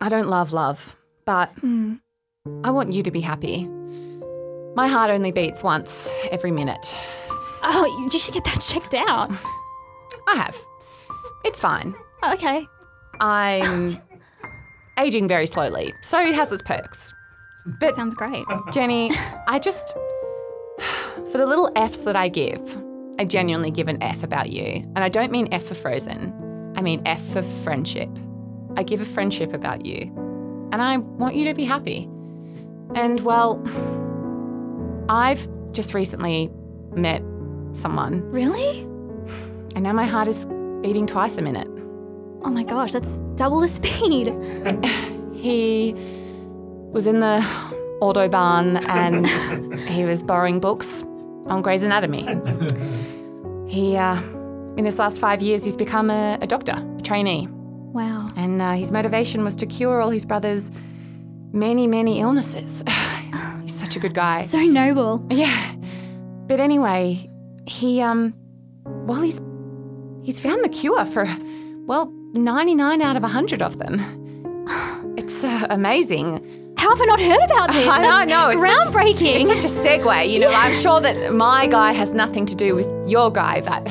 I 0.00 0.08
don't 0.08 0.28
love 0.28 0.52
love, 0.52 0.96
but 1.26 1.52
I 2.64 2.70
want 2.70 2.92
you 2.92 3.02
to 3.02 3.10
be 3.10 3.20
happy. 3.20 3.68
My 4.74 4.88
heart 4.88 5.10
only 5.10 5.30
beats 5.30 5.62
once 5.62 6.10
every 6.30 6.50
minute. 6.50 6.94
Oh, 7.64 8.08
you 8.10 8.18
should 8.18 8.32
get 8.32 8.44
that 8.44 8.60
checked 8.66 8.94
out. 8.94 9.30
I 10.26 10.34
have. 10.36 10.56
It's 11.44 11.60
fine. 11.60 11.94
Oh, 12.22 12.32
okay. 12.32 12.66
I'm 13.20 13.98
aging 14.98 15.28
very 15.28 15.46
slowly, 15.46 15.92
so 16.02 16.18
it 16.18 16.34
has 16.34 16.50
its 16.50 16.62
perks. 16.62 17.12
But 17.78 17.94
Sounds 17.94 18.14
great. 18.14 18.44
Jenny, 18.72 19.10
I 19.46 19.58
just 19.58 19.94
for 21.32 21.38
the 21.38 21.46
little 21.46 21.70
F's 21.74 22.04
that 22.04 22.14
I 22.14 22.28
give, 22.28 22.60
I 23.18 23.24
genuinely 23.24 23.70
give 23.70 23.88
an 23.88 24.02
F 24.02 24.22
about 24.22 24.50
you, 24.50 24.64
and 24.94 24.98
I 24.98 25.08
don't 25.08 25.32
mean 25.32 25.48
F 25.50 25.64
for 25.64 25.74
Frozen. 25.74 26.72
I 26.76 26.82
mean 26.82 27.02
F 27.06 27.22
for 27.32 27.42
friendship. 27.64 28.10
I 28.76 28.82
give 28.82 29.00
a 29.00 29.04
friendship 29.06 29.52
about 29.54 29.86
you, 29.86 30.02
and 30.72 30.82
I 30.82 30.98
want 30.98 31.34
you 31.34 31.46
to 31.46 31.54
be 31.54 31.64
happy. 31.64 32.08
And 32.94 33.20
well, 33.20 33.60
I've 35.08 35.48
just 35.72 35.94
recently 35.94 36.50
met 36.94 37.22
someone, 37.72 38.22
Really? 38.30 38.80
and 39.74 39.82
now 39.82 39.92
my 39.94 40.04
heart 40.04 40.28
is 40.28 40.44
beating 40.82 41.06
twice 41.06 41.38
a 41.38 41.42
minute. 41.42 41.68
Oh 42.44 42.50
my 42.50 42.62
gosh, 42.62 42.92
that's 42.92 43.08
double 43.36 43.60
the 43.60 43.68
speed. 43.68 44.28
He 45.42 45.92
was 46.92 47.08
in 47.08 47.18
the 47.18 47.40
Autobahn 48.00 48.80
and 48.88 49.26
he 49.80 50.04
was 50.04 50.22
borrowing 50.22 50.60
books 50.60 51.02
on 51.46 51.62
Grey's 51.62 51.82
Anatomy. 51.82 52.26
He, 53.68 53.96
uh, 53.96 54.20
in 54.76 54.84
this 54.84 54.98
last 54.98 55.18
five 55.18 55.40
years, 55.40 55.64
he's 55.64 55.76
become 55.76 56.10
a, 56.10 56.36
a 56.42 56.46
doctor, 56.46 56.74
a 56.98 57.00
trainee, 57.00 57.48
Wow. 57.50 58.28
and 58.36 58.60
uh, 58.60 58.72
his 58.72 58.90
motivation 58.90 59.44
was 59.44 59.54
to 59.56 59.66
cure 59.66 60.02
all 60.02 60.10
his 60.10 60.26
brother's 60.26 60.70
many, 61.52 61.86
many 61.86 62.20
illnesses. 62.20 62.82
he's 63.62 63.74
such 63.74 63.96
a 63.96 63.98
good 63.98 64.12
guy. 64.12 64.44
So 64.46 64.58
noble. 64.58 65.24
Yeah. 65.30 65.74
But 66.48 66.60
anyway, 66.60 67.30
he 67.66 68.02
um 68.02 68.34
well 68.84 69.22
he's 69.22 69.40
he's 70.22 70.38
found 70.38 70.62
the 70.62 70.68
cure 70.68 71.06
for 71.06 71.26
well 71.86 72.12
99 72.34 73.00
out 73.00 73.16
of 73.16 73.22
100 73.22 73.62
of 73.62 73.78
them. 73.78 73.98
It's 75.16 75.44
uh, 75.44 75.66
amazing. 75.70 76.40
How 76.82 76.88
have 76.96 77.00
I 77.00 77.04
not 77.04 77.20
heard 77.20 77.42
about 77.44 77.70
this? 77.72 77.86
I 77.88 78.02
know, 78.02 78.26
That's 78.26 78.30
no, 78.30 78.48
it's 78.50 78.60
such 78.60 78.70
a- 78.70 78.96
groundbreaking. 78.98 79.48
It's 79.50 79.62
such 79.62 79.70
a 79.70 79.74
segue, 79.86 80.28
you 80.30 80.38
know. 80.40 80.48
I'm 80.50 80.74
sure 80.80 81.00
that 81.00 81.32
my 81.32 81.66
guy 81.68 81.92
has 81.92 82.12
nothing 82.12 82.44
to 82.46 82.54
do 82.56 82.74
with 82.74 82.88
your 83.08 83.30
guy, 83.30 83.60
but 83.60 83.88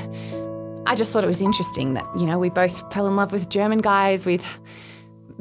I 0.86 0.96
just 0.96 1.12
thought 1.12 1.24
it 1.24 1.28
was 1.28 1.40
interesting 1.42 1.94
that, 1.94 2.06
you 2.20 2.26
know, 2.26 2.38
we 2.38 2.50
both 2.50 2.92
fell 2.94 3.08
in 3.08 3.16
love 3.16 3.32
with 3.32 3.48
German 3.50 3.80
guys 3.80 4.26
with 4.26 4.60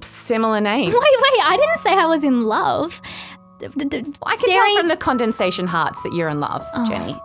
similar 0.00 0.60
names. 0.60 0.94
Wait, 0.94 1.02
wait, 1.02 1.40
I 1.44 1.56
didn't 1.56 1.82
say 1.82 1.90
I 2.00 2.06
was 2.06 2.22
in 2.22 2.42
love. 2.44 3.02
D- 3.58 3.66
d- 3.76 3.84
d- 3.86 4.12
I 4.24 4.36
can 4.36 4.40
staring- 4.48 4.74
tell 4.74 4.76
from 4.78 4.88
the 4.88 4.96
condensation 4.96 5.66
hearts 5.66 6.00
that 6.04 6.12
you're 6.14 6.28
in 6.28 6.38
love, 6.40 6.64
oh, 6.74 6.86
Jenny. 6.88 7.18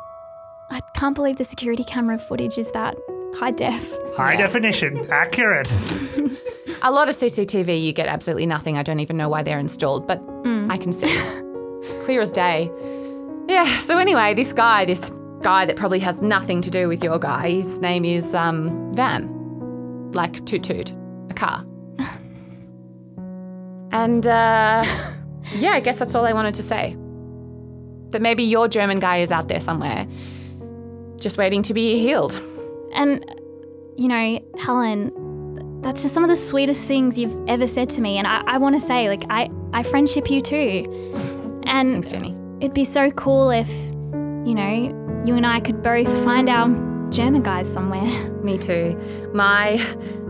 I 0.72 0.82
can't 0.96 1.14
believe 1.14 1.38
the 1.38 1.46
security 1.46 1.84
camera 1.84 2.18
footage 2.18 2.58
is 2.58 2.72
that 2.72 2.98
high 3.36 3.52
def. 3.52 3.96
High 4.18 4.36
definition, 4.38 5.08
accurate. 5.12 5.68
A 6.82 6.92
lot 6.92 7.10
of 7.10 7.16
CCTV, 7.16 7.82
you 7.82 7.94
get 7.94 8.08
absolutely 8.08 8.46
nothing. 8.46 8.78
I 8.78 8.84
don't 8.84 9.00
even 9.00 9.18
know 9.18 9.30
why 9.30 9.44
they're 9.44 9.60
installed, 9.60 10.08
but 10.08 10.22
I 10.70 10.78
can 10.78 10.92
see. 10.92 11.08
Clear 12.06 12.22
as 12.22 12.32
day. 12.32 12.72
Yeah, 13.48 13.78
so 13.80 13.98
anyway, 13.98 14.34
this 14.34 14.54
guy, 14.54 14.86
this 14.86 15.12
guy 15.42 15.66
that 15.66 15.76
probably 15.76 16.00
has 16.00 16.22
nothing 16.22 16.62
to 16.62 16.70
do 16.72 16.88
with 16.88 17.04
your 17.04 17.20
guy, 17.20 17.50
his 17.52 17.80
name 17.80 18.04
is 18.04 18.34
um, 18.34 18.92
Van. 18.94 19.32
Like 20.14 20.44
Toot 20.46 20.64
Toot, 20.64 20.92
a 21.30 21.34
car. 21.36 21.66
And 23.92 24.28
uh, 24.28 24.84
yeah, 25.54 25.72
I 25.72 25.80
guess 25.80 26.00
that's 26.00 26.14
all 26.16 26.26
I 26.26 26.34
wanted 26.34 26.54
to 26.56 26.64
say. 26.64 26.98
That 28.10 28.22
maybe 28.22 28.44
your 28.44 28.68
German 28.68 29.00
guy 29.00 29.18
is 29.18 29.32
out 29.32 29.48
there 29.48 29.62
somewhere, 29.62 30.06
just 31.18 31.38
waiting 31.38 31.64
to 31.64 31.74
be 31.74 31.98
healed. 31.98 32.38
And, 32.94 33.24
you 33.96 34.10
know, 34.10 34.40
Helen, 34.60 35.12
that's 35.86 36.02
just 36.02 36.16
some 36.16 36.24
of 36.24 36.30
the 36.32 36.36
sweetest 36.36 36.84
things 36.86 37.16
you've 37.16 37.38
ever 37.48 37.68
said 37.68 37.90
to 37.92 38.02
me. 38.02 38.18
And 38.18 38.26
I, 38.26 38.42
I 38.48 38.58
want 38.58 38.74
to 38.74 38.82
say, 38.82 39.08
like, 39.08 39.22
I, 39.30 39.52
I 39.72 39.84
friendship 39.84 40.32
you 40.32 40.42
too. 40.42 40.84
And 41.68 41.92
Thanks, 41.92 42.10
Jenny. 42.10 42.36
it'd 42.60 42.74
be 42.74 42.86
so 42.86 43.12
cool 43.12 43.52
if, 43.52 43.70
you 44.50 44.56
know, 44.56 45.22
you 45.24 45.36
and 45.36 45.46
I 45.46 45.60
could 45.60 45.84
both 45.84 46.08
find 46.24 46.50
our 46.50 46.68
German 47.12 47.44
guys 47.44 47.72
somewhere. 47.72 48.08
Me 48.44 48.58
too. 48.58 49.00
My 49.36 49.78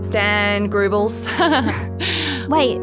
Stan 0.01 0.69
Grubels. 0.69 1.15
Wait, 2.49 2.77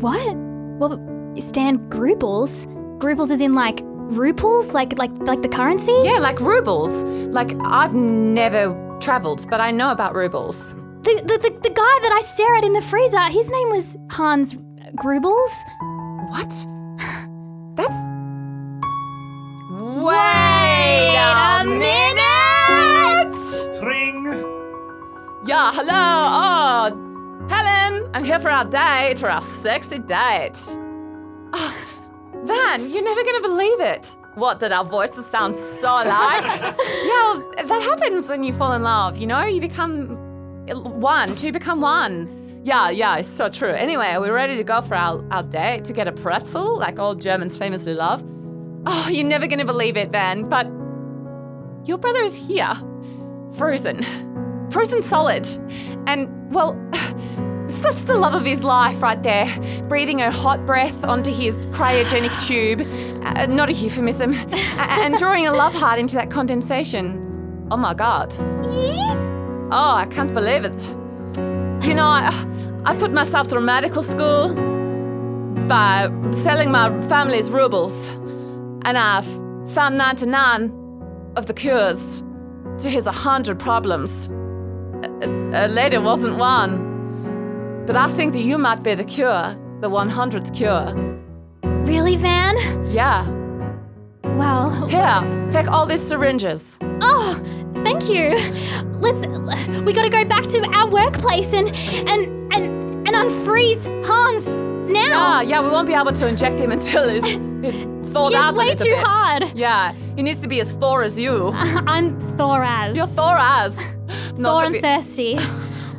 what? 0.00 0.36
Well, 0.78 0.96
Stan 1.38 1.78
Grubels? 1.90 2.64
Grubels 2.98 3.30
is 3.30 3.42
in 3.42 3.52
like 3.52 3.82
ruples, 4.08 4.72
like 4.72 4.98
like 4.98 5.10
like 5.18 5.42
the 5.42 5.48
currency? 5.50 5.92
yeah, 6.02 6.18
like 6.18 6.40
rubles. 6.40 6.90
Like 7.34 7.54
I've 7.60 7.92
never 7.94 8.74
travelled, 9.00 9.48
but 9.50 9.60
I 9.60 9.70
know 9.70 9.90
about 9.90 10.14
rubles. 10.14 10.74
The, 11.02 11.22
the, 11.24 11.38
the, 11.38 11.50
the 11.62 11.70
guy 11.70 11.98
that 12.02 12.12
I 12.12 12.20
stare 12.22 12.56
at 12.56 12.64
in 12.64 12.72
the 12.72 12.82
freezer, 12.82 13.20
his 13.30 13.48
name 13.48 13.70
was 13.70 13.96
Hans 14.10 14.54
Grubels. 14.96 15.52
What? 16.28 16.50
That's. 17.76 17.94
Wait 20.02 21.14
a 21.16 21.64
minute! 21.64 23.34
Tring. 23.78 24.24
Yeah, 25.46 25.70
hello. 25.72 25.92
Oh, 25.94 27.46
Helen, 27.48 28.10
I'm 28.12 28.24
here 28.24 28.40
for 28.40 28.50
our 28.50 28.64
date, 28.64 29.20
for 29.20 29.30
our 29.30 29.42
sexy 29.42 30.00
date. 30.00 30.58
Oh, 31.52 31.74
Van, 32.44 32.90
you're 32.90 33.04
never 33.04 33.22
gonna 33.22 33.42
believe 33.42 33.80
it. 33.80 34.16
What, 34.34 34.58
did 34.58 34.72
our 34.72 34.84
voices 34.84 35.26
sound 35.26 35.54
so 35.54 35.88
alike? 35.88 36.44
yeah, 36.60 37.40
that 37.64 37.82
happens 37.82 38.28
when 38.28 38.42
you 38.42 38.52
fall 38.52 38.72
in 38.72 38.82
love, 38.82 39.16
you 39.16 39.26
know? 39.26 39.44
You 39.44 39.60
become 39.60 40.27
one, 40.74 41.34
two 41.36 41.52
become 41.52 41.80
one. 41.80 42.62
Yeah, 42.64 42.90
yeah, 42.90 43.16
it's 43.16 43.28
so 43.28 43.48
true. 43.48 43.70
Anyway, 43.70 44.14
we're 44.18 44.32
ready 44.32 44.56
to 44.56 44.64
go 44.64 44.82
for 44.82 44.94
our, 44.94 45.24
our 45.32 45.42
date 45.42 45.84
to 45.84 45.92
get 45.92 46.08
a 46.08 46.12
pretzel, 46.12 46.78
like 46.78 46.98
all 46.98 47.14
Germans 47.14 47.56
famously 47.56 47.94
love? 47.94 48.22
Oh, 48.86 49.08
you're 49.08 49.24
never 49.24 49.46
gonna 49.46 49.64
believe 49.64 49.96
it, 49.96 50.10
Van, 50.10 50.48
but 50.48 50.66
your 51.86 51.98
brother 51.98 52.22
is 52.22 52.34
here. 52.34 52.72
Frozen. 53.52 54.02
Frozen 54.70 55.02
solid. 55.02 55.46
And, 56.06 56.28
well, 56.52 56.74
that's 57.68 58.02
the 58.02 58.14
love 58.14 58.34
of 58.34 58.44
his 58.44 58.62
life 58.62 59.00
right 59.02 59.22
there. 59.22 59.46
Breathing 59.88 60.20
a 60.20 60.30
hot 60.30 60.66
breath 60.66 61.04
onto 61.04 61.32
his 61.32 61.54
cryogenic 61.66 62.46
tube. 62.46 62.82
Uh, 63.24 63.46
not 63.46 63.70
a 63.70 63.72
euphemism. 63.72 64.34
And 65.00 65.16
drawing 65.16 65.46
a 65.46 65.52
love 65.52 65.74
heart 65.74 65.98
into 65.98 66.16
that 66.16 66.30
condensation. 66.30 67.24
Oh 67.70 67.76
my 67.76 67.94
god. 67.94 68.34
Oh, 69.70 69.92
I 69.94 70.06
can't 70.06 70.32
believe 70.32 70.64
it. 70.64 70.88
You 71.86 71.94
know, 71.94 72.06
I, 72.06 72.32
I 72.86 72.96
put 72.96 73.12
myself 73.12 73.48
through 73.48 73.60
medical 73.60 74.02
school 74.02 74.54
by 75.68 76.10
selling 76.32 76.72
my 76.72 76.88
family's 77.02 77.50
rubles. 77.50 78.08
And 78.86 78.96
I've 78.96 79.26
found 79.72 79.98
99 79.98 80.72
of 81.36 81.46
the 81.46 81.52
cures 81.52 82.22
to 82.78 82.88
his 82.88 83.04
100 83.04 83.58
problems. 83.58 84.28
A, 85.22 85.66
a 85.66 85.68
lady 85.68 85.98
wasn't 85.98 86.38
one. 86.38 87.84
But 87.86 87.96
I 87.96 88.08
think 88.12 88.32
that 88.32 88.42
you 88.42 88.56
might 88.56 88.82
be 88.82 88.94
the 88.94 89.04
cure, 89.04 89.54
the 89.80 89.90
100th 89.90 90.54
cure. 90.56 90.94
Really, 91.84 92.16
Van? 92.16 92.56
Yeah. 92.90 93.37
Well, 94.38 94.86
Here, 94.88 95.48
take 95.50 95.68
all 95.70 95.84
these 95.84 96.00
syringes. 96.06 96.78
oh, 97.00 97.34
thank 97.82 98.08
you. 98.08 98.30
Let's 98.96 99.20
we 99.84 99.92
got 99.92 100.02
to 100.04 100.10
go 100.10 100.24
back 100.24 100.44
to 100.44 100.60
our 100.74 100.88
workplace 100.88 101.52
and 101.52 101.68
and 102.08 102.52
and 102.52 103.08
and 103.08 103.16
unfreeze 103.16 103.82
Hans 104.06 104.46
now. 104.90 105.10
Ah, 105.14 105.40
yeah, 105.40 105.60
we 105.60 105.70
won't 105.70 105.86
be 105.88 105.94
able 105.94 106.12
to 106.12 106.26
inject 106.26 106.60
him 106.60 106.70
until 106.70 107.08
he's, 107.08 107.24
he's 107.24 107.84
thawed 108.12 108.32
It's 108.32 108.36
out 108.36 108.54
a 108.54 108.58
way 108.58 108.66
little 108.70 108.86
too 108.86 108.92
bit. 108.94 109.04
hard. 109.06 109.52
Yeah, 109.54 109.92
he 110.16 110.22
needs 110.22 110.38
to 110.40 110.48
be 110.48 110.60
as 110.60 110.70
Thor 110.74 111.02
as 111.02 111.18
you. 111.18 111.48
I'm 111.54 112.18
Thoraz. 112.36 112.94
You're 112.94 113.06
Thor 113.08 113.36
as. 113.38 113.74
Thor 114.40 114.64
and 114.64 114.72
be- 114.72 114.80
thirsty. 114.80 115.36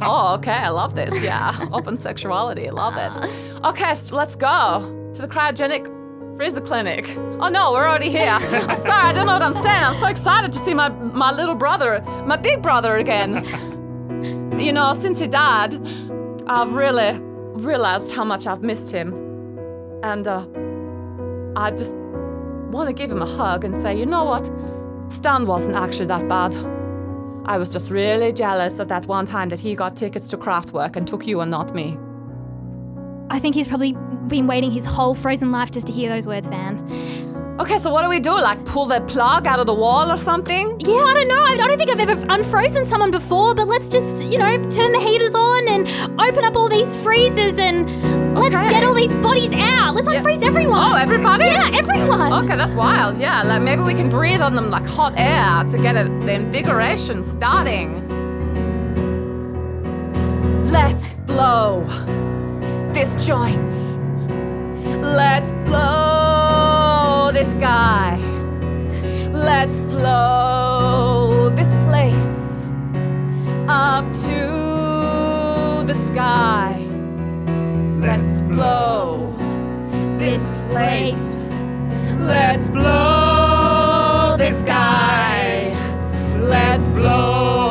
Oh, 0.02 0.36
okay, 0.36 0.54
I 0.54 0.70
love 0.70 0.96
this. 0.96 1.22
Yeah, 1.22 1.54
open 1.74 1.98
sexuality, 1.98 2.70
I 2.70 2.72
love 2.72 2.96
it. 2.96 3.66
Okay, 3.66 3.96
so 3.96 4.16
let's 4.16 4.34
go 4.34 5.12
to 5.14 5.22
the 5.22 5.28
cryogenic 5.28 5.86
freezer 6.40 6.62
clinic. 6.62 7.06
Oh 7.42 7.50
no, 7.50 7.74
we're 7.74 7.86
already 7.86 8.10
here. 8.10 8.30
I'm 8.40 8.78
sorry, 8.78 9.08
I 9.10 9.12
don't 9.12 9.26
know 9.26 9.34
what 9.34 9.42
I'm 9.42 9.62
saying. 9.62 9.84
I'm 9.84 10.00
so 10.00 10.06
excited 10.06 10.54
to 10.54 10.60
see 10.60 10.74
my 10.74 10.88
my 10.88 11.34
little 11.34 11.54
brother, 11.54 12.02
my 12.26 12.38
big 12.38 12.62
brother 12.62 12.96
again. 12.96 13.32
You 14.60 14.74
know, 14.74 14.94
since 14.94 15.20
he 15.20 15.28
died, 15.28 15.74
I've 16.48 16.74
really 16.74 17.18
realized 17.70 18.14
how 18.14 18.26
much 18.26 18.46
I've 18.46 18.62
missed 18.62 18.92
him, 18.92 19.14
and 20.04 20.28
uh, 20.28 20.46
I 21.56 21.72
just 21.72 21.92
want 22.76 22.90
to 22.90 22.94
give 22.94 23.10
him 23.10 23.22
a 23.22 23.26
hug 23.26 23.64
and 23.64 23.82
say, 23.82 23.98
you 23.98 24.06
know 24.06 24.26
what, 24.26 24.52
Stan 25.08 25.46
wasn't 25.46 25.76
actually 25.76 26.08
that 26.08 26.28
bad. 26.28 26.54
I 27.46 27.58
was 27.58 27.70
just 27.70 27.90
really 27.90 28.34
jealous 28.34 28.80
of 28.80 28.90
that 28.90 29.06
one 29.06 29.26
time 29.26 29.48
that 29.50 29.62
he 29.62 29.76
got 29.76 29.96
tickets 29.96 30.28
to 30.28 30.38
Kraftwerk 30.38 30.98
and 30.98 31.08
took 31.08 31.26
you 31.26 31.40
and 31.40 31.52
not 31.52 31.74
me. 31.74 31.98
I 33.32 33.40
think 33.40 33.56
he's 33.56 33.68
probably 33.68 33.94
been 34.28 34.48
waiting 34.48 34.72
his 34.72 34.86
whole 34.86 35.14
frozen 35.16 35.52
life 35.52 35.72
just 35.72 35.88
to 35.88 35.94
hear 35.94 36.10
those 36.10 36.26
words, 36.28 36.48
Van. 36.48 36.78
Okay, 37.60 37.78
so 37.78 37.92
what 37.92 38.04
do 38.04 38.10
we 38.10 38.20
do? 38.22 38.32
Like 38.32 38.64
pull 38.66 38.86
the 38.86 39.02
plug 39.02 39.46
out 39.46 39.60
of 39.60 39.66
the 39.68 39.74
wall 39.74 40.10
or 40.12 40.18
something? 40.18 40.80
Yeah, 40.80 40.94
I 40.96 41.14
don't 41.14 41.28
know. 41.28 41.44
I 41.44 41.58
don't 41.58 41.78
think 41.78 41.92
I've 41.92 42.00
ever 42.00 42.26
unfrozen 42.30 42.86
someone 42.86 43.12
before, 43.12 43.54
but 43.54 43.68
let's 43.68 43.90
just, 43.90 44.24
you 44.24 44.38
know, 44.38 44.58
turn 44.70 44.94
the 44.94 45.00
heaters 45.00 45.34
on 45.36 45.68
and 45.68 45.88
open 46.22 46.46
up 46.46 46.56
all 46.56 46.70
these 46.70 46.96
freezers 46.98 47.58
and 47.58 47.86
let's 48.36 48.56
Okay. 48.56 48.70
get 48.70 48.84
all 48.86 48.94
these 48.94 49.14
bodies 49.16 49.52
out. 49.54 49.94
Let's 49.94 50.08
unfreeze 50.08 50.42
everyone. 50.42 50.94
Oh, 50.94 50.96
everybody? 50.96 51.46
Yeah, 51.46 51.70
everyone. 51.74 52.32
Okay, 52.46 52.56
that's 52.56 52.74
wild. 52.76 53.18
Yeah, 53.18 53.44
like 53.44 53.62
maybe 53.62 53.82
we 53.84 53.94
can 53.94 54.10
breathe 54.10 54.42
on 54.42 54.56
them 54.56 54.70
like 54.72 54.88
hot 54.88 55.14
air 55.18 55.66
to 55.70 55.78
get 55.78 55.98
it, 55.98 56.08
the 56.26 56.34
invigoration 56.34 57.22
starting. 57.24 58.08
Let's 60.72 61.12
blow 61.26 61.86
this 62.94 63.10
joint. 63.26 63.72
Let's 65.02 65.52
blow 65.68 67.32
this 67.32 67.48
guy. 67.56 68.18
Let's 69.32 69.76
blow 69.92 71.50
this 71.50 71.72
place 71.86 72.70
up 73.68 74.06
to 74.26 75.84
the 75.86 75.96
sky. 76.08 76.86
Let's 78.00 78.42
blow 78.42 79.34
this 80.18 80.44
place. 80.70 81.16
Let's 82.20 82.72
blow 82.72 84.36
this 84.38 84.62
guy. 84.64 85.76
Let's 86.40 86.88
blow 86.90 87.69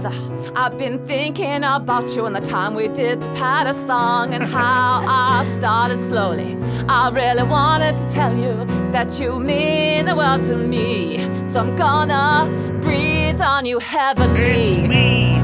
brother, 0.00 0.52
I've 0.56 0.76
been 0.76 1.06
thinking 1.06 1.62
about 1.62 2.16
you 2.16 2.26
and 2.26 2.34
the 2.34 2.40
time 2.40 2.74
we 2.74 2.88
did 2.88 3.20
the 3.20 3.28
patter 3.34 3.72
song 3.86 4.34
and 4.34 4.42
how 4.42 5.04
I 5.06 5.44
started 5.58 6.00
slowly. 6.08 6.56
I 6.88 7.10
really 7.10 7.44
wanted 7.44 7.92
to 8.00 8.12
tell 8.12 8.36
you 8.36 8.64
that 8.90 9.20
you 9.20 9.38
mean 9.38 10.06
the 10.06 10.16
world 10.16 10.42
to 10.46 10.56
me. 10.56 11.22
So 11.52 11.60
I'm 11.60 11.76
gonna 11.76 12.50
breathe 12.80 13.40
on 13.40 13.66
you 13.66 13.78
heavenly. 13.78 14.40
It's 14.40 14.88
me, 14.88 15.40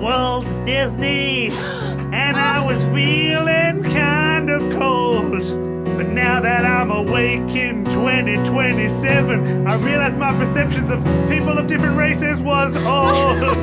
Walt 0.00 0.46
Disney, 0.64 1.48
and 1.48 2.36
I 2.36 2.64
was 2.64 2.80
feeling 2.94 3.82
kind 3.82 4.50
of 4.50 4.70
cold. 4.78 5.69
But 6.00 6.08
now 6.14 6.40
that 6.40 6.64
I'm 6.64 6.90
awake 6.90 7.54
in 7.54 7.84
2027, 7.84 9.66
I 9.66 9.74
realize 9.74 10.16
my 10.16 10.32
perceptions 10.32 10.88
of 10.90 11.04
people 11.28 11.58
of 11.58 11.66
different 11.66 11.98
races 11.98 12.40
was 12.40 12.74
old. 12.74 13.58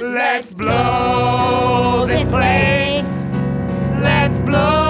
Let's 0.00 0.54
blow 0.54 2.06
this 2.06 2.22
place. 2.30 3.10
Let's 4.00 4.40
blow 4.44 4.85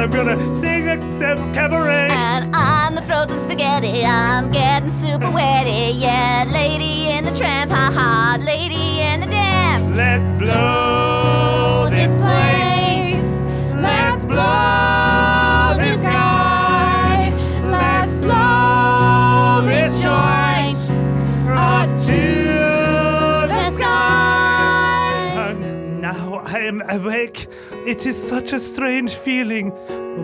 I'm 0.00 0.10
gonna 0.10 0.36
sing 0.56 0.88
a 0.88 0.96
cabaret. 1.54 2.08
And 2.10 2.54
I'm 2.54 2.94
the 2.94 3.02
frozen 3.02 3.40
spaghetti. 3.42 4.04
I'm 4.04 4.50
getting 4.50 4.90
super 5.00 5.26
wetty. 5.26 5.92
Yeah, 6.00 6.44
lady 6.50 7.10
in 7.10 7.24
the 7.24 7.32
tramp, 7.32 7.70
ha 7.70 7.90
ha, 7.92 8.38
lady 8.40 9.00
in 9.00 9.20
the 9.20 9.26
dam. 9.26 9.94
Let's 9.96 10.32
blow 10.38 11.88
this 11.90 12.14
place. 12.18 13.24
Let's 13.80 14.24
blow 14.24 15.03
am 26.64 26.82
awake. 26.88 27.48
It 27.86 28.06
is 28.06 28.16
such 28.16 28.52
a 28.52 28.58
strange 28.58 29.14
feeling. 29.14 29.70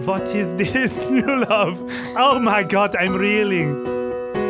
What 0.06 0.34
is 0.34 0.54
this 0.56 0.96
new 1.10 1.44
love? 1.44 1.82
Oh 2.16 2.38
my 2.38 2.62
god, 2.62 2.96
I'm 2.96 3.14
reeling. 3.14 3.86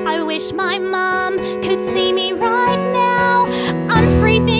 I 0.07 0.23
wish 0.23 0.53
my 0.53 0.79
mom 0.79 1.39
could 1.63 1.81
see 1.93 2.13
me 2.13 2.33
right 2.33 2.93
now. 2.93 3.47
Unfreezing 3.97 4.60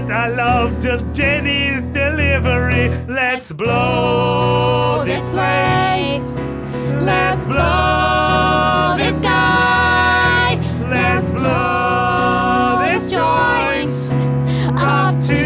but 0.00 0.10
I 0.10 0.28
love 0.28 0.80
the 0.80 0.96
Jenny's 1.12 1.82
delivery. 1.88 2.88
Let's 3.06 3.52
blow 3.52 5.00
oh, 5.00 5.04
this 5.04 5.26
place. 5.28 6.36
Let's 7.02 7.44
blow 7.44 8.96
this 8.98 9.16
sky. 9.18 10.56
Let's 10.88 11.30
blow 11.30 12.80
this 12.86 13.10
joint 13.12 13.90
up 14.80 15.14
to 15.26 15.42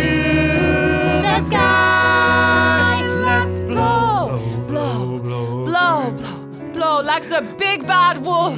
the 1.27 1.47
sky. 1.47 3.03
Let's 3.25 3.65
blow, 3.65 4.39
blow, 4.67 5.19
blow, 5.19 5.65
Blow, 5.65 6.11
blow, 6.11 6.73
blow 6.73 7.01
like 7.03 7.29
the 7.29 7.43
big 7.59 7.87
bad 7.87 8.25
wolf. 8.25 8.57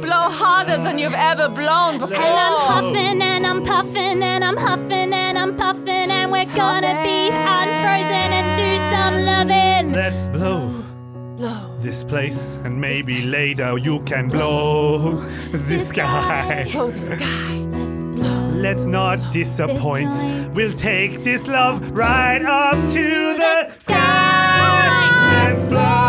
Blow 0.00 0.28
harder 0.28 0.76
than 0.82 0.98
you've 0.98 1.14
ever 1.14 1.48
blown 1.48 1.98
before. 1.98 2.16
And 2.16 2.38
I'm 2.38 2.84
huffing 2.84 3.22
and 3.22 3.46
I'm 3.46 3.62
puffing 3.64 4.22
and 4.22 4.44
I'm 4.44 4.56
huffing 4.56 4.93
and 5.44 5.60
I'm 5.60 5.74
puffing 5.74 6.10
and 6.10 6.32
we're 6.32 6.56
gonna 6.56 7.02
be 7.02 7.28
unfrozen 7.28 8.30
and 8.32 8.46
do 8.56 8.70
some 8.92 9.24
loving. 9.24 9.92
Let's 9.92 10.28
blow. 10.28 10.68
blow. 11.36 11.76
this 11.80 12.04
place, 12.04 12.56
and 12.64 12.80
maybe 12.80 13.22
later 13.22 13.76
you 13.78 14.00
can 14.04 14.28
blow 14.28 15.20
the 15.52 15.78
sky. 15.80 16.68
Blow 16.72 16.90
this 16.90 17.08
guy. 17.08 17.56
Let's 17.56 18.20
blow. 18.20 18.50
Let's 18.54 18.86
not 18.86 19.32
disappoint. 19.32 20.12
We'll 20.54 20.76
take 20.76 21.24
this 21.24 21.46
love 21.46 21.90
right 21.90 22.42
up 22.42 22.76
to 22.94 23.36
the 23.36 23.70
sky. 23.80 25.50
Let's 25.50 25.64
blow 25.64 26.03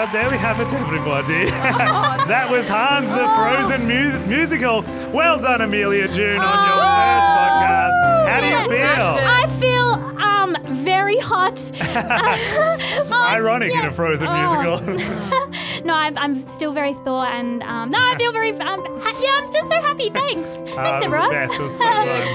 Well, 0.00 0.10
there 0.14 0.30
we 0.30 0.38
have 0.38 0.58
it, 0.60 0.72
everybody. 0.72 1.44
that 1.50 2.48
was 2.50 2.66
Hans 2.66 3.10
the 3.10 3.28
Frozen 3.36 3.86
mu- 3.86 4.26
musical. 4.26 4.80
Well 5.12 5.38
done, 5.38 5.60
Amelia 5.60 6.08
June, 6.08 6.40
on 6.40 6.68
your 6.68 6.80
first 6.80 7.28
podcast. 7.36 8.26
How 8.26 8.40
do 8.40 8.46
you 8.46 8.78
feel? 8.78 9.06
I 9.28 9.46
feel 9.60 10.16
um 10.18 10.56
very 10.82 11.18
hot. 11.18 11.60
Um, 13.12 13.26
Ironic 13.26 13.74
in 13.74 13.84
a 13.84 13.90
Frozen 13.92 14.28
Oh. 14.28 14.80
musical. 14.80 15.84
No, 15.84 15.92
I'm, 15.94 16.16
I'm 16.16 16.46
still 16.48 16.72
very 16.72 16.94
thor 16.94 17.26
and 17.26 17.62
um, 17.64 17.90
no, 17.90 17.98
I 17.98 18.14
feel 18.16 18.32
very 18.32 18.52
um, 18.52 18.82
ha- 19.00 19.20
yeah, 19.22 19.32
I'm 19.38 19.46
still 19.46 19.68
so 19.68 19.80
happy. 19.82 20.08
Thanks, 20.08 20.48
thanks 20.48 20.72
Ah, 20.78 20.86
it 20.86 20.92
was 20.94 21.04
everyone. 21.04 21.28
the 21.28 21.34
best. 21.34 21.54
It 21.54 21.62
was 21.62 21.72
so 21.76 21.90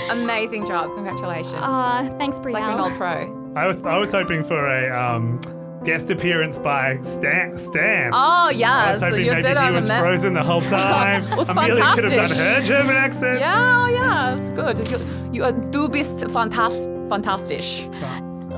fun. 0.10 0.20
Amazing 0.20 0.66
job. 0.68 0.94
Congratulations. 0.94 1.56
Aw, 1.56 2.16
thanks, 2.20 2.38
it's 2.38 2.46
like 2.46 2.62
you're 2.62 2.74
an 2.74 2.80
old 2.80 2.94
pro. 2.94 3.54
I 3.56 3.66
was, 3.68 3.82
I 3.84 3.98
was 3.98 4.12
hoping 4.12 4.44
for 4.44 4.68
a 4.68 4.92
um, 4.96 5.40
guest 5.86 6.10
appearance 6.10 6.58
by 6.60 6.98
Stan. 7.00 7.58
Stan. 7.58 8.12
Oh, 8.14 8.48
I 8.48 8.52
yeah. 8.52 8.92
was 8.92 9.00
So 9.00 9.06
hoping 9.08 9.28
maybe 9.28 9.42
he 9.48 9.56
on 9.56 9.72
the 9.74 9.78
was 9.78 9.88
map. 9.88 10.02
frozen 10.02 10.34
the 10.34 10.44
whole 10.44 10.62
time. 10.80 11.24
It 11.32 11.38
was 11.38 11.48
Amelia 11.50 11.76
could 11.96 12.04
have 12.06 12.14
done 12.14 12.28
fantastic. 12.28 12.38
her 12.38 12.62
German 12.64 12.96
accent. 12.96 13.40
Yeah, 13.40 13.84
oh, 13.84 13.88
yeah. 13.88 14.36
It's 14.38 14.50
good. 14.50 14.80
You, 14.90 15.00
you 15.32 15.44
are, 15.44 15.52
du 15.52 15.88
bist 15.90 16.26
fantast 16.34 17.10
fantastisch. 17.10 17.86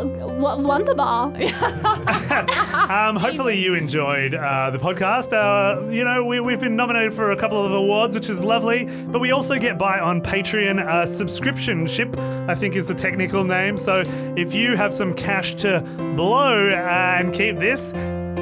W- 0.04 0.68
wonderbar. 0.68 1.34
Um, 2.88 3.18
hopefully 3.18 3.60
you 3.62 3.74
enjoyed 3.74 4.34
uh, 4.34 4.70
the 4.70 4.78
podcast. 4.78 5.34
Uh, 5.34 5.90
you 5.90 6.06
know, 6.06 6.24
we, 6.24 6.40
we've 6.40 6.60
been 6.60 6.78
nominated 6.78 7.14
for 7.14 7.32
a 7.32 7.36
couple 7.36 7.62
of 7.62 7.74
awards, 7.74 8.16
which 8.16 8.30
is 8.30 8.40
lovely. 8.40 8.86
But 8.86 9.20
we 9.20 9.32
also 9.32 9.58
get 9.60 9.78
by 9.78 10.00
on 10.00 10.22
Patreon. 10.22 10.80
Uh, 10.88 11.06
subscription 11.06 11.86
ship, 11.86 12.18
I 12.48 12.56
think, 12.56 12.76
is 12.78 12.88
the 12.88 12.96
technical 12.96 13.44
name. 13.44 13.76
So 13.76 14.04
if 14.38 14.54
you 14.54 14.78
have 14.78 14.94
some 14.94 15.14
cash 15.14 15.56
to 15.56 15.82
blow 16.16 16.70
uh, 16.70 16.76
and 17.20 17.34
keep 17.34 17.60
this 17.60 17.92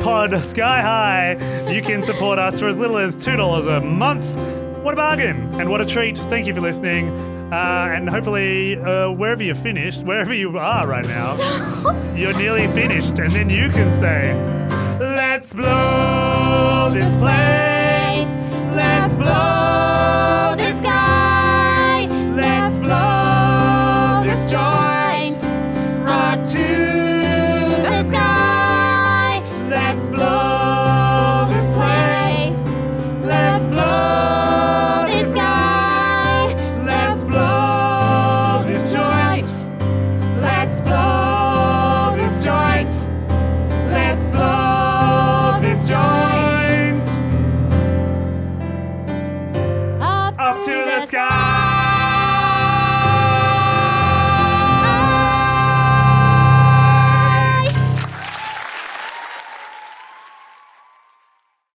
pod 0.03 0.31
sky 0.45 0.81
high, 0.81 1.71
you 1.73 1.81
can 1.81 2.03
support 2.03 2.37
us 2.37 2.59
for 2.59 2.67
as 2.67 2.77
little 2.77 2.97
as 2.97 3.15
two 3.23 3.35
dollars 3.35 3.65
a 3.65 3.79
month. 3.81 4.35
What 4.83 4.93
a 4.93 4.97
bargain 4.97 5.59
and 5.59 5.71
what 5.71 5.81
a 5.81 5.85
treat! 5.87 6.19
Thank 6.19 6.45
you 6.45 6.53
for 6.53 6.61
listening. 6.61 7.34
Uh, 7.51 7.91
and 7.91 8.09
hopefully, 8.09 8.75
uh, 8.77 9.11
wherever 9.11 9.43
you're 9.43 9.53
finished, 9.53 10.01
wherever 10.01 10.33
you 10.33 10.57
are 10.57 10.87
right 10.87 11.05
now, 11.05 11.35
you're 12.15 12.33
nearly 12.33 12.67
finished. 12.67 13.19
And 13.19 13.31
then 13.31 13.49
you 13.49 13.69
can 13.69 13.91
say, 13.91 14.33
Let's 14.99 15.53
blow 15.53 16.89
this 16.91 17.15
place. 17.17 18.75
Let's 18.75 19.15
blow. 19.15 19.84